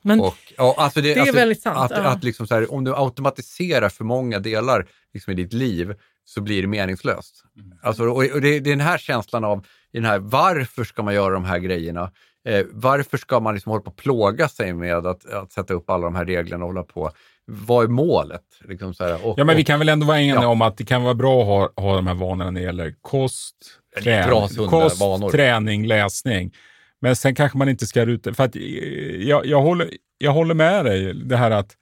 Men 0.02 0.20
Och, 0.20 0.38
ja, 0.58 0.76
alltså 0.78 1.02
det, 1.02 1.08
det 1.14 1.16
är 1.16 1.20
alltså, 1.20 1.36
väldigt 1.36 1.62
sant, 1.62 1.78
Att, 1.78 1.92
ja. 1.92 2.04
att 2.04 2.24
liksom 2.24 2.48
så 2.48 2.56
här, 2.56 2.74
om 2.74 2.84
du 2.84 2.96
automatiserar 2.96 3.90
för 3.90 4.04
många 4.04 4.40
delar 4.40 4.88
liksom 5.14 5.32
i 5.34 5.36
ditt 5.36 5.54
liv 5.54 5.94
så 6.26 6.42
blir 6.42 6.62
det 6.62 6.68
meningslöst. 6.68 7.44
Mm. 7.60 7.78
Alltså, 7.84 8.04
och, 8.04 8.10
och 8.34 8.42
det, 8.42 8.60
det 8.60 8.70
är 8.70 8.76
den 8.76 8.80
här 8.82 8.98
känslan 8.98 9.44
av 9.44 9.66
i 9.94 9.98
den 9.98 10.06
här, 10.06 10.20
varför 10.20 10.84
ska 10.84 11.04
man 11.04 11.14
göra 11.14 11.34
de 11.34 11.46
här 11.46 11.60
grejerna? 11.60 12.12
Eh, 12.48 12.66
varför 12.72 13.18
ska 13.18 13.40
man 13.40 13.54
liksom 13.54 13.70
hålla 13.70 13.84
på 13.84 13.90
att 13.90 13.96
plåga 13.96 14.50
sig 14.50 14.74
med 14.74 15.06
att, 15.08 15.26
att 15.26 15.52
sätta 15.52 15.74
upp 15.74 15.90
alla 15.90 16.04
de 16.04 16.16
här 16.16 16.26
reglerna 16.26 16.66
och 16.66 16.70
hålla 16.70 16.84
på? 16.84 17.12
Vad 17.46 17.84
är 17.84 17.88
målet? 17.88 18.42
Liksom 18.68 18.94
så 18.94 19.04
här, 19.04 19.26
och, 19.26 19.40
Ja, 19.40 19.44
men 19.44 19.56
vi 19.56 19.64
och- 19.64 19.68
kan 19.68 19.80
väl 19.80 19.90
ändå 19.90 20.06
vara 20.08 20.18
eniga 20.22 20.42
Ja. 20.42 20.48
om 20.48 20.62
att 20.62 20.78
det 20.78 20.86
kan 20.86 21.04
vara 21.04 21.14
bra 21.14 21.42
att 21.42 21.48
ha, 21.76 21.84
ha 21.84 21.96
de 21.96 22.08
här 22.08 22.14
vanorna 22.14 22.52
när 22.52 22.62
det 22.62 22.66
gäller 22.66 22.94
kost, 23.02 23.56
trän- 24.02 24.68
kost 24.70 25.32
träning, 25.32 25.88
läsning. 25.88 26.54
Men 27.02 27.16
sen 27.16 27.36
kanske 27.36 27.58
man 27.58 27.70
inte 27.70 27.88
ska 27.88 28.06
ruta, 28.06 28.34
för 28.34 28.44
att 28.44 28.56
eh, 28.56 28.62
jag, 29.28 29.46
jag, 29.46 29.62
håller, 29.62 29.90
jag 30.18 30.32
håller 30.32 30.54
med 30.54 30.86
dig, 30.86 31.14
det 31.14 31.38
här 31.38 31.52
att 31.52 31.76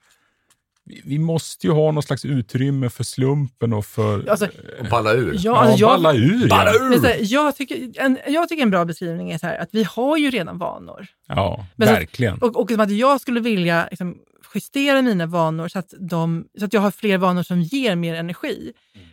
vi- 1.04 1.18
måste 1.18 1.66
ju 1.66 1.72
ha 1.72 1.92
någon 1.92 2.02
slags 2.02 2.24
utrymme 2.24 2.90
för 2.90 3.04
slumpen 3.04 3.72
och 3.72 3.84
för... 3.86 4.28
Alltså, 4.28 4.48
och 4.80 4.86
balla 4.90 5.12
ur. 5.12 5.36
ja, 5.38 5.56
alltså, 5.56 5.76
jag, 5.80 5.90
balla 5.90 6.14
ur. 6.14 6.48
Balla 6.48 6.72
ur! 6.74 6.90
men 6.90 7.00
så 7.00 7.06
här, 7.06 7.16
jag, 7.20 7.56
tycker, 7.56 8.00
en, 8.00 8.18
jag 8.28 8.48
tycker 8.48 8.62
en 8.62 8.70
bra 8.70 8.84
beskrivning 8.84 9.30
är 9.30 9.38
så 9.38 9.46
här, 9.46 9.58
att 9.58 9.68
vi 9.72 9.84
har 9.84 10.16
ju 10.16 10.30
redan 10.30 10.58
vanor. 10.58 11.06
Ja, 11.28 11.66
Men 11.76 11.88
så- 11.88 11.94
verkligen. 11.94 12.38
Och, 12.38 12.60
och 12.60 12.70
som 12.70 12.80
att 12.80 12.90
jag 12.90 13.20
skulle 13.20 13.40
vilja 13.40 13.86
liksom, 13.90 14.18
justera 14.54 15.02
mina 15.02 15.26
vanor 15.26 15.68
så 15.68 15.78
att, 15.78 15.94
de, 15.98 16.46
så 16.58 16.64
att 16.64 16.72
jag 16.72 16.80
har 16.80 16.90
fler 16.90 17.18
vanor 17.18 17.42
som 17.42 17.60
ger 17.62 17.96
mer 17.96 18.14
energi. 18.14 18.72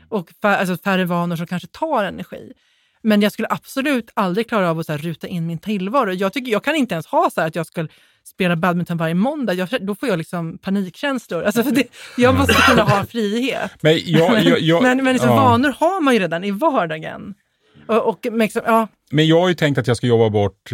Och 0.09 0.29
fär, 0.41 0.57
alltså 0.57 0.77
färre 0.77 1.05
vanor 1.05 1.35
som 1.35 1.47
kanske 1.47 1.67
tar 1.67 2.03
energi. 2.03 2.53
Men 3.03 3.21
jag 3.21 3.31
skulle 3.31 3.47
absolut 3.51 4.11
aldrig 4.13 4.49
klara 4.49 4.69
av 4.69 4.79
att 4.79 4.85
så 4.85 4.91
här, 4.91 4.99
ruta 4.99 5.27
in 5.27 5.47
min 5.47 5.59
tillvaro. 5.59 6.11
Jag, 6.11 6.33
tycker, 6.33 6.51
jag 6.51 6.63
kan 6.63 6.75
inte 6.75 6.95
ens 6.95 7.07
ha 7.07 7.29
så 7.29 7.41
här 7.41 7.47
att 7.47 7.55
jag 7.55 7.65
ska 7.65 7.87
spela 8.23 8.55
badminton 8.55 8.97
varje 8.97 9.13
måndag. 9.13 9.53
Jag, 9.53 9.69
då 9.81 9.95
får 9.95 10.09
jag 10.09 10.17
liksom 10.17 10.57
panikkänslor. 10.57 11.43
Alltså 11.43 11.63
för 11.63 11.71
det, 11.71 11.87
jag 12.17 12.35
måste 12.35 12.53
kunna 12.53 12.83
ha 12.83 13.05
frihet. 13.05 13.71
Men, 13.81 13.99
jag, 14.05 14.43
jag, 14.43 14.59
jag, 14.59 14.83
men 14.83 15.03
men 15.03 15.13
liksom, 15.13 15.29
ja. 15.29 15.35
vanor 15.35 15.75
har 15.79 16.01
man 16.01 16.13
ju 16.13 16.19
redan 16.19 16.43
i 16.43 16.51
vardagen. 16.51 17.33
Och, 17.87 18.07
och, 18.09 18.19
men 18.23 18.39
liksom, 18.39 18.61
ja, 18.65 18.87
Men 19.11 19.27
jag 19.27 19.41
har 19.41 19.47
ju 19.47 19.55
tänkt 19.55 19.77
att 19.77 19.87
jag 19.87 19.97
ska 19.97 20.07
jobba 20.07 20.29
bort 20.29 20.71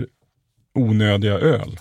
onödiga 0.76 1.34
öl. 1.34 1.80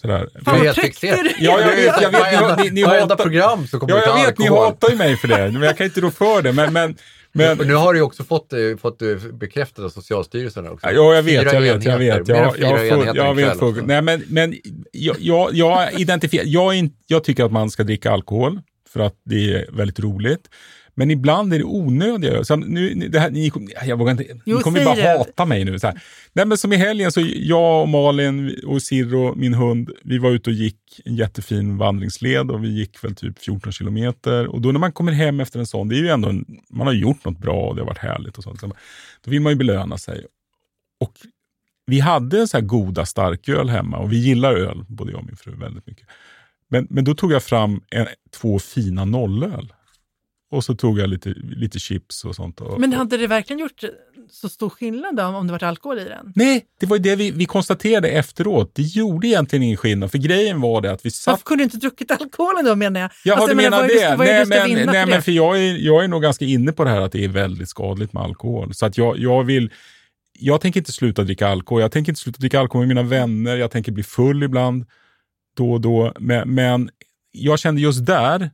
Sådär. 0.00 0.28
fan 0.44 0.60
är 0.60 0.64
vad 0.64 0.74
tryggt 0.74 1.00
det 1.00 1.08
är. 1.08 1.36
Ja, 1.38 1.60
jag 1.60 1.76
vet, 1.76 2.02
jag 2.02 2.10
vet. 2.10 2.58
Ni, 2.58 2.70
ni 2.70 2.82
varenda 2.82 3.14
hatar, 3.14 3.24
program 3.24 3.66
så 3.66 3.78
kommer 3.78 3.94
ja, 3.94 4.18
jag 4.18 4.26
vet, 4.26 4.38
ni 4.38 4.48
hatar 4.48 4.90
ju 4.90 4.96
mig 4.96 5.16
för 5.16 5.28
det. 5.28 5.50
Men 5.52 5.62
jag 5.62 5.76
kan 5.76 5.86
inte 5.86 6.00
rå 6.00 6.10
för 6.10 6.42
det. 6.42 6.52
Men, 6.52 6.72
men, 6.72 6.96
men, 7.38 7.68
nu 7.68 7.74
har 7.74 7.94
du 7.94 8.00
också 8.00 8.24
fått, 8.24 8.52
eh, 8.52 8.58
fått 8.80 9.02
eh, 9.02 9.08
bekräftat 9.32 9.84
av 9.84 9.88
Socialstyrelsen 9.88 10.68
också. 10.68 10.86
Ja, 10.90 11.14
jag 11.14 11.22
vet, 11.22 11.52
jag 11.52 11.60
vet, 11.60 11.84
jag 11.84 11.98
vet. 11.98 12.28
Jag, 12.28 12.58
jag, 12.58 13.16
jag 13.16 13.34
vet. 13.34 13.86
Nej, 13.86 14.02
men, 14.02 14.24
men 14.28 14.54
jag, 14.92 15.16
jag, 15.18 15.54
jag 15.54 16.00
identifierar, 16.00 16.44
jag, 16.46 16.90
jag 17.06 17.24
tycker 17.24 17.44
att 17.44 17.52
man 17.52 17.70
ska 17.70 17.84
dricka 17.84 18.10
alkohol 18.10 18.60
för 18.92 19.00
att 19.00 19.14
det 19.24 19.54
är 19.54 19.66
väldigt 19.72 20.00
roligt. 20.00 20.48
Men 20.98 21.10
ibland 21.10 21.54
är 21.54 21.58
det 21.58 21.64
onödiga. 21.64 22.44
Så 22.44 22.56
nu, 22.56 22.94
det 22.94 23.18
här, 23.18 23.30
ni, 23.30 23.52
jag 23.86 23.98
vågar 23.98 24.12
inte, 24.12 24.24
Jo, 24.44 24.56
ni 24.56 24.62
kommer 24.62 24.84
bara 24.84 25.18
hata 25.18 25.44
mig 25.44 25.64
nu. 25.64 25.78
Så 25.78 25.86
här. 25.86 26.02
Nej, 26.32 26.46
men 26.46 26.58
som 26.58 26.72
i 26.72 26.76
helgen, 26.76 27.12
så 27.12 27.20
jag 27.34 27.82
och 27.82 27.88
Malin 27.88 28.60
och 28.66 28.82
Sirro, 28.82 29.34
min 29.34 29.54
hund, 29.54 29.90
vi 30.02 30.18
var 30.18 30.30
ute 30.30 30.50
och 30.50 30.54
gick 30.54 31.00
en 31.04 31.16
jättefin 31.16 31.78
vandringsled 31.78 32.50
och 32.50 32.64
vi 32.64 32.68
gick 32.68 33.04
väl 33.04 33.14
typ 33.14 33.38
14 33.38 33.72
kilometer. 33.72 34.46
Och 34.46 34.60
då 34.60 34.72
när 34.72 34.80
man 34.80 34.92
kommer 34.92 35.12
hem 35.12 35.40
efter 35.40 35.58
en 35.58 35.66
sån, 35.66 35.88
det 35.88 35.94
är 35.96 35.98
ju 35.98 36.08
ändå, 36.08 36.28
en, 36.28 36.44
man 36.70 36.86
har 36.86 36.94
gjort 36.94 37.24
något 37.24 37.38
bra 37.38 37.68
och 37.68 37.74
det 37.74 37.80
har 37.80 37.86
varit 37.86 37.98
härligt 37.98 38.38
och 38.38 38.44
sånt. 38.44 38.60
Så 38.60 38.66
Då 39.24 39.30
vill 39.30 39.40
man 39.40 39.52
ju 39.52 39.56
belöna 39.56 39.98
sig. 39.98 40.26
Och 41.00 41.12
vi 41.86 42.00
hade 42.00 42.48
så 42.48 42.56
här 42.56 42.64
goda 42.64 43.06
starköl 43.06 43.68
hemma 43.68 43.98
och 43.98 44.12
vi 44.12 44.16
gillar 44.16 44.54
öl, 44.54 44.84
både 44.88 45.10
jag 45.10 45.20
och 45.20 45.26
min 45.26 45.36
fru, 45.36 45.56
väldigt 45.56 45.86
mycket. 45.86 46.06
Men, 46.68 46.86
men 46.90 47.04
då 47.04 47.14
tog 47.14 47.32
jag 47.32 47.42
fram 47.42 47.80
en, 47.90 48.06
två 48.40 48.58
fina 48.58 49.04
nollöl. 49.04 49.72
Och 50.50 50.64
så 50.64 50.74
tog 50.74 50.98
jag 50.98 51.08
lite, 51.10 51.34
lite 51.42 51.78
chips 51.78 52.24
och 52.24 52.34
sånt. 52.34 52.60
Och, 52.60 52.80
Men 52.80 52.92
hade 52.92 53.16
det 53.16 53.26
verkligen 53.26 53.60
gjort 53.60 53.84
så 54.30 54.48
stor 54.48 54.70
skillnad 54.70 55.16
då, 55.16 55.22
om 55.22 55.46
det 55.46 55.52
varit 55.52 55.62
alkohol 55.62 55.98
i 55.98 56.04
den? 56.04 56.32
Nej, 56.34 56.64
det 56.80 56.86
var 56.86 56.96
ju 56.96 57.02
det 57.02 57.16
vi, 57.16 57.30
vi 57.30 57.44
konstaterade 57.44 58.08
efteråt. 58.08 58.74
Det 58.74 58.82
gjorde 58.82 59.26
egentligen 59.26 59.62
ingen 59.62 59.76
skillnad. 59.76 60.10
För 60.10 60.18
grejen 60.18 60.60
var 60.60 60.80
det 60.80 60.92
att 60.92 61.06
vi 61.06 61.10
satt 61.10 61.32
Varför 61.32 61.44
kunde 61.44 61.60
du 61.60 61.64
inte 61.64 61.76
druckit 61.76 62.10
alkoholen 62.10 62.64
då 62.64 62.76
menar 62.76 63.00
jag? 63.00 63.10
Jaha, 63.24 63.36
Alltså, 63.36 63.48
du 63.48 63.62
menar 63.62 63.82
det? 63.82 63.88
det 63.88 64.16
Nej, 64.16 64.46
men, 64.46 64.86
nej 64.86 65.06
men 65.06 65.22
för 65.22 65.32
jag 65.32 65.58
är, 65.58 65.76
jag 65.76 66.04
är 66.04 66.08
nog 66.08 66.22
ganska 66.22 66.44
inne 66.44 66.72
på 66.72 66.84
det 66.84 66.90
här 66.90 67.00
att 67.00 67.12
det 67.12 67.24
är 67.24 67.28
väldigt 67.28 67.68
skadligt 67.68 68.12
med 68.12 68.22
alkohol. 68.22 68.74
Så 68.74 68.86
att 68.86 68.98
jag, 68.98 69.18
jag 69.18 69.44
vill, 69.44 69.72
jag 70.38 70.60
tänker 70.60 70.80
inte 70.80 70.92
sluta 70.92 71.22
dricka 71.22 71.48
alkohol. 71.48 71.82
Jag 71.82 71.92
tänker 71.92 72.12
inte 72.12 72.20
sluta 72.20 72.38
dricka 72.38 72.60
alkohol 72.60 72.86
med 72.86 72.96
mina 72.96 73.08
vänner. 73.08 73.56
Jag 73.56 73.70
tänker 73.70 73.92
bli 73.92 74.02
full 74.02 74.42
ibland, 74.42 74.84
då 75.56 75.72
och 75.72 75.80
då. 75.80 76.12
Men, 76.18 76.54
men 76.54 76.90
jag 77.32 77.58
kände 77.58 77.80
just 77.80 78.06
där 78.06 78.50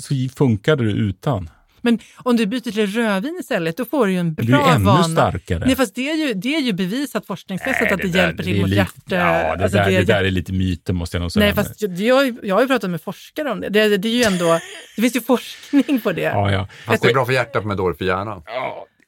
så 0.00 0.14
funkade 0.36 0.84
det 0.84 0.90
utan. 0.92 1.50
Men 1.84 1.98
om 2.16 2.36
du 2.36 2.46
byter 2.46 2.60
till 2.60 2.86
rödvin 2.86 3.36
istället, 3.40 3.76
då 3.76 3.84
får 3.84 4.06
du 4.06 4.12
ju 4.12 4.18
en 4.18 4.34
Det 4.34 4.42
är 4.42 4.46
bra 4.46 4.68
ju 4.68 4.74
ännu 4.74 4.84
vana. 4.84 5.04
starkare. 5.04 5.62
Nej, 5.66 5.76
fast 5.76 5.94
det 5.94 6.10
är 6.10 6.14
ju, 6.28 6.34
det 6.34 6.54
är 6.54 6.60
ju 6.60 6.72
bevisat 6.72 7.26
forskningsmässigt 7.26 7.92
att 7.92 7.98
det, 8.00 8.08
där- 8.08 8.26
hjälper 8.26 8.42
till 8.42 8.56
är 8.56 8.60
mot 8.60 8.68
lite- 8.68 8.80
hjärta... 8.80 9.16
Ja, 9.16 9.56
det, 9.56 9.62
alltså, 9.64 9.78
där, 9.78 9.90
det- 9.90 9.98
det 9.98 10.04
där 10.04 10.24
är 10.24 10.30
lite 10.30 10.52
myter 10.52 10.92
måste 10.92 11.16
jag 11.16 11.20
nog 11.22 11.32
säga. 11.32 11.44
Nej, 11.46 11.54
fast 11.54 11.82
jag, 11.82 12.36
jag, 12.42 12.54
har 12.54 12.62
ju 12.62 12.68
pratat 12.68 12.90
med 12.90 13.02
forskare 13.02 13.50
om 13.50 13.60
det. 13.60 13.68
Det, 13.68 13.96
det 13.96 14.08
är 14.08 14.12
ju 14.16 14.22
ändå, 14.22 14.58
det 14.96 15.02
finns 15.02 15.16
ju 15.16 15.20
forskning 15.20 16.00
på 16.00 16.12
det. 16.12 16.22
Ja, 16.22 16.52
ja. 16.52 16.68
Fast 16.86 17.02
det 17.02 17.08
är 17.08 17.14
bra 17.14 17.24
för 17.26 17.32
hjärtat 17.32 17.64
men 17.66 17.76
dåligt 17.76 17.98
för 17.98 18.04
hjärnan. 18.04 18.42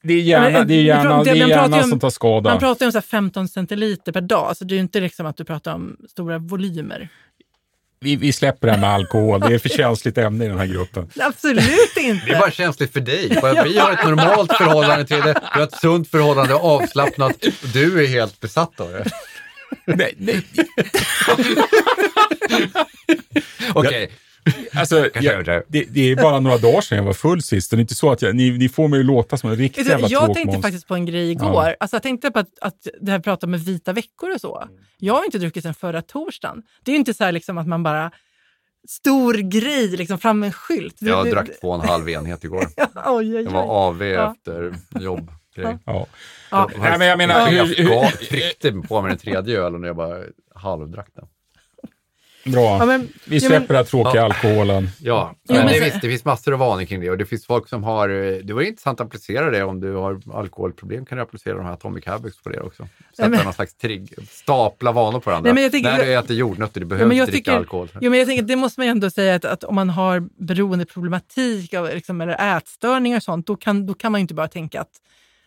Det 0.02 0.12
är 0.14 0.20
hjärnan, 0.20 0.52
Men, 0.52 0.68
det 0.68 0.74
är 0.74 0.82
hjärnan, 0.82 1.04
det 1.04 1.08
är 1.08 1.10
man 1.10 1.24
pratar 1.24 1.34
ju 1.34 1.48
hjärnan 1.48 1.82
om- 1.84 1.90
som 1.90 2.00
tar 2.00 2.10
skada. 2.10 2.50
Man 2.50 2.58
pratar 2.58 2.84
ju 2.84 2.88
om 2.88 2.92
så 2.92 2.98
här 2.98 3.02
15 3.02 3.48
centiliter 3.48 4.12
per 4.12 4.20
dag, 4.20 4.56
så 4.56 4.64
det 4.64 4.72
är 4.74 4.76
ju 4.76 4.80
inte 4.82 5.00
liksom 5.00 5.26
att 5.26 5.36
du 5.36 5.44
pratar 5.44 5.74
om 5.74 5.96
stora 6.10 6.38
volymer. 6.38 7.08
Vi, 8.04 8.16
vi 8.16 8.32
släpper 8.32 8.66
det 8.66 8.72
här 8.72 8.80
med 8.80 8.90
alkohol. 8.90 9.40
Det 9.40 9.54
är 9.54 9.58
för 9.58 9.68
känsligt 9.68 10.18
ämne 10.18 10.44
i 10.44 10.48
den 10.48 10.58
här 10.58 10.66
gruppen. 10.66 11.10
Absolut 11.20 11.96
inte! 11.96 12.26
Det 12.26 12.32
är 12.32 12.40
bara 12.40 12.50
känsligt 12.50 12.92
för 12.92 13.00
dig. 13.00 13.28
Vi 13.64 13.78
har 13.78 13.92
ett 13.92 14.04
normalt 14.04 14.52
förhållande 14.56 15.04
till 15.04 15.20
det. 15.20 15.40
Vi 15.54 15.58
har 15.60 15.62
ett 15.62 15.80
sunt 15.80 16.10
förhållande, 16.10 16.54
avslappnat. 16.54 17.44
Och 17.62 17.68
du 17.72 18.04
är 18.04 18.08
helt 18.08 18.40
besatt 18.40 18.80
av 18.80 18.92
det. 18.92 19.04
Nej, 19.84 20.14
nej. 20.18 20.42
Okej, 23.74 24.10
Alltså, 24.74 25.08
jag, 25.14 25.46
det, 25.68 25.84
det 25.90 26.00
är 26.10 26.16
bara 26.16 26.40
några 26.40 26.58
dagar 26.58 26.80
sedan 26.80 26.98
jag 26.98 27.04
var 27.04 27.12
full 27.12 27.42
sist. 27.42 27.70
Det 27.70 27.76
är 27.76 27.80
inte 27.80 27.94
så 27.94 28.12
att 28.12 28.22
jag, 28.22 28.36
ni, 28.36 28.50
ni 28.58 28.68
får 28.68 28.88
mig 28.88 29.00
att 29.00 29.06
låta 29.06 29.36
som 29.36 29.50
en 29.50 29.56
riktig 29.56 29.84
du, 29.84 29.90
jävla 29.90 30.08
jag 30.08 30.34
tänkte 30.34 30.58
faktiskt 30.62 30.88
på 30.88 30.94
en 30.94 31.06
grej 31.06 31.30
igår. 31.30 31.76
Alltså, 31.80 31.94
jag 31.96 32.02
tänkte 32.02 32.30
på 32.30 32.38
att, 32.38 32.48
att 32.60 32.86
det 33.00 33.10
här 33.10 33.18
pratar 33.18 33.48
med 33.48 33.60
vita 33.60 33.92
veckor 33.92 34.34
och 34.34 34.40
så. 34.40 34.68
Jag 34.98 35.14
har 35.14 35.24
inte 35.24 35.38
druckit 35.38 35.62
sedan 35.62 35.74
förra 35.74 36.02
torsdagen. 36.02 36.62
Det 36.84 36.90
är 36.90 36.92
ju 36.92 36.98
inte 36.98 37.14
så 37.14 37.24
här 37.24 37.32
liksom 37.32 37.58
att 37.58 37.66
man 37.66 37.82
bara 37.82 38.10
stor 38.88 39.34
grej, 39.34 39.88
liksom 39.88 40.18
fram 40.18 40.42
en 40.42 40.52
skylt. 40.52 40.96
Det- 41.00 41.08
jag 41.10 41.24
det- 41.26 41.30
drack 41.30 41.60
två 41.60 41.68
och 41.68 41.82
en 41.82 41.88
halv 41.88 42.08
enhet 42.08 42.44
igår. 42.44 42.66
Oj, 43.06 43.06
oj, 43.06 43.30
Det 43.30 43.38
oj. 43.38 43.52
var 43.52 43.62
AV 43.88 44.02
Ja. 44.02 44.32
efter 44.32 44.74
jobb. 45.00 45.30
Grej. 45.56 45.78
Ja. 45.86 46.06
Ja. 46.50 46.70
Nej, 46.78 46.98
men 46.98 47.08
jag 47.08 47.18
menar, 47.18 47.50
jag 47.50 48.12
tryckte 48.18 48.72
på 48.72 49.02
mig 49.02 49.08
den 49.10 49.18
tredje 49.18 49.58
ölen 49.60 49.82
och 49.82 49.88
jag 49.88 49.96
bara 49.96 50.18
halvdrack 50.54 51.08
den. 51.14 51.24
Bra. 52.44 52.78
Ja, 52.78 52.86
men- 52.86 53.08
vi 53.24 53.36
ja, 53.36 53.40
släpper 53.40 53.58
men- 53.58 53.66
den 53.66 53.76
här 53.76 53.84
tråkiga 53.84 54.22
alkoholen. 54.24 54.88
Ja, 55.00 55.34
Jo, 55.48 55.54
men 55.54 55.64
men 55.64 55.74
det, 55.74 55.80
visst, 55.80 56.00
det 56.00 56.08
finns 56.08 56.24
massor 56.24 56.52
av 56.52 56.58
vanor 56.58 56.84
kring 56.84 57.00
det 57.00 57.10
och 57.10 57.18
det 57.18 57.26
finns 57.26 57.46
folk 57.46 57.68
som 57.68 57.84
har, 57.84 58.08
eh, 58.08 58.36
det 58.38 58.52
var 58.52 58.62
intressant 58.62 59.00
att 59.00 59.06
applicera 59.06 59.50
det 59.50 59.62
om 59.64 59.80
du 59.80 59.92
har 59.94 60.20
alkoholproblem 60.34 61.06
kan 61.06 61.18
du 61.18 61.22
applicera 61.22 61.56
de 61.56 61.64
här 61.66 61.72
Atomic 61.72 62.06
Habits 62.06 62.42
på 62.42 62.48
det 62.48 62.60
också. 62.60 62.88
Sätta 63.16 63.28
men- 63.28 63.44
någon 63.44 63.52
slags 63.52 63.74
trigg, 63.74 64.14
stapla 64.30 64.92
vanor 64.92 65.20
på 65.20 65.30
varandra. 65.30 65.46
Nej, 65.48 65.54
men 65.54 65.62
jag 65.62 65.72
tänker- 65.72 65.90
När 65.90 66.04
du 66.04 66.14
äter 66.14 66.36
jordnötter, 66.36 66.80
du 66.80 66.84
Ja, 66.84 66.88
behöver 66.88 67.08
men 67.08 67.16
jag 67.16 67.24
inte 67.24 67.32
dricka 67.32 67.50
tycker, 67.50 67.58
alkohol. 67.58 67.88
jo, 68.00 68.10
men 68.10 68.18
jag 68.18 68.28
tänker, 68.28 68.44
det 68.44 68.56
måste 68.56 68.80
man 68.80 68.86
ju 68.86 68.90
ändå 68.90 69.10
säga 69.10 69.34
att, 69.34 69.44
att 69.44 69.64
om 69.64 69.74
man 69.74 69.90
har 69.90 70.20
beroendeproblematik 70.88 71.74
av, 71.74 71.88
liksom, 71.94 72.20
eller 72.20 72.56
ätstörningar 72.58 73.16
och 73.16 73.22
sånt, 73.22 73.46
då 73.46 73.56
kan, 73.56 73.86
då 73.86 73.94
kan 73.94 74.12
man 74.12 74.18
ju 74.18 74.22
inte 74.22 74.34
bara 74.34 74.48
tänka 74.48 74.80
att 74.80 74.90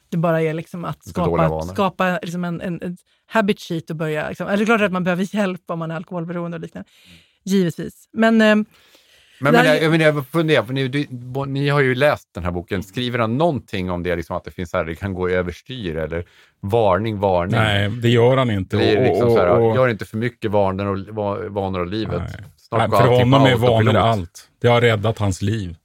det 0.10 0.18
bara 0.18 0.42
är 0.42 0.54
liksom 0.54 0.86
att 0.86 1.04
skapa, 1.08 1.62
skapa 1.62 2.20
liksom 2.22 2.44
en, 2.44 2.62
en, 2.62 2.82
en 2.84 2.98
habit 3.28 3.60
sheet 3.62 3.90
och 3.90 3.96
börja... 3.96 4.30
Liksom, 4.30 4.48
eller 4.48 4.58
det 4.58 4.64
är 4.64 4.66
klart 4.66 4.82
att 4.82 4.92
man 4.92 5.04
behöver 5.04 5.36
hjälp 5.36 5.62
om 5.68 5.80
man 5.80 5.92
är 5.92 5.96
alkoholberoende 5.96 6.56
och 6.58 6.62
liknande. 6.62 6.90
Givetvis. 7.44 8.10
Men 8.14 8.42
eh, 8.42 8.56
Men, 8.56 8.66
men, 9.40 9.66
jag, 9.66 9.92
menar, 9.92 10.06
jag 10.06 10.28
funderar, 10.28 10.64
för 10.64 10.74
ni, 10.74 10.88
du, 10.88 11.06
bo- 11.10 11.46
ni 11.46 11.70
har 11.70 11.82
ju 11.82 11.96
läst 11.96 12.30
den 12.34 12.44
här 12.44 12.52
boken. 12.52 12.84
Skriver 12.84 13.20
han 13.20 13.38
någonting 13.38 13.92
om 13.92 14.04
det, 14.04 14.16
liksom 14.16 14.38
att 14.38 14.44
det 14.44 14.52
finns 14.52 14.70
så 14.70 14.78
här, 14.78 14.86
det 14.86 14.96
kan 14.96 15.14
gå 15.14 15.30
överstyr 15.30 15.96
eller 15.98 16.26
varning, 16.60 17.20
varning? 17.20 17.56
Nej, 17.56 17.90
det 17.90 18.10
gör 18.10 18.38
han 18.38 18.52
inte. 18.52 18.78
Det 18.78 18.96
är 18.96 19.04
liksom 19.04 19.28
Och- 19.28 19.34
så 19.34 19.40
här, 19.40 19.48
och- 19.50 19.70
och- 19.70 19.76
gör 19.76 19.88
inte 19.88 20.06
för 20.06 20.18
mycket 20.18 20.52
vanor 20.52 20.86
och, 20.86 21.00
va- 21.16 21.50
vanor 21.50 21.80
av 21.80 21.88
livet. 21.88 22.20
Nej. 22.20 22.44
Snart 22.58 22.90
Nej, 22.92 23.00
för 23.00 23.08
honom 23.08 23.46
är 23.46 23.56
vanor 23.56 23.96
allt. 23.96 24.50
Det 24.62 24.68
har 24.68 24.82
räddat 24.82 25.18
hans 25.20 25.42
liv. 25.42 25.76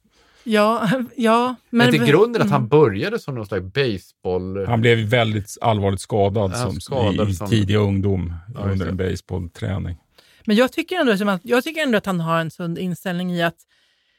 Ja, 0.43 0.89
ja. 1.15 1.55
Men 1.69 1.77
Men, 1.77 1.91
till 1.91 2.05
grunden 2.05 2.41
att 2.41 2.47
mm. 2.47 2.51
han 2.51 2.67
började 2.67 3.19
som 3.19 3.35
någon 3.35 3.45
slags 3.45 3.65
baseball... 3.73 4.65
Han 4.67 4.81
blev 4.81 4.97
väldigt 4.97 5.57
allvarligt 5.61 6.01
skadad, 6.01 6.57
som, 6.57 6.81
skadad 6.81 7.27
i, 7.29 7.31
i 7.31 7.35
som- 7.35 7.49
tidig 7.49 7.75
ungdom 7.75 8.33
Ja, 8.55 8.59
under 8.59 8.85
det. 8.85 8.91
en 8.91 8.97
baseballträning. 8.97 9.97
Men 10.45 10.55
jag 10.55 10.71
tycker, 10.71 10.99
ändå, 10.99 11.17
som 11.17 11.29
att, 11.29 11.41
jag 11.43 11.63
tycker 11.63 11.81
ändå 11.81 11.97
att 11.97 12.05
han 12.05 12.19
har 12.19 12.39
en 12.39 12.51
sund 12.51 12.77
inställning 12.77 13.31
i 13.31 13.43
att 13.43 13.57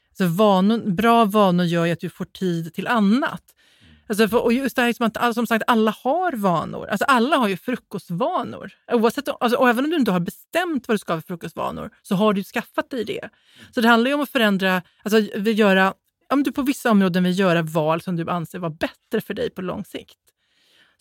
alltså 0.09 0.27
vanor, 0.27 0.91
bra 0.91 1.25
vanor 1.25 1.67
gör 1.67 1.85
ju 1.85 1.93
att 1.93 2.01
du 2.01 2.11
får 2.11 2.25
tid 2.25 2.75
till 2.75 2.87
annat. 2.87 3.43
Alltså 4.07 4.29
för, 4.29 4.45
och 4.45 4.53
just 4.53 4.77
det 4.77 4.83
här 4.83 4.93
som 4.93 5.11
att 5.15 5.35
som 5.35 5.47
sagt, 5.47 5.65
alla 5.67 5.95
har 6.03 6.33
vanor. 6.33 6.87
Alltså 6.89 7.05
alla 7.05 7.37
har 7.37 7.49
ju 7.49 7.57
frukostvanor. 7.57 8.73
Oavsett, 8.93 9.29
alltså, 9.41 9.59
och 9.59 9.69
även 9.69 9.85
om 9.85 9.91
du 9.91 9.97
inte 9.97 10.11
har 10.11 10.21
bestämt 10.21 10.89
vad 10.89 10.95
du 10.95 10.99
ska 10.99 11.13
ha 11.13 11.21
för 11.21 11.27
frukostvanor 11.27 11.91
så 12.03 12.15
har 12.15 12.33
du 12.33 12.45
skaffat 12.45 12.91
dig 12.91 13.05
det. 13.05 13.29
Så 13.75 13.81
det 13.81 13.89
handlar 13.89 14.09
ju 14.09 14.15
om 14.15 14.21
att 14.21 14.31
förändra, 14.31 14.83
alltså 15.03 15.29
vi 15.37 15.53
göra, 15.53 15.95
om 16.35 16.43
du 16.43 16.53
på 16.53 16.63
vissa 16.63 16.91
områden 16.91 17.25
vill 17.25 17.39
göra 17.39 17.63
val 17.63 18.01
som 18.01 18.17
du 18.17 18.31
anser 18.31 18.59
vara 18.59 18.71
bättre 18.71 19.21
för 19.21 19.35
dig 19.35 19.51
på 19.51 19.63
lång 19.63 19.85
sikt. 19.85 20.19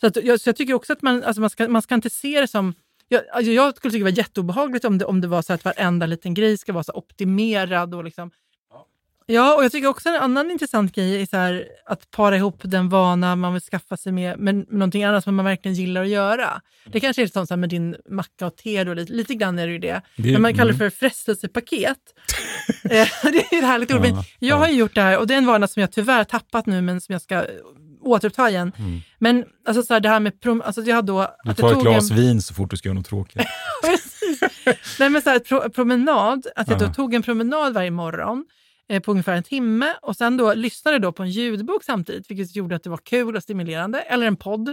Så, 0.00 0.06
att, 0.06 0.16
jag, 0.24 0.40
så 0.40 0.48
jag 0.48 0.56
tycker 0.56 0.74
också 0.74 0.92
att 0.92 1.02
man, 1.02 1.24
alltså 1.24 1.40
man, 1.40 1.50
ska, 1.50 1.68
man 1.68 1.82
ska 1.82 1.94
inte 1.94 2.10
se 2.10 2.40
det 2.40 2.48
som... 2.48 2.74
Jag, 3.08 3.22
alltså 3.32 3.52
jag 3.52 3.76
skulle 3.76 3.92
tycka 3.92 4.04
det 4.04 4.10
var 4.10 4.18
jätteobehagligt 4.18 4.84
om 4.84 4.98
det, 4.98 5.04
om 5.04 5.20
det 5.20 5.28
var 5.28 5.42
så 5.42 5.52
att 5.52 5.64
varenda 5.64 6.06
liten 6.06 6.34
grej 6.34 6.58
ska 6.58 6.72
vara 6.72 6.84
så 6.84 6.92
optimerad. 6.92 7.94
Och 7.94 8.04
liksom. 8.04 8.30
Ja, 9.26 9.56
och 9.56 9.64
jag 9.64 9.72
tycker 9.72 9.88
också 9.88 10.08
en 10.08 10.14
annan 10.14 10.50
intressant 10.50 10.94
grej 10.94 11.22
är 11.22 11.26
så 11.26 11.36
här, 11.36 11.64
att 11.86 12.10
para 12.10 12.36
ihop 12.36 12.60
den 12.64 12.88
vana 12.88 13.36
man 13.36 13.52
vill 13.52 13.62
skaffa 13.62 13.96
sig 13.96 14.12
med, 14.12 14.38
med, 14.38 14.54
med 14.54 14.66
någonting 14.70 15.04
annat 15.04 15.24
som 15.24 15.34
man 15.34 15.44
verkligen 15.44 15.74
gillar 15.74 16.02
att 16.02 16.08
göra. 16.08 16.60
Det 16.86 17.00
kanske 17.00 17.22
är 17.22 17.26
som 17.26 17.46
så 17.46 17.54
här 17.54 17.58
med 17.58 17.68
din 17.68 17.96
macka 18.10 18.46
och 18.46 18.56
te, 18.56 18.84
då, 18.84 18.94
lite, 18.94 19.12
lite 19.12 19.34
grann 19.34 19.58
är 19.58 19.66
det 19.66 19.72
ju 19.72 19.78
det. 19.78 20.02
Det- 20.16 20.32
Men 20.32 20.42
man 20.42 20.52
kallar 20.54 20.72
det 20.72 20.76
mm. 20.78 20.90
för 20.90 20.98
frestelsepaket. 20.98 21.98
Eh, 22.84 22.90
det 23.22 23.52
är 23.52 23.58
ett 23.58 23.64
härligt 23.64 23.94
ord. 23.94 24.00
Men 24.00 24.14
Ja, 24.14 24.24
jag 24.38 24.56
har 24.56 24.68
ju 24.68 24.74
gjort 24.74 24.94
det 24.94 25.02
här 25.02 25.18
och 25.18 25.26
det 25.26 25.34
är 25.34 25.38
en 25.38 25.46
vana 25.46 25.66
som 25.68 25.80
jag 25.80 25.92
tyvärr 25.92 26.24
tappat 26.24 26.66
nu 26.66 26.80
men 26.80 27.00
som 27.00 27.12
jag 27.12 27.22
ska 27.22 27.44
återuppta 28.00 28.50
igen. 28.50 28.72
Men 29.18 29.44
alltså 29.66 29.82
så 29.82 29.92
här, 29.94 30.00
det 30.00 30.08
här 30.08 30.20
med 30.20 30.32
prom- 30.40 30.62
alltså 30.64 30.82
jag 30.82 31.06
då... 31.06 31.18
Mm. 31.18 31.30
Du 31.44 31.50
att 31.50 31.56
tar 31.56 31.68
jag 31.68 31.76
ett 31.78 31.82
glas 31.82 32.10
en, 32.10 32.16
vin 32.16 32.42
så 32.42 32.54
fort 32.54 32.70
du 32.70 32.76
ska 32.76 32.88
göra 32.88 32.98
något 32.98 33.06
tråkigt. 33.06 33.36
Nej, 34.98 35.10
men 35.10 35.22
så 35.22 35.30
här, 35.30 35.38
pro- 35.38 35.70
promenad, 35.70 36.46
att 36.56 36.68
jag 36.70 36.78
då 36.78 36.88
tog 36.92 37.14
en 37.14 37.22
promenad 37.22 37.74
varje 37.74 37.90
morgon 37.90 38.44
på 39.04 39.10
ungefär 39.10 39.36
en 39.36 39.42
timme 39.42 39.94
och 40.02 40.16
sen 40.16 40.36
då 40.36 40.54
lyssnade 40.54 40.98
då 40.98 41.12
på 41.12 41.22
en 41.22 41.30
ljudbok 41.30 41.84
samtidigt, 41.84 42.30
vilket 42.30 42.56
gjorde 42.56 42.76
att 42.76 42.82
det 42.82 42.90
var 42.90 42.96
kul 42.96 43.36
och 43.36 43.42
stimulerande, 43.42 44.00
eller 44.00 44.26
en 44.26 44.36
podd. 44.36 44.68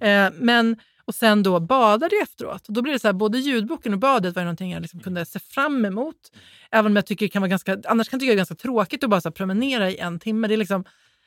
Eh, 0.00 0.28
men, 0.34 0.76
och 1.04 1.14
sen 1.14 1.42
då 1.42 1.60
badade 1.60 2.14
jag 2.16 2.22
efteråt. 2.22 2.68
Och 2.68 2.74
då 2.74 2.82
blir 2.82 2.92
det 2.92 2.98
så 2.98 3.08
här, 3.08 3.12
både 3.12 3.38
ljudboken 3.38 3.92
och 3.92 3.98
badet 3.98 4.36
var 4.36 4.42
någonting 4.42 4.72
jag 4.72 4.82
liksom 4.82 5.00
kunde 5.00 5.24
se 5.24 5.38
fram 5.38 5.84
emot. 5.84 6.16
Även 6.70 6.92
om 6.92 6.96
jag 6.96 7.06
tycker 7.06 7.28
kan 7.28 7.42
vara 7.42 7.48
ganska, 7.48 7.76
annars 7.84 8.08
kan 8.08 8.16
jag 8.16 8.20
tycka 8.20 8.30
det 8.30 8.34
är 8.34 8.36
ganska 8.36 8.54
tråkigt 8.54 9.04
att 9.04 9.10
bara 9.10 9.20
så 9.20 9.30
promenera 9.30 9.90
i 9.90 9.98
en 9.98 10.18
timme. 10.18 10.48
Det 10.48 10.54
är 10.54 10.58
liksom, 10.58 10.84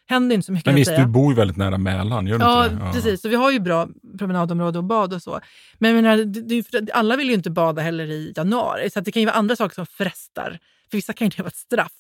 händer 0.08 0.36
inte 0.36 0.46
så 0.46 0.52
mycket. 0.52 0.66
Men 0.66 0.76
visst, 0.76 0.96
du 0.98 1.06
bor 1.06 1.32
ju 1.32 1.36
väldigt 1.36 1.58
nära 1.58 1.78
Mälaren, 1.78 2.28
gör 2.28 2.40
Ja, 2.40 2.68
det? 2.68 2.92
precis. 2.94 3.22
Så 3.22 3.30
vi 3.30 3.36
har 3.36 3.52
ju 3.52 3.60
bra 3.60 3.88
promenadområde 4.18 4.78
och 4.78 4.84
bad 4.84 5.14
och 5.14 5.22
så. 5.22 5.40
Men 5.78 5.96
menar, 5.96 6.18
det, 6.26 6.92
alla 6.94 7.16
vill 7.16 7.28
ju 7.28 7.34
inte 7.34 7.50
bada 7.50 7.82
heller 7.82 8.06
i 8.06 8.34
januari. 8.36 8.90
Så 8.90 9.00
det 9.00 9.12
kan 9.12 9.22
ju 9.22 9.26
vara 9.26 9.36
andra 9.36 9.56
saker 9.56 9.76
som 9.76 9.86
frestar. 9.86 10.60
För 10.90 10.98
vissa 10.98 11.14
kan 11.14 11.28
ju 11.28 11.30
det 11.38 11.42
vara 11.44 11.48
ett 11.48 11.56
straff. 11.56 11.92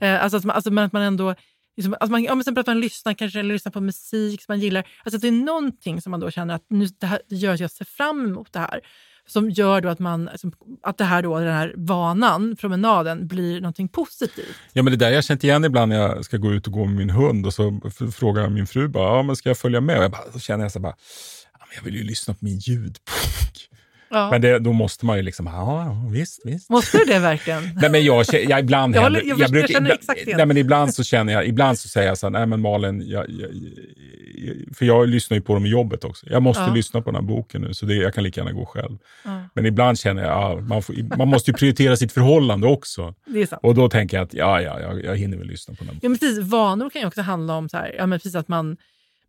Eh, 0.00 0.22
alltså, 0.22 0.36
att 0.36 0.44
man, 0.44 0.56
alltså 0.56 0.70
men 0.70 0.84
att 0.84 0.92
man 0.92 1.02
ändå... 1.02 1.34
Liksom, 1.76 1.94
alltså 2.00 2.10
man, 2.10 2.24
ja, 2.24 2.34
men 2.34 2.44
sen 2.44 2.58
att 2.58 2.66
man 2.66 2.80
lyssnar 2.80 3.14
kanske 3.14 3.40
eller 3.40 3.54
lyssnar 3.54 3.72
på 3.72 3.80
musik 3.80 4.42
som 4.42 4.52
man 4.52 4.60
gillar. 4.60 4.86
Alltså 5.04 5.16
att 5.16 5.22
det 5.22 5.28
är 5.28 5.32
någonting 5.32 6.02
som 6.02 6.10
man 6.10 6.20
då 6.20 6.30
känner 6.30 6.54
att 6.54 6.64
nu, 6.68 6.86
det, 7.00 7.06
här, 7.06 7.20
det 7.28 7.36
gör 7.36 7.54
att 7.54 7.60
jag 7.60 7.70
ser 7.70 7.84
fram 7.84 8.26
emot 8.26 8.52
det 8.52 8.58
här. 8.58 8.80
Som 9.28 9.50
gör 9.50 9.80
då 9.80 9.88
att, 9.88 9.98
man, 9.98 10.28
alltså, 10.28 10.50
att 10.82 10.98
det 10.98 11.04
här 11.04 11.22
då, 11.22 11.38
den 11.38 11.54
här 11.54 11.74
vanan, 11.76 12.56
promenaden, 12.56 13.26
blir 13.26 13.60
någonting 13.60 13.88
positivt. 13.88 14.56
Ja, 14.72 14.82
men 14.82 14.90
det 14.90 14.96
där 14.96 15.08
jag 15.08 15.16
har 15.16 15.22
känt 15.22 15.44
igen 15.44 15.64
ibland 15.64 15.88
när 15.88 15.96
jag 15.96 16.24
ska 16.24 16.36
gå 16.36 16.52
ut 16.52 16.66
och 16.66 16.72
gå 16.72 16.84
med 16.84 16.96
min 16.96 17.10
hund 17.10 17.46
och 17.46 17.54
så 17.54 17.80
frågar 18.14 18.48
min 18.48 18.66
fru 18.66 18.88
bara, 18.88 19.16
ja, 19.16 19.22
men 19.22 19.36
ska 19.36 19.50
jag 19.50 19.58
följa 19.58 19.80
med? 19.80 19.98
Och 19.98 20.04
jag 20.04 20.10
bara, 20.10 20.32
så 20.32 20.38
känner 20.38 20.64
jag 20.64 20.72
så 20.72 20.80
bara, 20.80 20.94
jag 21.76 21.82
vill 21.82 21.94
ju 21.94 22.02
lyssna 22.02 22.34
på 22.34 22.44
min 22.44 22.58
ljudbok. 22.58 23.02
Ja. 24.10 24.30
Men 24.30 24.40
det, 24.40 24.58
då 24.58 24.72
måste 24.72 25.06
man 25.06 25.16
ju 25.16 25.22
liksom, 25.22 25.46
ja, 25.46 25.96
visst, 26.12 26.40
visst. 26.44 26.70
Måste 26.70 26.98
du 26.98 27.04
det 27.04 27.18
verkgen? 27.18 27.62
Nej, 27.80 27.90
men 27.90 28.04
jag, 28.04 28.24
jag 28.48 28.60
ibland 28.60 28.96
Jag 28.96 29.02
håller- 29.02 29.22
jag 29.24 29.38
jag 29.40 29.48
känner 29.48 29.64
ibland- 29.70 29.86
exakt 29.90 30.20
igen. 30.20 30.36
nej, 30.36 30.46
men 30.46 30.56
ibland 30.56 30.94
så 30.94 31.04
känner 31.04 31.32
jag, 31.32 31.46
ibland 31.48 31.78
så 31.78 31.88
säger 31.88 32.08
jag 32.08 32.18
så 32.18 32.26
här, 32.26 32.30
nej 32.30 32.46
men 32.46 32.60
Malin, 32.60 33.02
jag, 33.06 33.26
för 34.74 34.84
jag 34.86 35.08
lyssnar 35.08 35.34
ju 35.36 35.40
på 35.40 35.54
dem 35.54 35.66
i 35.66 35.68
jobbet 35.68 36.04
också. 36.04 36.26
Jag 36.30 36.42
måste 36.42 36.62
Ja. 36.62 36.74
lyssna 36.74 37.00
på 37.02 37.10
den 37.10 37.14
här 37.14 37.22
boken 37.28 37.60
nu, 37.62 37.74
så 37.74 37.86
det, 37.86 37.94
jag 37.94 38.14
kan 38.14 38.24
lika 38.24 38.40
gärna 38.40 38.52
gå 38.52 38.66
själv. 38.66 38.98
Ja. 39.24 39.42
Men 39.54 39.66
ibland 39.66 39.98
känner 39.98 40.22
jag, 40.22 40.30
ja, 40.32 40.60
man, 40.60 40.82
får, 40.82 41.16
man 41.16 41.28
måste 41.28 41.50
ju 41.50 41.56
prioritera 41.56 41.96
sitt 41.96 42.12
förhållande 42.12 42.66
också. 42.66 43.14
Det 43.26 43.42
är 43.42 43.46
sant. 43.46 43.60
Och 43.64 43.74
då 43.74 43.88
tänker 43.88 44.16
jag 44.16 44.24
att, 44.24 44.34
ja, 44.34 44.60
ja, 44.60 44.80
jag, 44.80 45.04
jag 45.04 45.16
hinner 45.16 45.36
väl 45.38 45.46
lyssna 45.46 45.74
på 45.74 45.84
den 45.84 45.98
Ja, 46.02 46.08
men 46.08 46.18
precis. 46.18 46.38
Vanor 46.38 46.90
kan 46.90 47.00
ju 47.02 47.08
också 47.08 47.20
handla 47.22 47.54
om 47.56 47.68
så 47.68 47.76
här, 47.76 47.94
ja, 47.98 48.06
men 48.06 48.18
precis 48.18 48.34
att 48.34 48.48
man, 48.48 48.76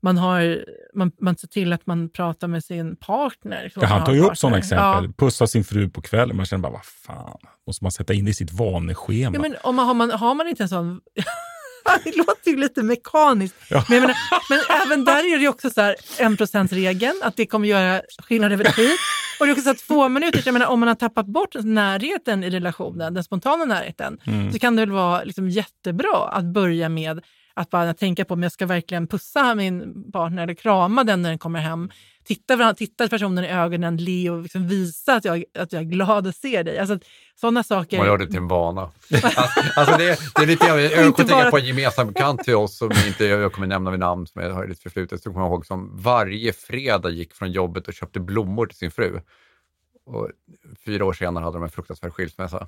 man, 0.02 0.18
har, 0.18 0.66
man, 0.96 1.12
man 1.22 1.38
ser 1.38 1.48
till 1.48 1.74
att 1.74 1.88
man 1.88 2.10
pratar 2.10 2.48
med 2.48 2.64
sin 2.64 2.96
partner. 2.96 3.72
Ja, 3.76 3.86
han 3.86 4.06
tar 4.06 4.14
ju 4.14 4.22
upp 4.22 4.38
sådana 4.38 4.58
exempel. 4.58 5.06
Ja. 5.06 5.14
Pussa 5.18 5.48
sin 5.48 5.64
fru 5.64 5.90
på 5.90 6.02
kvällen. 6.02 6.38
Man 6.38 6.46
känner 6.46 6.62
bara, 6.62 6.72
vad 6.72 6.86
fan, 6.86 7.38
måste 7.68 7.84
man 7.84 7.92
sätta 7.92 8.14
in 8.14 8.26
det 8.26 8.32
i 8.32 8.34
sitt 8.34 8.52
vaneschema? 8.52 9.36
Ja, 9.36 9.42
men 9.42 9.56
om 9.64 9.76
man, 9.76 9.88
har, 9.88 9.94
man, 9.94 10.12
har 10.12 10.36
man 10.36 10.48
inte 10.48 10.64
en 10.64 10.70
sån... 10.70 11.02
det 12.04 12.18
låter 12.18 12.52
ju 12.52 12.58
lite 12.58 12.84
mekaniskt. 12.84 13.56
Ja. 13.70 13.84
Men, 13.90 14.02
menar, 14.02 14.16
men 14.50 14.60
även 14.86 15.06
där 15.06 15.34
är 15.34 15.38
det 15.38 15.42
ju 15.42 15.48
också 15.48 15.70
så 15.70 15.82
här, 15.82 15.96
en 16.20 16.68
regeln 16.68 17.22
att 17.24 17.36
det 17.36 17.46
kommer 17.46 17.68
göra 17.68 18.02
skillnad 18.28 18.52
över 18.52 18.64
tid. 18.64 18.92
Och 19.40 19.46
det 19.46 19.52
är 19.52 19.54
också 19.54 19.64
så 19.64 19.70
att 19.70 19.78
två 19.78 20.10
minuter, 20.10 20.42
jag 20.46 20.54
menar, 20.54 20.68
om 20.68 20.80
man 20.80 20.88
har 20.88 20.96
tappat 20.96 21.26
bort 21.26 21.56
närheten 21.64 22.44
i 22.44 22.50
relationen, 22.50 23.14
den 23.14 23.24
spontana 23.24 23.66
närheten, 23.66 24.18
Mm. 24.26 24.52
så 24.52 24.60
kan 24.60 24.76
det 24.76 24.82
väl 24.82 24.92
vara 24.92 25.24
liksom 25.24 25.50
jättebra 25.50 26.30
att 26.32 26.46
börja 26.46 26.90
med 26.90 27.24
att 27.58 27.70
bara 27.70 27.94
tänka 27.94 28.26
på 28.26 28.34
om 28.34 28.44
jag 28.44 28.52
ska 28.52 28.66
verkligen 28.66 29.08
pussa 29.08 29.56
min 29.56 30.12
partner 30.12 30.44
eller 30.44 30.54
krama 30.54 31.04
den 31.04 31.22
när 31.22 31.30
den 31.30 31.40
kommer 31.40 31.60
hem. 31.60 31.90
Titta, 32.24 32.74
titta 32.74 33.08
personen 33.08 33.44
i 33.44 33.48
ögonen, 33.48 33.98
le 33.98 34.30
och 34.30 34.42
liksom 34.42 34.68
visa 34.68 35.14
att 35.14 35.26
jag, 35.26 35.44
att 35.60 35.74
jag 35.74 35.82
är 35.82 35.86
glad 35.86 36.28
att 36.28 36.36
se 36.36 36.64
dig. 36.64 36.80
Alltså, 36.80 37.00
sådana 37.36 37.64
saker. 37.64 37.98
Man 37.98 38.08
gör 38.08 38.18
det 38.18 38.28
till 38.28 38.38
en 38.38 38.48
vana. 38.48 38.82
Alltså, 38.82 39.30
alltså 39.76 39.98
det, 39.98 40.20
det 40.36 40.42
är 40.42 40.48
lite, 40.48 40.66
jag, 40.66 40.92
kommer 40.92 41.12
tänka 41.12 41.34
bara- 41.34 41.52
på 41.52 41.58
en 41.58 41.66
gemensam 41.66 42.08
bekant 42.08 42.44
till 42.44 42.56
oss 42.56 42.78
som 42.78 42.92
inte 43.08 43.26
jag 43.26 43.54
kommer 43.54 43.68
nämna 43.68 43.92
vid 43.92 44.00
namn, 44.00 44.28
som 44.28 44.42
jag 44.42 44.54
har 44.54 44.72
i 44.72 44.76
förflutet, 44.76 45.24
så 45.24 45.30
kommer 45.30 45.46
jag 45.46 45.52
ihåg 45.52 45.66
som 45.66 46.02
varje 46.02 46.54
fredag 46.54 47.10
gick 47.10 47.34
från 47.34 47.52
jobbet 47.52 47.88
och 47.88 47.94
köpte 47.94 48.20
blommor 48.20 48.66
till 48.66 48.78
sin 48.78 48.92
fru. 48.92 49.20
Och 50.06 50.30
fyra 50.86 51.06
år 51.06 51.14
senare 51.14 51.44
hade 51.44 51.58
de 51.58 51.64
en 51.64 51.70
fruktansvärd 51.70 52.14
skilsmässa. 52.14 52.68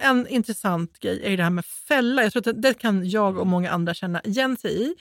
Så 0.00 0.06
en 0.06 0.26
intressant 0.28 0.98
grej 1.00 1.20
är 1.24 1.30
ju 1.30 1.36
det 1.36 1.42
här 1.42 1.50
med 1.50 1.64
fälla. 1.88 2.22
Jag 2.22 2.32
tror 2.32 2.48
att 2.48 2.62
det, 2.62 2.74
kan 2.74 3.08
jag 3.10 3.38
och 3.38 3.46
många 3.46 3.70
andra 3.70 3.94
känna 3.94 4.20
igen 4.24 4.56
sig 4.56 4.82
i. 4.82 4.94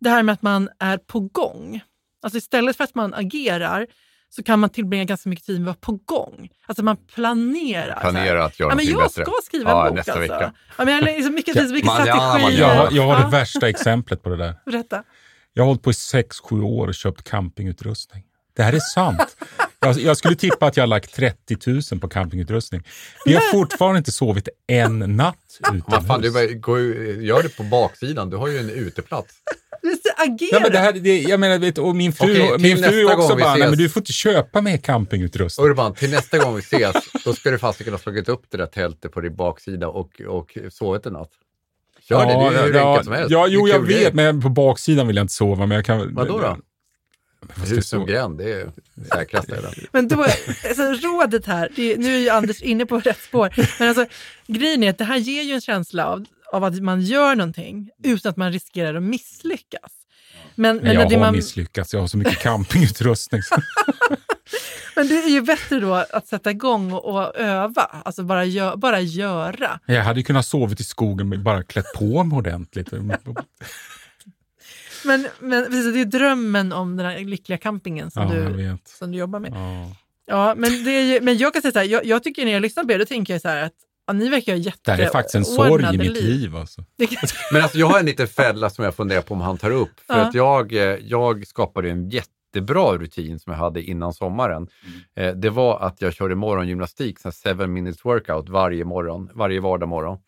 Det 0.00 0.10
här 0.10 0.22
med 0.22 0.32
att 0.32 0.42
man 0.42 0.68
är 0.78 0.98
på 0.98 1.20
gång. 1.20 1.80
Alltså 2.22 2.38
istället 2.38 2.76
för 2.76 2.84
att 2.84 2.94
man 2.94 3.14
agerar 3.14 3.86
så 4.30 4.42
kan 4.42 4.58
man 4.60 4.70
tillbringa 4.70 5.04
ganska 5.04 5.28
mycket 5.28 5.46
tid 5.46 5.60
med 5.60 5.70
att 5.70 5.76
vara 5.88 5.98
på 5.98 6.04
gång. 6.04 6.48
Alltså 6.66 6.84
man 6.84 6.96
planerar. 6.96 8.00
Planera 8.00 8.44
att 8.44 8.60
göra 8.60 8.70
ja, 8.70 8.76
men 8.76 8.84
Jag 8.86 8.96
bättre. 9.02 9.22
ska 9.24 9.32
skriva 9.44 9.70
Ja, 9.70 9.82
en 9.82 9.88
bok 9.88 9.96
nästa 9.96 10.12
alltså. 10.12 10.32
vecka. 10.34 10.52
Ja, 10.78 10.84
men 10.84 11.24
så 11.24 11.30
mycket 11.32 11.54
tid, 11.54 11.68
så 11.68 11.74
mycket 11.74 11.86
Man- 11.86 12.02
strategier. 12.02 12.60
Jag, 12.60 12.92
jag 12.92 13.02
har 13.06 13.16
det 13.16 13.22
Ja, 13.22 13.28
värsta 13.28 13.68
exemplet 13.68 14.22
på 14.22 14.28
det 14.28 14.36
där. 14.36 14.54
Berätta. 14.66 15.02
Jag 15.52 15.62
har 15.62 15.66
hållit 15.66 15.82
på 15.82 15.90
i 15.90 15.94
sex 15.94 16.40
sju 16.40 16.60
år 16.62 16.88
och 16.88 16.94
köpt 16.94 17.30
campingutrustning. 17.30 18.24
Det 18.56 18.62
här 18.62 18.72
är 18.72 18.80
sant. 18.80 19.36
Jag, 19.80 19.98
jag 19.98 20.16
skulle 20.16 20.34
tippa 20.36 20.66
att 20.66 20.76
jag 20.76 20.82
har 20.82 20.88
lagt 20.88 21.14
30 21.14 21.56
000 21.92 22.00
på 22.00 22.08
campingutrustning. 22.08 22.82
Vi 23.24 23.34
har 23.34 23.40
fortfarande 23.52 23.98
inte 23.98 24.12
sovit 24.12 24.48
en 24.66 24.98
natt 25.16 25.36
Vad 25.86 26.06
fan, 26.06 26.20
du 26.20 26.28
utomhus. 26.28 26.32
bara, 26.34 26.46
gå, 26.58 26.78
u- 26.78 27.22
gör 27.22 27.42
det 27.42 27.56
på 27.56 27.62
baksidan, 27.62 28.30
du 28.30 28.36
har 28.36 28.48
ju 28.48 28.58
en 28.58 28.70
uteplats. 28.70 29.34
Du 29.82 29.90
ska 29.96 30.22
agera. 30.22 30.48
Ja, 30.52 30.60
men 30.62 30.72
det 30.72 30.78
här, 30.78 30.92
det, 30.92 31.20
jag 31.20 31.40
menar, 31.40 31.58
vet, 31.58 31.78
och 31.78 31.96
min 31.96 32.12
fru, 32.12 32.42
Okej, 32.42 32.58
min 32.58 32.84
fru 32.84 33.04
också 33.04 33.28
bara, 33.28 33.36
nej, 33.36 33.60
ses." 33.60 33.70
men 33.70 33.78
du 33.78 33.88
får 33.88 34.00
inte 34.00 34.12
köpa 34.12 34.60
mer 34.60 34.76
campingutrustning. 34.76 35.66
Urban, 35.66 35.94
till 35.94 36.10
nästa 36.10 36.38
gång 36.38 36.54
vi 36.54 36.60
ses, 36.60 36.96
då 37.24 37.32
ska 37.32 37.50
du 37.50 37.58
fasiken 37.58 37.92
ha 37.92 37.98
slagit 37.98 38.28
upp 38.28 38.42
det 38.50 38.56
där 38.56 38.66
tältet 38.66 39.12
på 39.12 39.20
din 39.20 39.36
baksida 39.36 39.88
och, 39.88 40.20
och 40.28 40.58
sovit 40.70 41.06
en 41.06 41.12
natt. 41.12 41.30
Gör 42.10 42.26
det, 42.26 42.32
det 42.32 42.32
är 42.32 42.50
ju 42.66 42.72
hur 42.72 42.74
ja, 42.74 42.90
enkelt 42.90 43.04
som 43.04 43.14
helst. 43.14 43.30
Ja, 43.30 43.46
jo, 43.48 43.68
jag 43.68 43.80
vet, 43.80 44.14
men 44.14 44.42
på 44.42 44.48
baksidan 44.48 45.06
vill 45.06 45.16
jag 45.16 45.24
inte 45.24 45.34
sova. 45.34 45.66
Men 45.66 45.76
jag 45.76 45.84
kan, 45.84 46.14
Vadå 46.14 46.38
då? 46.38 46.58
Hus 47.56 47.88
som 47.88 48.06
gränd, 48.06 48.38
det 48.38 48.52
är 48.52 48.72
det 48.94 49.04
säkraste. 49.08 49.56
Eller? 49.56 49.74
Men 49.92 50.08
då, 50.08 50.22
alltså, 50.22 50.82
rådet 50.82 51.46
här, 51.46 51.68
det, 51.76 51.96
nu 51.96 52.14
är 52.14 52.18
ju 52.18 52.28
Anders 52.28 52.62
inne 52.62 52.86
på 52.86 53.00
rätt 53.00 53.22
spår, 53.22 53.54
men 53.78 53.88
alltså, 53.88 54.06
grejen 54.46 54.82
är 54.82 54.90
att 54.90 54.98
det 54.98 55.04
här 55.04 55.16
ger 55.16 55.42
ju 55.42 55.52
en 55.52 55.60
känsla 55.60 56.06
av, 56.06 56.24
av 56.52 56.64
att 56.64 56.82
man 56.82 57.00
gör 57.00 57.34
någonting 57.34 57.90
utan 58.04 58.30
att 58.30 58.36
man 58.36 58.52
riskerar 58.52 58.94
att 58.94 59.02
misslyckas. 59.02 59.92
Men, 60.54 60.76
Men 60.76 60.84
men, 60.84 60.94
jag 60.94 61.08
det 61.08 61.14
har 61.14 61.20
man, 61.20 61.34
misslyckats. 61.34 61.92
Jag 61.92 62.00
har 62.00 62.06
så 62.08 62.16
mycket 62.16 62.38
campingutrustning. 62.38 63.42
men 64.96 65.08
det 65.08 65.14
är 65.14 65.28
ju 65.28 65.42
bättre 65.42 65.80
då 65.80 65.94
att 65.94 66.26
sätta 66.26 66.50
igång 66.50 66.92
och, 66.92 67.04
och 67.04 67.36
öva, 67.36 67.82
alltså 67.82 68.22
bara, 68.22 68.44
gö, 68.44 68.76
bara 68.76 69.00
göra. 69.00 69.80
jag 69.86 70.02
hade 70.02 70.20
ju 70.20 70.24
kunnat 70.24 70.46
sovit 70.46 70.80
i 70.80 70.84
skogen 70.84 71.28
med 71.28 71.42
bara 71.42 71.62
klätt 71.62 71.92
på 71.94 72.24
mig 72.24 72.36
ordentligt. 72.36 72.92
Men, 75.08 75.26
men 75.40 75.64
precis, 75.64 75.94
det 75.94 76.00
är 76.00 76.04
drömmen 76.04 76.72
om 76.72 76.96
den 76.96 77.06
här 77.06 77.18
lyckliga 77.18 77.58
campingen 77.58 78.10
som, 78.10 78.22
Ja, 78.22 78.28
du, 78.28 78.76
som 78.84 79.12
du 79.12 79.18
jobbar 79.18 79.38
med. 79.40 79.52
Ja. 79.54 79.96
Ja, 80.30 80.54
men, 80.56 80.84
det 80.84 80.90
är 80.90 81.02
ju, 81.02 81.20
men 81.20 81.38
jag 81.38 81.52
kan 81.52 81.62
säga 81.62 81.72
så 81.72 81.78
här, 81.78 81.86
jag, 81.86 82.04
jag 82.04 82.22
tycker 82.22 82.44
när 82.44 82.52
jag 82.52 82.62
lyssnar 82.62 82.84
på 82.84 82.92
er, 82.92 82.98
då 82.98 83.04
tänker 83.04 83.34
jag 83.34 83.40
så 83.42 83.48
här 83.48 83.62
att 83.62 83.72
ja, 84.06 84.12
ni 84.12 84.28
verkar 84.28 84.52
ha 84.56 84.72
Det 84.84 84.92
här 84.92 84.98
är 84.98 85.10
faktiskt 85.10 85.34
en 85.34 85.44
sorg 85.44 85.58
i 85.58 85.72
jätteordnade 85.82 85.98
mitt 85.98 86.22
liv. 86.22 86.56
Alltså. 86.56 86.84
Men 87.52 87.62
alltså, 87.62 87.78
jag 87.78 87.86
har 87.86 87.98
en 87.98 88.06
liten 88.06 88.28
fälla 88.28 88.70
som 88.70 88.84
jag 88.84 88.94
funderar 88.94 89.22
på 89.22 89.34
om 89.34 89.40
han 89.40 89.58
tar 89.58 89.70
upp. 89.70 90.00
För 90.06 90.14
Ja. 90.18 90.20
att 90.20 90.34
jag, 90.34 90.72
eh, 90.72 90.80
jag 91.02 91.46
skapade 91.46 91.90
en 91.90 92.08
jättebra 92.08 92.92
rutin 92.98 93.38
som 93.38 93.52
jag 93.52 93.60
hade 93.60 93.82
innan 93.82 94.12
sommaren. 94.14 94.68
Eh, 95.16 95.34
Det 95.34 95.50
var 95.50 95.80
att 95.80 96.00
jag 96.02 96.14
körde 96.14 96.34
morgongymnastik, 96.34 97.18
så 97.20 97.28
här 97.28 97.32
seven 97.32 97.72
minutes 97.72 98.04
workout 98.04 98.48
varje 98.48 98.84
morgon, 98.84 99.30
varje 99.34 99.60
vardag 99.60 99.88
morgon. 99.88 100.18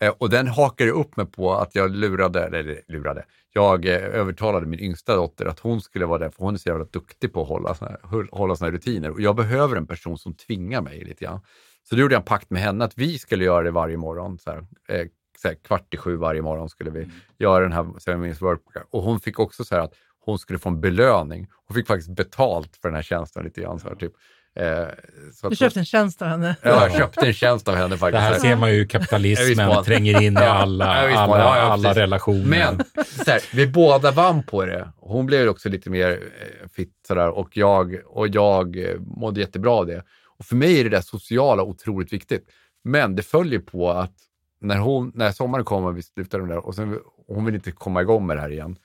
Eh, 0.00 0.14
Och 0.18 0.30
den 0.30 0.46
hakade 0.48 0.90
upp 0.90 1.16
mig 1.16 1.26
på 1.26 1.54
att 1.54 1.74
jag 1.74 1.90
lurade, 1.90 2.44
eller 2.46 2.82
lurade, 2.88 3.24
jag 3.52 3.86
eh, 3.86 3.94
övertalade 3.94 4.66
min 4.66 4.80
yngsta 4.80 5.16
dotter 5.16 5.46
att 5.46 5.58
hon 5.60 5.80
skulle 5.80 6.06
vara 6.06 6.18
där, 6.18 6.30
för 6.30 6.44
hon 6.44 6.54
är 6.54 6.58
så 6.58 6.68
jävla 6.68 6.84
duktig 6.84 7.32
på 7.32 7.42
att 7.42 7.48
hålla 7.48 7.74
såna 7.74 7.90
här, 7.90 8.28
hålla 8.32 8.56
såna 8.56 8.66
här 8.70 8.72
rutiner. 8.72 9.10
Och 9.10 9.20
jag 9.20 9.36
behöver 9.36 9.76
en 9.76 9.86
person 9.86 10.18
som 10.18 10.34
tvingar 10.34 10.82
mig 10.82 11.04
lite 11.04 11.24
grann. 11.24 11.40
Så 11.88 11.94
då 11.94 12.00
gjorde 12.00 12.14
jag 12.14 12.20
en 12.20 12.24
pakt 12.26 12.50
med 12.50 12.62
henne 12.62 12.84
att 12.84 12.98
vi 12.98 13.18
skulle 13.18 13.44
göra 13.44 13.62
det 13.62 13.70
varje 13.70 13.96
morgon. 13.96 14.38
Så 14.38 14.50
här, 14.50 14.58
eh, 14.88 15.06
så 15.42 15.48
här, 15.48 15.54
kvart 15.54 15.94
i 15.94 15.96
sju 15.96 16.16
varje 16.16 16.42
morgon 16.42 16.68
skulle 16.68 16.90
vi 16.90 17.08
göra 17.38 17.62
den 17.62 17.72
här 17.72 18.16
minutes 18.16 18.42
workout. 18.42 18.86
Och 18.90 19.02
hon 19.02 19.20
fick 19.20 19.38
också 19.38 19.64
så 19.64 19.74
här 19.74 19.82
att 19.82 19.94
hon 20.20 20.38
skulle 20.38 20.58
få 20.58 20.68
en 20.68 20.80
belöning. 20.80 21.46
Hon 21.66 21.74
fick 21.74 21.86
faktiskt 21.86 22.10
betalt 22.16 22.76
för 22.76 22.88
den 22.88 22.96
här 22.96 23.02
tjänsten 23.02 23.44
lite 23.44 23.60
grann. 23.60 23.78
Så 23.78 23.88
här, 23.88 23.94
typ. 23.94 24.12
Eh, 24.58 24.88
så 25.34 25.48
Du 25.48 25.56
köpte 25.56 25.78
en 25.78 25.84
tjänst 25.84 26.22
av 26.22 26.28
henne. 26.28 26.56
Ja, 26.62 26.68
jag 26.82 26.92
köpte 26.96 27.26
en 27.26 27.32
tjänst 27.32 27.68
av 27.68 27.74
henne 27.74 27.88
Det 27.88 27.98
faktiskt. 27.98 28.22
här 28.22 28.34
ser 28.38 28.56
man 28.56 28.74
ju 28.74 28.86
kapitalismen 28.86 29.84
tränger 29.84 30.22
in 30.22 30.32
i 30.34 30.36
alla, 30.36 30.52
alla, 30.54 31.10
Ja, 31.10 31.38
ja, 31.38 31.54
alla 31.60 31.94
relationer. 31.94 32.44
Men 32.46 32.78
så 33.24 33.30
här, 33.30 33.40
vi 33.56 33.66
båda 33.66 34.10
vann 34.10 34.42
på 34.42 34.64
det. 34.66 34.88
Hon 34.96 35.26
blev 35.26 35.48
också 35.48 35.68
lite 35.68 35.90
mer 35.90 36.10
eh, 36.10 36.68
fit 36.76 36.92
sådär 37.08 37.28
och 37.28 37.56
jag, 37.56 37.96
och 38.06 38.28
jag 38.28 38.76
eh, 38.90 38.96
mådde 39.00 39.40
jättebra 39.40 39.70
av 39.72 39.86
det. 39.86 40.02
Och 40.38 40.44
för 40.44 40.56
mig 40.56 40.80
är 40.80 40.84
det 40.84 40.90
där 40.90 41.00
sociala 41.00 41.62
otroligt 41.62 42.12
viktigt. 42.12 42.48
Men 42.84 43.16
det 43.16 43.22
följer 43.22 43.58
på 43.60 43.90
att 43.90 44.12
när, 44.60 44.76
hon, 44.78 45.12
när 45.14 45.32
sommaren 45.32 45.64
kommer, 45.64 45.92
vi 45.92 46.02
slutar 46.02 46.38
den 46.38 46.48
där 46.48 46.66
och 46.66 46.74
sen, 46.74 46.98
hon 47.26 47.44
vill 47.44 47.54
inte 47.54 47.70
komma 47.72 48.02
igång 48.02 48.26
med 48.26 48.36
det 48.36 48.40
här 48.40 48.50
igen. 48.52 48.76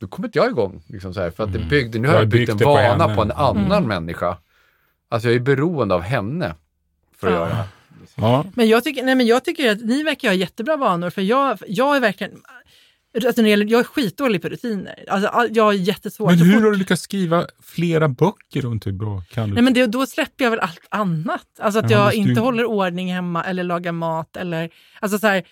Då 0.00 0.06
kommer 0.08 0.28
inte 0.28 0.38
jag 0.38 0.48
igång. 0.50 0.82
Liksom 0.86 1.14
så 1.14 1.20
här, 1.20 1.30
för 1.30 1.44
att 1.44 1.52
det 1.52 1.58
byggde, 1.58 1.98
nu 1.98 2.08
har 2.08 2.14
Jag 2.14 2.28
byggt 2.28 2.50
en 2.50 2.56
det 2.56 2.64
på 2.64 2.70
vana 2.70 2.82
henne. 3.04 3.14
på 3.16 3.22
en 3.22 3.30
annan 3.32 3.66
Mm. 3.84 3.88
människa. 3.88 4.36
Alltså 5.12 5.28
jag 5.28 5.34
är 5.36 5.40
beroende 5.40 5.94
av 5.94 6.00
henne 6.00 6.54
för 7.16 7.26
att 7.26 7.32
Ja. 7.34 7.38
göra 7.48 7.64
ja. 8.14 8.44
Men 8.54 8.68
jag 8.68 8.84
tycker, 8.84 9.02
nej, 9.04 9.14
men 9.14 9.26
jag 9.26 9.44
tycker 9.44 9.70
att 9.72 9.80
ni 9.80 10.02
verkar 10.02 10.28
ha 10.28 10.34
jättebra 10.34 10.76
vanor, 10.76 11.10
för 11.10 11.22
jag, 11.22 11.58
jag 11.66 11.96
är 11.96 12.00
verkligen... 12.00 12.32
Alltså 13.14 13.28
när 13.42 13.42
det 13.42 13.50
gäller, 13.50 13.66
jag 13.66 13.80
är 13.80 13.84
skitdålig 13.84 14.42
på 14.42 14.48
rutiner. 14.48 15.04
Alltså, 15.08 15.28
all- 15.28 15.48
jag 15.56 15.74
är 15.74 15.78
jättesvår. 15.78 16.26
Men 16.26 16.38
hur 16.38 16.60
har 16.62 16.70
du 16.70 16.76
lyckats 16.76 17.02
skriva 17.02 17.46
flera 17.62 18.08
böcker 18.08 18.72
inte 18.72 18.90
hur 18.90 18.96
bra 18.96 19.22
kan 19.32 19.48
du? 19.48 19.54
Nej, 19.54 19.62
men 19.64 19.72
det, 19.74 19.86
då 19.86 20.06
släpper 20.06 20.44
jag 20.44 20.50
väl 20.50 20.60
allt 20.60 20.86
annat. 20.88 21.46
Alltså 21.60 21.80
att 21.80 21.90
Ja, 21.90 21.98
jag 21.98 22.14
inte 22.14 22.32
du- 22.34 22.40
håller 22.40 22.64
ordning 22.64 23.12
hemma 23.12 23.44
eller 23.44 23.64
lagar 23.64 23.92
mat. 23.92 24.36
Eller, 24.36 24.70
alltså 25.00 25.18
så 25.18 25.26
här, 25.26 25.42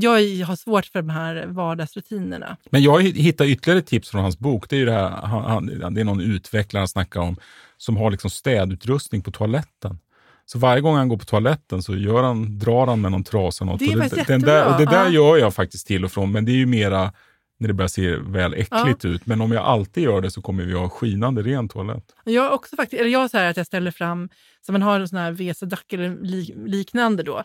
jag 0.00 0.46
har 0.46 0.56
svårt 0.56 0.86
för 0.86 1.02
de 1.02 1.10
här 1.10 1.46
vardagsrutinerna. 1.46 2.56
Men 2.70 2.82
jag 2.82 3.02
hittar 3.02 3.44
ytterligare 3.44 3.82
tips 3.82 4.10
från 4.10 4.22
hans 4.22 4.38
bok. 4.38 4.68
Det 4.70 4.76
är, 4.76 4.80
ju 4.80 4.86
det, 4.86 4.92
här, 4.92 5.08
han, 5.10 5.70
han, 5.82 5.94
det 5.94 6.00
är 6.00 6.04
någon 6.04 6.20
utvecklare 6.20 6.80
han 6.80 6.88
snackar 6.88 7.20
om 7.20 7.36
som 7.76 7.96
har 7.96 8.10
liksom 8.10 8.30
städutrustning 8.30 9.22
på 9.22 9.30
toaletten. 9.30 9.98
Så 10.44 10.58
varje 10.58 10.80
gång 10.80 10.96
han 10.96 11.08
går 11.08 11.16
på 11.16 11.24
toaletten 11.24 11.82
så 11.82 11.96
gör 11.96 12.22
han, 12.22 12.58
drar 12.58 12.86
han 12.86 13.00
med 13.00 13.12
någon 13.12 13.24
trasa. 13.24 13.64
Något. 13.64 13.78
Det 13.78 13.84
är 13.86 13.96
och 13.96 14.02
faktiskt 14.02 14.26
den 14.26 14.40
där, 14.40 14.66
och 14.66 14.72
det 14.72 14.84
där 14.84 14.92
jättebra. 14.92 15.08
gör 15.08 15.36
jag 15.36 15.54
faktiskt 15.54 15.86
till 15.86 16.04
och 16.04 16.12
från, 16.12 16.32
men 16.32 16.44
det 16.44 16.52
är 16.52 16.56
ju 16.56 16.66
mera 16.66 17.12
när 17.58 17.68
det 17.68 17.74
börjar 17.74 17.88
se 17.88 18.16
väl 18.16 18.54
äckligt 18.54 19.04
ut. 19.04 19.26
Men 19.26 19.40
om 19.40 19.52
jag 19.52 19.64
alltid 19.64 20.04
gör 20.04 20.20
det 20.20 20.30
så 20.30 20.42
kommer 20.42 20.64
vi 20.64 20.72
ha 20.72 20.88
skinande 20.88 21.42
ren 21.42 21.68
toalett. 21.68 22.14
Jag 22.24 22.52
också 22.52 22.76
faktiskt, 22.76 23.00
eller 23.00 23.10
jag 23.10 23.30
så 23.30 23.38
här 23.38 23.50
att 23.50 23.56
jag 23.56 23.66
ställer 23.66 23.90
fram, 23.90 24.28
så 24.66 24.72
man 24.72 24.82
har 24.82 25.00
en 25.00 25.08
sån 25.08 25.18
här 25.18 25.32
WC-dack 25.32 25.92
eller 25.92 26.16
lik, 26.22 26.52
liknande 26.66 27.22
då, 27.22 27.42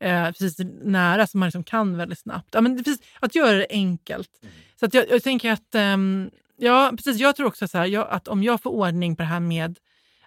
eh, 0.00 0.26
precis 0.26 0.56
nära 0.82 1.26
som 1.26 1.40
man 1.40 1.46
liksom 1.46 1.64
kan 1.64 1.96
väldigt 1.96 2.18
snabbt. 2.18 2.48
Ja, 2.52 2.60
men 2.60 2.76
det, 2.76 2.84
precis, 2.84 3.06
att 3.20 3.34
göra 3.34 3.56
det 3.56 3.66
enkelt. 3.70 4.30
Så 4.80 4.86
att 4.86 4.94
jag, 4.94 5.04
jag 5.10 5.22
tänker 5.22 5.52
att, 5.52 5.74
ehm, 5.74 6.30
ja 6.58 6.92
precis, 6.96 7.16
jag 7.18 7.36
tror 7.36 7.46
också 7.46 7.68
så 7.68 7.78
här, 7.78 7.86
jag, 7.86 8.06
att 8.10 8.28
om 8.28 8.42
jag 8.42 8.62
får 8.62 8.70
ordning 8.70 9.16
på 9.16 9.22
det 9.22 9.28
här 9.28 9.40
med 9.40 9.78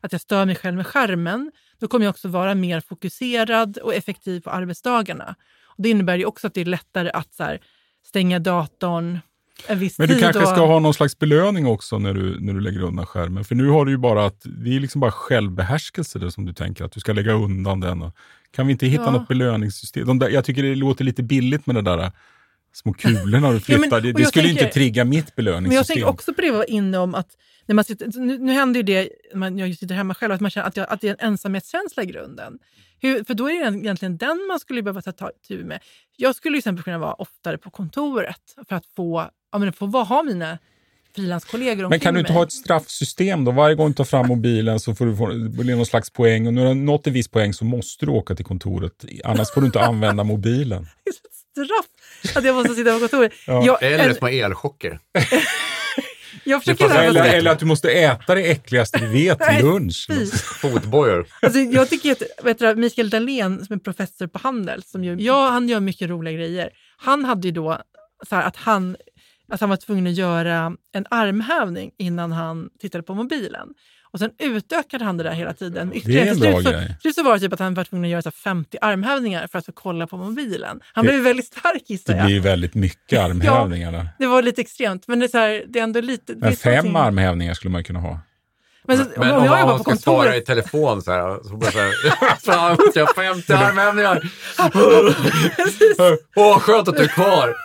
att 0.01 0.11
jag 0.11 0.21
stör 0.21 0.45
mig 0.45 0.55
själv 0.55 0.77
med 0.77 0.87
skärmen, 0.87 1.51
då 1.79 1.87
kommer 1.87 2.05
jag 2.05 2.09
också 2.09 2.27
vara 2.27 2.55
mer 2.55 2.79
fokuserad 2.81 3.77
och 3.77 3.93
effektiv 3.95 4.41
på 4.41 4.49
arbetsdagarna. 4.49 5.35
Och 5.65 5.83
det 5.83 5.89
innebär 5.89 6.17
ju 6.17 6.25
också 6.25 6.47
att 6.47 6.53
det 6.53 6.61
är 6.61 6.65
lättare 6.65 7.09
att 7.09 7.33
så 7.33 7.43
här, 7.43 7.59
stänga 8.05 8.39
datorn 8.39 9.19
en 9.67 9.79
viss 9.79 9.99
Men 9.99 10.07
du 10.07 10.13
tid. 10.13 10.23
kanske 10.23 10.41
och, 10.41 10.47
ska 10.49 10.65
ha 10.65 10.79
någon 10.79 10.93
slags 10.93 11.19
belöning 11.19 11.67
också 11.67 11.97
när 11.99 12.13
du, 12.13 12.39
när 12.39 12.53
du 12.53 12.59
lägger 12.59 12.81
undan 12.81 13.05
skärmen. 13.05 13.43
För 13.43 13.55
nu 13.55 13.67
har 13.69 13.85
du 13.85 13.91
ju 13.91 13.97
bara 13.97 14.25
att, 14.25 14.41
det 14.43 14.75
är 14.75 14.79
liksom 14.79 15.01
bara 15.01 15.11
självbehärskelse 15.11 16.19
det 16.19 16.31
som 16.31 16.45
du 16.45 16.53
tänker, 16.53 16.85
att 16.85 16.91
du 16.91 16.99
ska 16.99 17.13
lägga 17.13 17.33
undan 17.33 17.79
den. 17.79 18.01
Och, 18.01 18.15
kan 18.51 18.67
vi 18.67 18.71
inte 18.71 18.87
hitta 18.87 19.03
Ja. 19.03 19.11
något 19.11 19.27
belöningssystem? 19.27 20.07
De 20.07 20.19
där, 20.19 20.29
jag 20.29 20.45
tycker 20.45 20.63
det 20.63 20.75
låter 20.75 21.05
lite 21.05 21.23
billigt 21.23 21.65
med 21.65 21.75
det 21.75 21.81
där 21.81 22.11
små 22.73 22.93
kulorna 22.93 23.47
du 23.49 23.53
Ja, 23.55 23.59
flyttar. 23.59 24.01
men- 24.01 24.13
det 24.13 24.25
skulle 24.25 24.47
tänker- 24.47 24.63
inte 24.63 24.73
trigga 24.73 25.05
mitt 25.05 25.11
Men 25.13 25.25
jag 25.25 25.35
belöningssystem. 25.35 25.85
tänker 25.95 26.09
också 26.09 26.33
på 26.33 26.41
det 26.41 26.51
vi 26.51 26.57
var 26.57 26.69
inne 26.69 26.97
om 26.97 27.15
att 27.15 27.27
när 27.65 27.75
man 27.75 27.85
sitter, 27.85 28.19
nu, 28.19 28.37
nu 28.37 28.51
händer 28.51 28.77
ju 28.79 28.83
det 28.83 29.09
när 29.33 29.59
jag 29.67 29.75
sitter 29.77 29.95
hemma 29.95 30.13
själv, 30.15 30.33
att 30.33 30.41
man 30.41 30.51
känner 30.51 30.67
att, 30.67 30.77
jag, 30.77 30.89
att 30.89 31.01
det 31.01 31.07
är 31.07 31.11
en 31.19 31.27
ensamhetskänsla 31.31 32.03
i 32.03 32.05
grunden. 32.05 32.59
Hur, 33.01 33.23
för 33.23 33.33
då 33.33 33.49
är 33.49 33.71
det 33.71 33.77
egentligen 33.77 34.17
den 34.17 34.45
man 34.47 34.59
skulle 34.59 34.81
behöva 34.83 35.01
ta 35.01 35.31
tur 35.47 35.63
med. 35.63 35.79
Jag 36.17 36.35
skulle 36.35 36.53
till 36.53 36.57
exempel 36.59 36.83
kunna 36.83 36.97
vara 36.97 37.13
oftare 37.13 37.57
på 37.57 37.69
kontoret 37.69 38.41
för 38.69 38.75
att 38.75 38.85
få, 38.95 39.29
ja, 39.51 39.57
men 39.57 39.73
få 39.73 39.85
vara, 39.85 40.03
ha 40.03 40.23
mina 40.23 40.57
Men 41.89 41.99
kan 41.99 42.13
du 42.13 42.19
inte 42.19 42.31
mig. 42.31 42.37
ha 42.37 42.43
ett 42.43 42.51
straffsystem 42.51 43.45
då? 43.45 43.51
Varje 43.51 43.75
gång 43.75 43.87
du 43.87 43.93
tar 43.93 44.03
fram 44.03 44.27
mobilen 44.27 44.79
så 44.79 44.95
får 44.95 45.05
du 45.05 45.15
få 45.15 45.27
det 45.27 45.49
blir 45.49 45.75
någon 45.75 45.85
slags 45.85 46.09
poäng 46.09 46.47
och 46.47 46.53
när 46.53 46.61
du 46.61 46.67
har 46.67 46.75
nått 46.75 47.07
en 47.07 47.13
viss 47.13 47.27
poäng 47.27 47.53
så 47.53 47.65
måste 47.65 48.05
du 48.05 48.11
åka 48.11 48.35
till 48.35 48.45
kontoret. 48.45 49.05
Annars 49.23 49.51
får 49.53 49.61
du 49.61 49.67
inte 49.67 49.81
använda 49.81 50.23
mobilen. 50.23 50.87
straff 51.65 52.35
att 52.35 52.43
jag 52.43 52.55
måste 52.55 52.75
sitta 52.75 52.93
på 52.93 52.99
kontoret. 52.99 53.33
Ja. 53.47 53.65
Jag, 53.65 53.83
Eller 53.83 54.13
små 54.13 54.27
elchocker. 54.27 54.99
jag 56.43 56.63
försöker 56.63 56.99
Eller, 56.99 57.33
eller, 57.33 57.51
att 57.51 57.59
du 57.59 57.65
måste 57.65 57.91
äta 57.91 58.35
det 58.35 58.51
äckligaste 58.51 58.99
du 58.99 59.07
vet 59.07 59.39
till 59.39 59.65
lunch. 59.65 60.07
Fotbojor. 60.61 61.27
Alltså, 61.41 61.59
jag 61.59 61.89
tycker 61.89 62.11
att 62.11 62.21
vet 62.43 62.59
du, 62.59 62.75
Mikael 62.75 63.09
Dahlén 63.09 63.65
som 63.65 63.75
är 63.75 63.79
professor 63.79 64.27
på 64.27 64.39
Handels, 64.39 64.91
som 64.91 65.03
ju, 65.03 65.15
ja, 65.19 65.49
han 65.49 65.69
gör 65.69 65.79
mycket 65.79 66.09
roliga 66.09 66.33
grejer. 66.33 66.69
Han 66.97 67.25
hade 67.25 67.47
ju 67.47 67.51
då 67.51 67.81
så 68.29 68.35
här, 68.35 68.43
att, 68.43 68.55
han, 68.55 68.97
att 69.51 69.59
han 69.59 69.69
var 69.69 69.77
tvungen 69.77 70.07
att 70.07 70.13
göra 70.13 70.73
en 70.93 71.05
armhävning 71.09 71.91
innan 71.97 72.31
han 72.31 72.69
tittade 72.79 73.03
på 73.03 73.13
mobilen. 73.13 73.67
Och 74.11 74.19
sen 74.19 74.31
utökade 74.39 75.05
han 75.05 75.17
det 75.17 75.23
där 75.23 75.31
hela 75.31 75.53
tiden. 75.53 75.87
med 75.89 76.01
Det 76.05 76.19
är 76.19 76.21
en 76.21 76.27
Till 76.27 76.37
slut 76.41 76.51
bra 76.53 76.61
så- 76.63 76.69
grej. 76.71 76.87
Till 76.87 77.01
slut 77.01 77.15
så 77.15 77.23
var 77.23 77.33
det 77.33 77.39
typ 77.39 77.53
att 77.53 77.59
han 77.59 77.73
var 77.73 77.83
tvungen 77.83 78.05
att 78.05 78.11
göra 78.11 78.21
så 78.21 78.29
här 78.29 78.31
50 78.53 78.77
armhävningar 78.81 79.47
för 79.51 79.59
att 79.59 79.65
få 79.65 79.71
kolla 79.71 80.07
på 80.07 80.17
mobilen. 80.17 80.79
Han 80.93 81.05
Det- 81.05 81.11
blev 81.11 81.23
väldigt 81.23 81.45
stark 81.47 81.83
gissar 81.89 82.13
Det 82.13 82.19
jag. 82.19 82.25
blir 82.27 82.39
väldigt 82.39 82.75
mycket 82.75 83.19
armhävningar 83.19 83.91
där. 83.91 84.09
Det 84.19 84.27
var 84.27 84.41
lite 84.41 84.61
extremt, 84.61 85.07
men 85.07 85.19
det 85.19 85.25
är, 85.25 85.27
så 85.27 85.37
här, 85.37 85.63
det 85.67 85.79
är 85.79 85.83
ändå 85.83 86.01
lite... 86.01 86.33
det 86.33 86.39
är 86.39 86.41
Men 86.41 86.55
fem 86.55 86.73
någonting- 86.73 86.95
armhävningar 86.97 87.53
skulle 87.53 87.71
man 87.71 87.83
kunna 87.83 87.99
ha. 87.99 88.19
Men, 88.89 88.97
så, 88.97 89.03
Men 89.17 89.31
om, 89.31 89.37
om 89.37 89.45
jag 89.45 89.59
jobbar 89.59 89.77
på 89.77 89.83
ska 89.83 89.95
svara 89.95 90.17
i 90.35 90.41
kontoret... 90.41 90.45
telefon 90.45 91.01
så 91.01 91.11
här, 91.11 91.43
så 91.43 91.57
bara 91.57 91.71
så 91.71 91.77
här, 91.79 91.91
fan, 92.45 92.77
jag 92.95 93.05
har 93.05 93.13
50 93.13 93.53
armhävningar. 93.53 94.21
Åh, 96.35 96.59
skönt 96.59 96.87
att 96.87 96.95
du 96.97 97.03
är 97.03 97.07
kvar. 97.07 97.55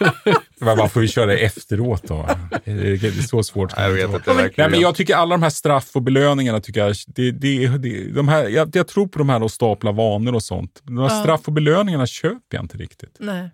Men 0.60 0.78
Man 0.78 0.90
får 0.90 1.02
ju 1.02 1.08
köra 1.08 1.26
det 1.26 1.38
efteråt 1.38 2.02
då. 2.02 2.28
Det 2.64 2.70
är 3.04 3.22
så 3.22 3.42
svårt. 3.42 3.72
Jag 3.76 3.90
vet 3.90 4.10
inte. 4.14 4.34
Nej, 4.34 4.70
men 4.70 4.80
jag 4.80 4.94
tycker 4.94 5.14
alla 5.14 5.34
de 5.34 5.42
här 5.42 5.50
straff 5.50 5.90
och 5.96 6.02
belöningarna, 6.02 6.60
tycker 6.60 6.80
jag, 6.86 6.96
det, 7.06 7.30
det, 7.30 7.68
det, 7.68 8.12
de 8.12 8.28
här, 8.28 8.48
jag, 8.48 8.76
jag 8.76 8.88
tror 8.88 9.06
på 9.06 9.18
de 9.18 9.28
här 9.28 9.44
att 9.44 9.52
stapla 9.52 9.92
vanor 9.92 10.34
och 10.34 10.42
sånt. 10.42 10.80
De 10.82 10.98
här 10.98 11.04
Ja. 11.04 11.22
straff 11.22 11.40
och 11.44 11.52
belöningarna 11.52 12.06
köper 12.06 12.56
jag 12.56 12.64
inte 12.64 12.76
riktigt. 12.76 13.16
Nej. 13.18 13.50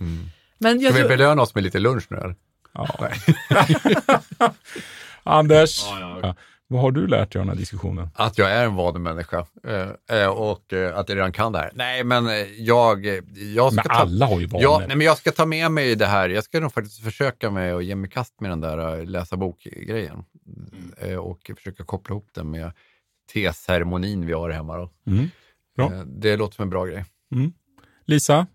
Mm. 0.00 0.30
Men 0.58 0.80
jag 0.80 0.92
Ska 0.94 1.02
vi 1.02 1.08
belöna 1.08 1.42
oss 1.42 1.54
med 1.54 1.64
lite 1.64 1.78
lunch 1.78 2.06
nu 2.10 2.16
eller? 2.16 2.34
Ja. 2.74 3.10
Anders, 5.22 5.82
ja, 6.22 6.34
vad 6.70 6.80
har 6.80 6.90
du 6.90 7.06
lärt 7.06 7.32
dig 7.32 7.40
av 7.40 7.46
den 7.46 7.54
här 7.54 7.60
diskussionen? 7.60 8.08
Att 8.14 8.38
jag 8.38 8.50
är 8.52 8.64
en 8.64 8.74
vanemänniska 8.74 9.46
eh, 9.64 10.18
eh, 10.18 10.28
och 10.28 10.72
eh, 10.72 10.98
att 10.98 11.08
jag 11.08 11.16
redan 11.16 11.32
kan 11.32 11.52
det 11.52 11.58
här. 11.58 11.70
Nej, 11.74 12.04
men 12.04 12.24
jag, 12.58 13.06
jag 13.54 13.72
ska 13.72 13.82
Men 13.82 13.84
ta... 13.84 13.94
alla 13.94 14.26
har 14.26 14.40
ju 14.40 14.46
vanor. 14.46 14.62
Ja, 14.62 14.78
nej, 14.88 14.96
men 14.96 15.06
jag 15.06 15.18
ska 15.18 15.30
ta 15.32 15.46
med 15.46 15.70
mig 15.72 15.94
det 15.96 16.06
här. 16.06 16.28
Jag 16.28 16.44
ska 16.44 16.60
nog 16.60 16.72
faktiskt 16.72 17.04
försöka 17.04 17.50
med 17.50 17.74
att 17.74 17.84
ge 17.84 17.94
mig 17.94 18.10
kast 18.10 18.40
med 18.40 18.50
den 18.50 18.60
där 18.60 19.06
läsa 19.06 19.36
bok-grejen. 19.36 20.24
Eh, 20.98 21.14
Och 21.16 21.50
försöka 21.56 21.84
koppla 21.84 22.12
ihop 22.12 22.28
den 22.34 22.50
med 22.50 22.72
teceremonin 23.32 24.26
vi 24.26 24.32
har 24.32 24.50
hemma. 24.50 24.76
Då. 24.76 24.90
Mm. 25.06 25.28
Bra. 25.76 25.92
Eh, 25.92 26.00
Det 26.00 26.36
låter 26.36 26.54
som 26.54 26.62
en 26.62 26.70
bra 26.70 26.84
grej. 26.84 27.04
Lisa? 28.04 28.46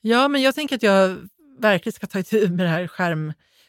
ja, 0.00 0.28
men 0.28 0.42
jag 0.42 0.54
tänker 0.54 0.76
att 0.76 0.82
jag 0.82 1.16
verkligen 1.58 1.92
ska 1.92 2.06
ta 2.06 2.18
itu 2.18 2.48
med 2.48 2.66
det 2.66 2.70
här 2.70 2.86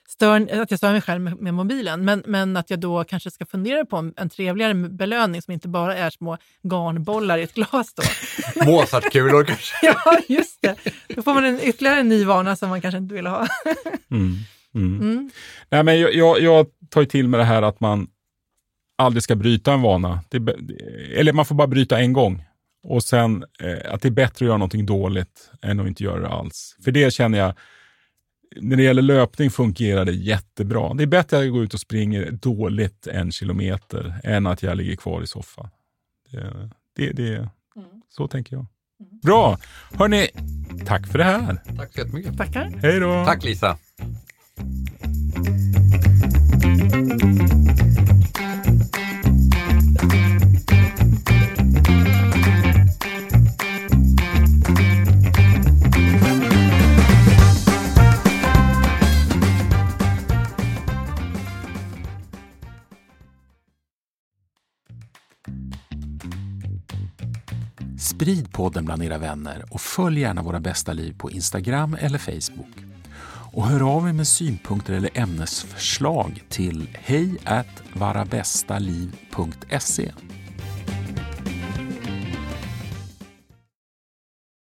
skärmstörn, 0.07 0.61
att 0.61 0.71
jag 0.71 0.77
stör 0.77 0.91
mig 0.91 1.01
själv 1.01 1.21
med, 1.21 1.41
med 1.41 1.53
mobilen. 1.53 2.05
Men, 2.05 2.23
men 2.25 2.57
att 2.57 2.69
jag 2.69 2.79
då 2.79 3.03
kanske 3.03 3.31
ska 3.31 3.45
fundera 3.45 3.85
på 3.85 3.97
en, 3.97 4.13
en 4.17 4.29
trevligare 4.29 4.73
belöning 4.73 5.41
som 5.41 5.53
inte 5.53 5.67
bara 5.67 5.95
är 5.95 6.09
små 6.09 6.37
garnbollar 6.63 7.37
i 7.37 7.43
ett 7.43 7.53
glas. 7.53 7.93
Då. 7.93 8.03
Mozartkulor 8.65 9.43
kanske. 9.43 9.75
ja, 9.85 10.19
just 10.27 10.61
det. 10.61 10.75
Då 11.15 11.21
får 11.21 11.33
man 11.33 11.45
en, 11.45 11.59
ytterligare 11.63 11.99
en 11.99 12.09
ny 12.09 12.25
vana 12.25 12.55
som 12.55 12.69
man 12.69 12.81
kanske 12.81 12.97
inte 12.97 13.15
vill 13.15 13.27
ha. 13.27 13.47
Mm. 14.09 14.35
Mm. 14.75 15.01
Mm. 15.01 15.31
Nej, 15.69 15.83
men 15.83 15.99
jag, 15.99 16.13
jag, 16.13 16.41
jag 16.41 16.65
tar 16.89 17.03
till 17.03 17.27
med 17.27 17.39
det 17.39 17.43
här 17.43 17.61
att 17.61 17.79
man 17.79 18.07
aldrig 18.97 19.23
ska 19.23 19.35
bryta 19.35 19.73
en 19.73 19.81
vana. 19.81 20.19
Det, 20.29 20.37
eller 21.15 21.33
man 21.33 21.45
får 21.45 21.55
bara 21.55 21.67
bryta 21.67 21.99
en 21.99 22.13
gång. 22.13 22.43
Och 22.83 23.03
sen 23.03 23.43
eh, 23.63 23.93
att 23.93 24.01
det 24.01 24.07
är 24.07 24.11
bättre 24.11 24.45
att 24.45 24.47
göra 24.47 24.57
någonting 24.57 24.85
dåligt 24.85 25.51
än 25.61 25.79
att 25.79 25.87
inte 25.87 26.03
göra 26.03 26.19
det 26.19 26.27
alls. 26.27 26.75
För 26.83 26.91
det 26.91 27.13
känner 27.13 27.37
jag, 27.37 27.53
när 28.55 28.77
det 28.77 28.83
gäller 28.83 29.01
löpning 29.01 29.51
fungerar 29.51 30.05
det 30.05 30.11
jättebra. 30.11 30.93
Det 30.93 31.03
är 31.03 31.07
bättre 31.07 31.37
att 31.37 31.43
jag 31.43 31.53
går 31.53 31.63
ut 31.63 31.73
och 31.73 31.79
springer 31.79 32.31
dåligt 32.31 33.07
en 33.07 33.31
kilometer 33.31 34.19
än 34.23 34.47
att 34.47 34.63
jag 34.63 34.77
ligger 34.77 34.95
kvar 34.95 35.21
i 35.21 35.27
soffan. 35.27 35.69
Det, 36.31 36.69
det, 36.95 37.11
det, 37.11 37.49
Så 38.09 38.27
tänker 38.27 38.55
jag. 38.55 38.65
Bra! 39.23 39.57
Hörni, 39.93 40.27
tack 40.85 41.07
för 41.07 41.17
det 41.17 41.23
här. 41.23 41.61
Tack 41.77 41.93
så 41.93 41.99
jättemycket. 41.99 42.37
Tackar. 42.37 42.71
Hej 42.81 42.99
då! 42.99 43.25
Tack 43.25 43.43
Lisa. 43.43 43.77
Sprid 68.17 68.51
podden 68.51 68.85
bland 68.85 69.03
era 69.03 69.17
vänner 69.17 69.63
och 69.69 69.81
följ 69.81 70.19
gärna 70.19 70.41
Våra 70.41 70.59
bästa 70.59 70.93
liv 70.93 71.15
på 71.17 71.31
Instagram 71.31 71.97
eller 71.99 72.17
Facebook. 72.17 72.75
Och 73.53 73.67
hör 73.67 73.95
av 73.95 74.09
er 74.09 74.13
med 74.13 74.27
synpunkter 74.27 74.93
eller 74.93 75.09
ämnesförslag 75.13 76.43
till 76.49 76.89
hej 76.93 77.37
varabästaliv.se. 77.93 80.11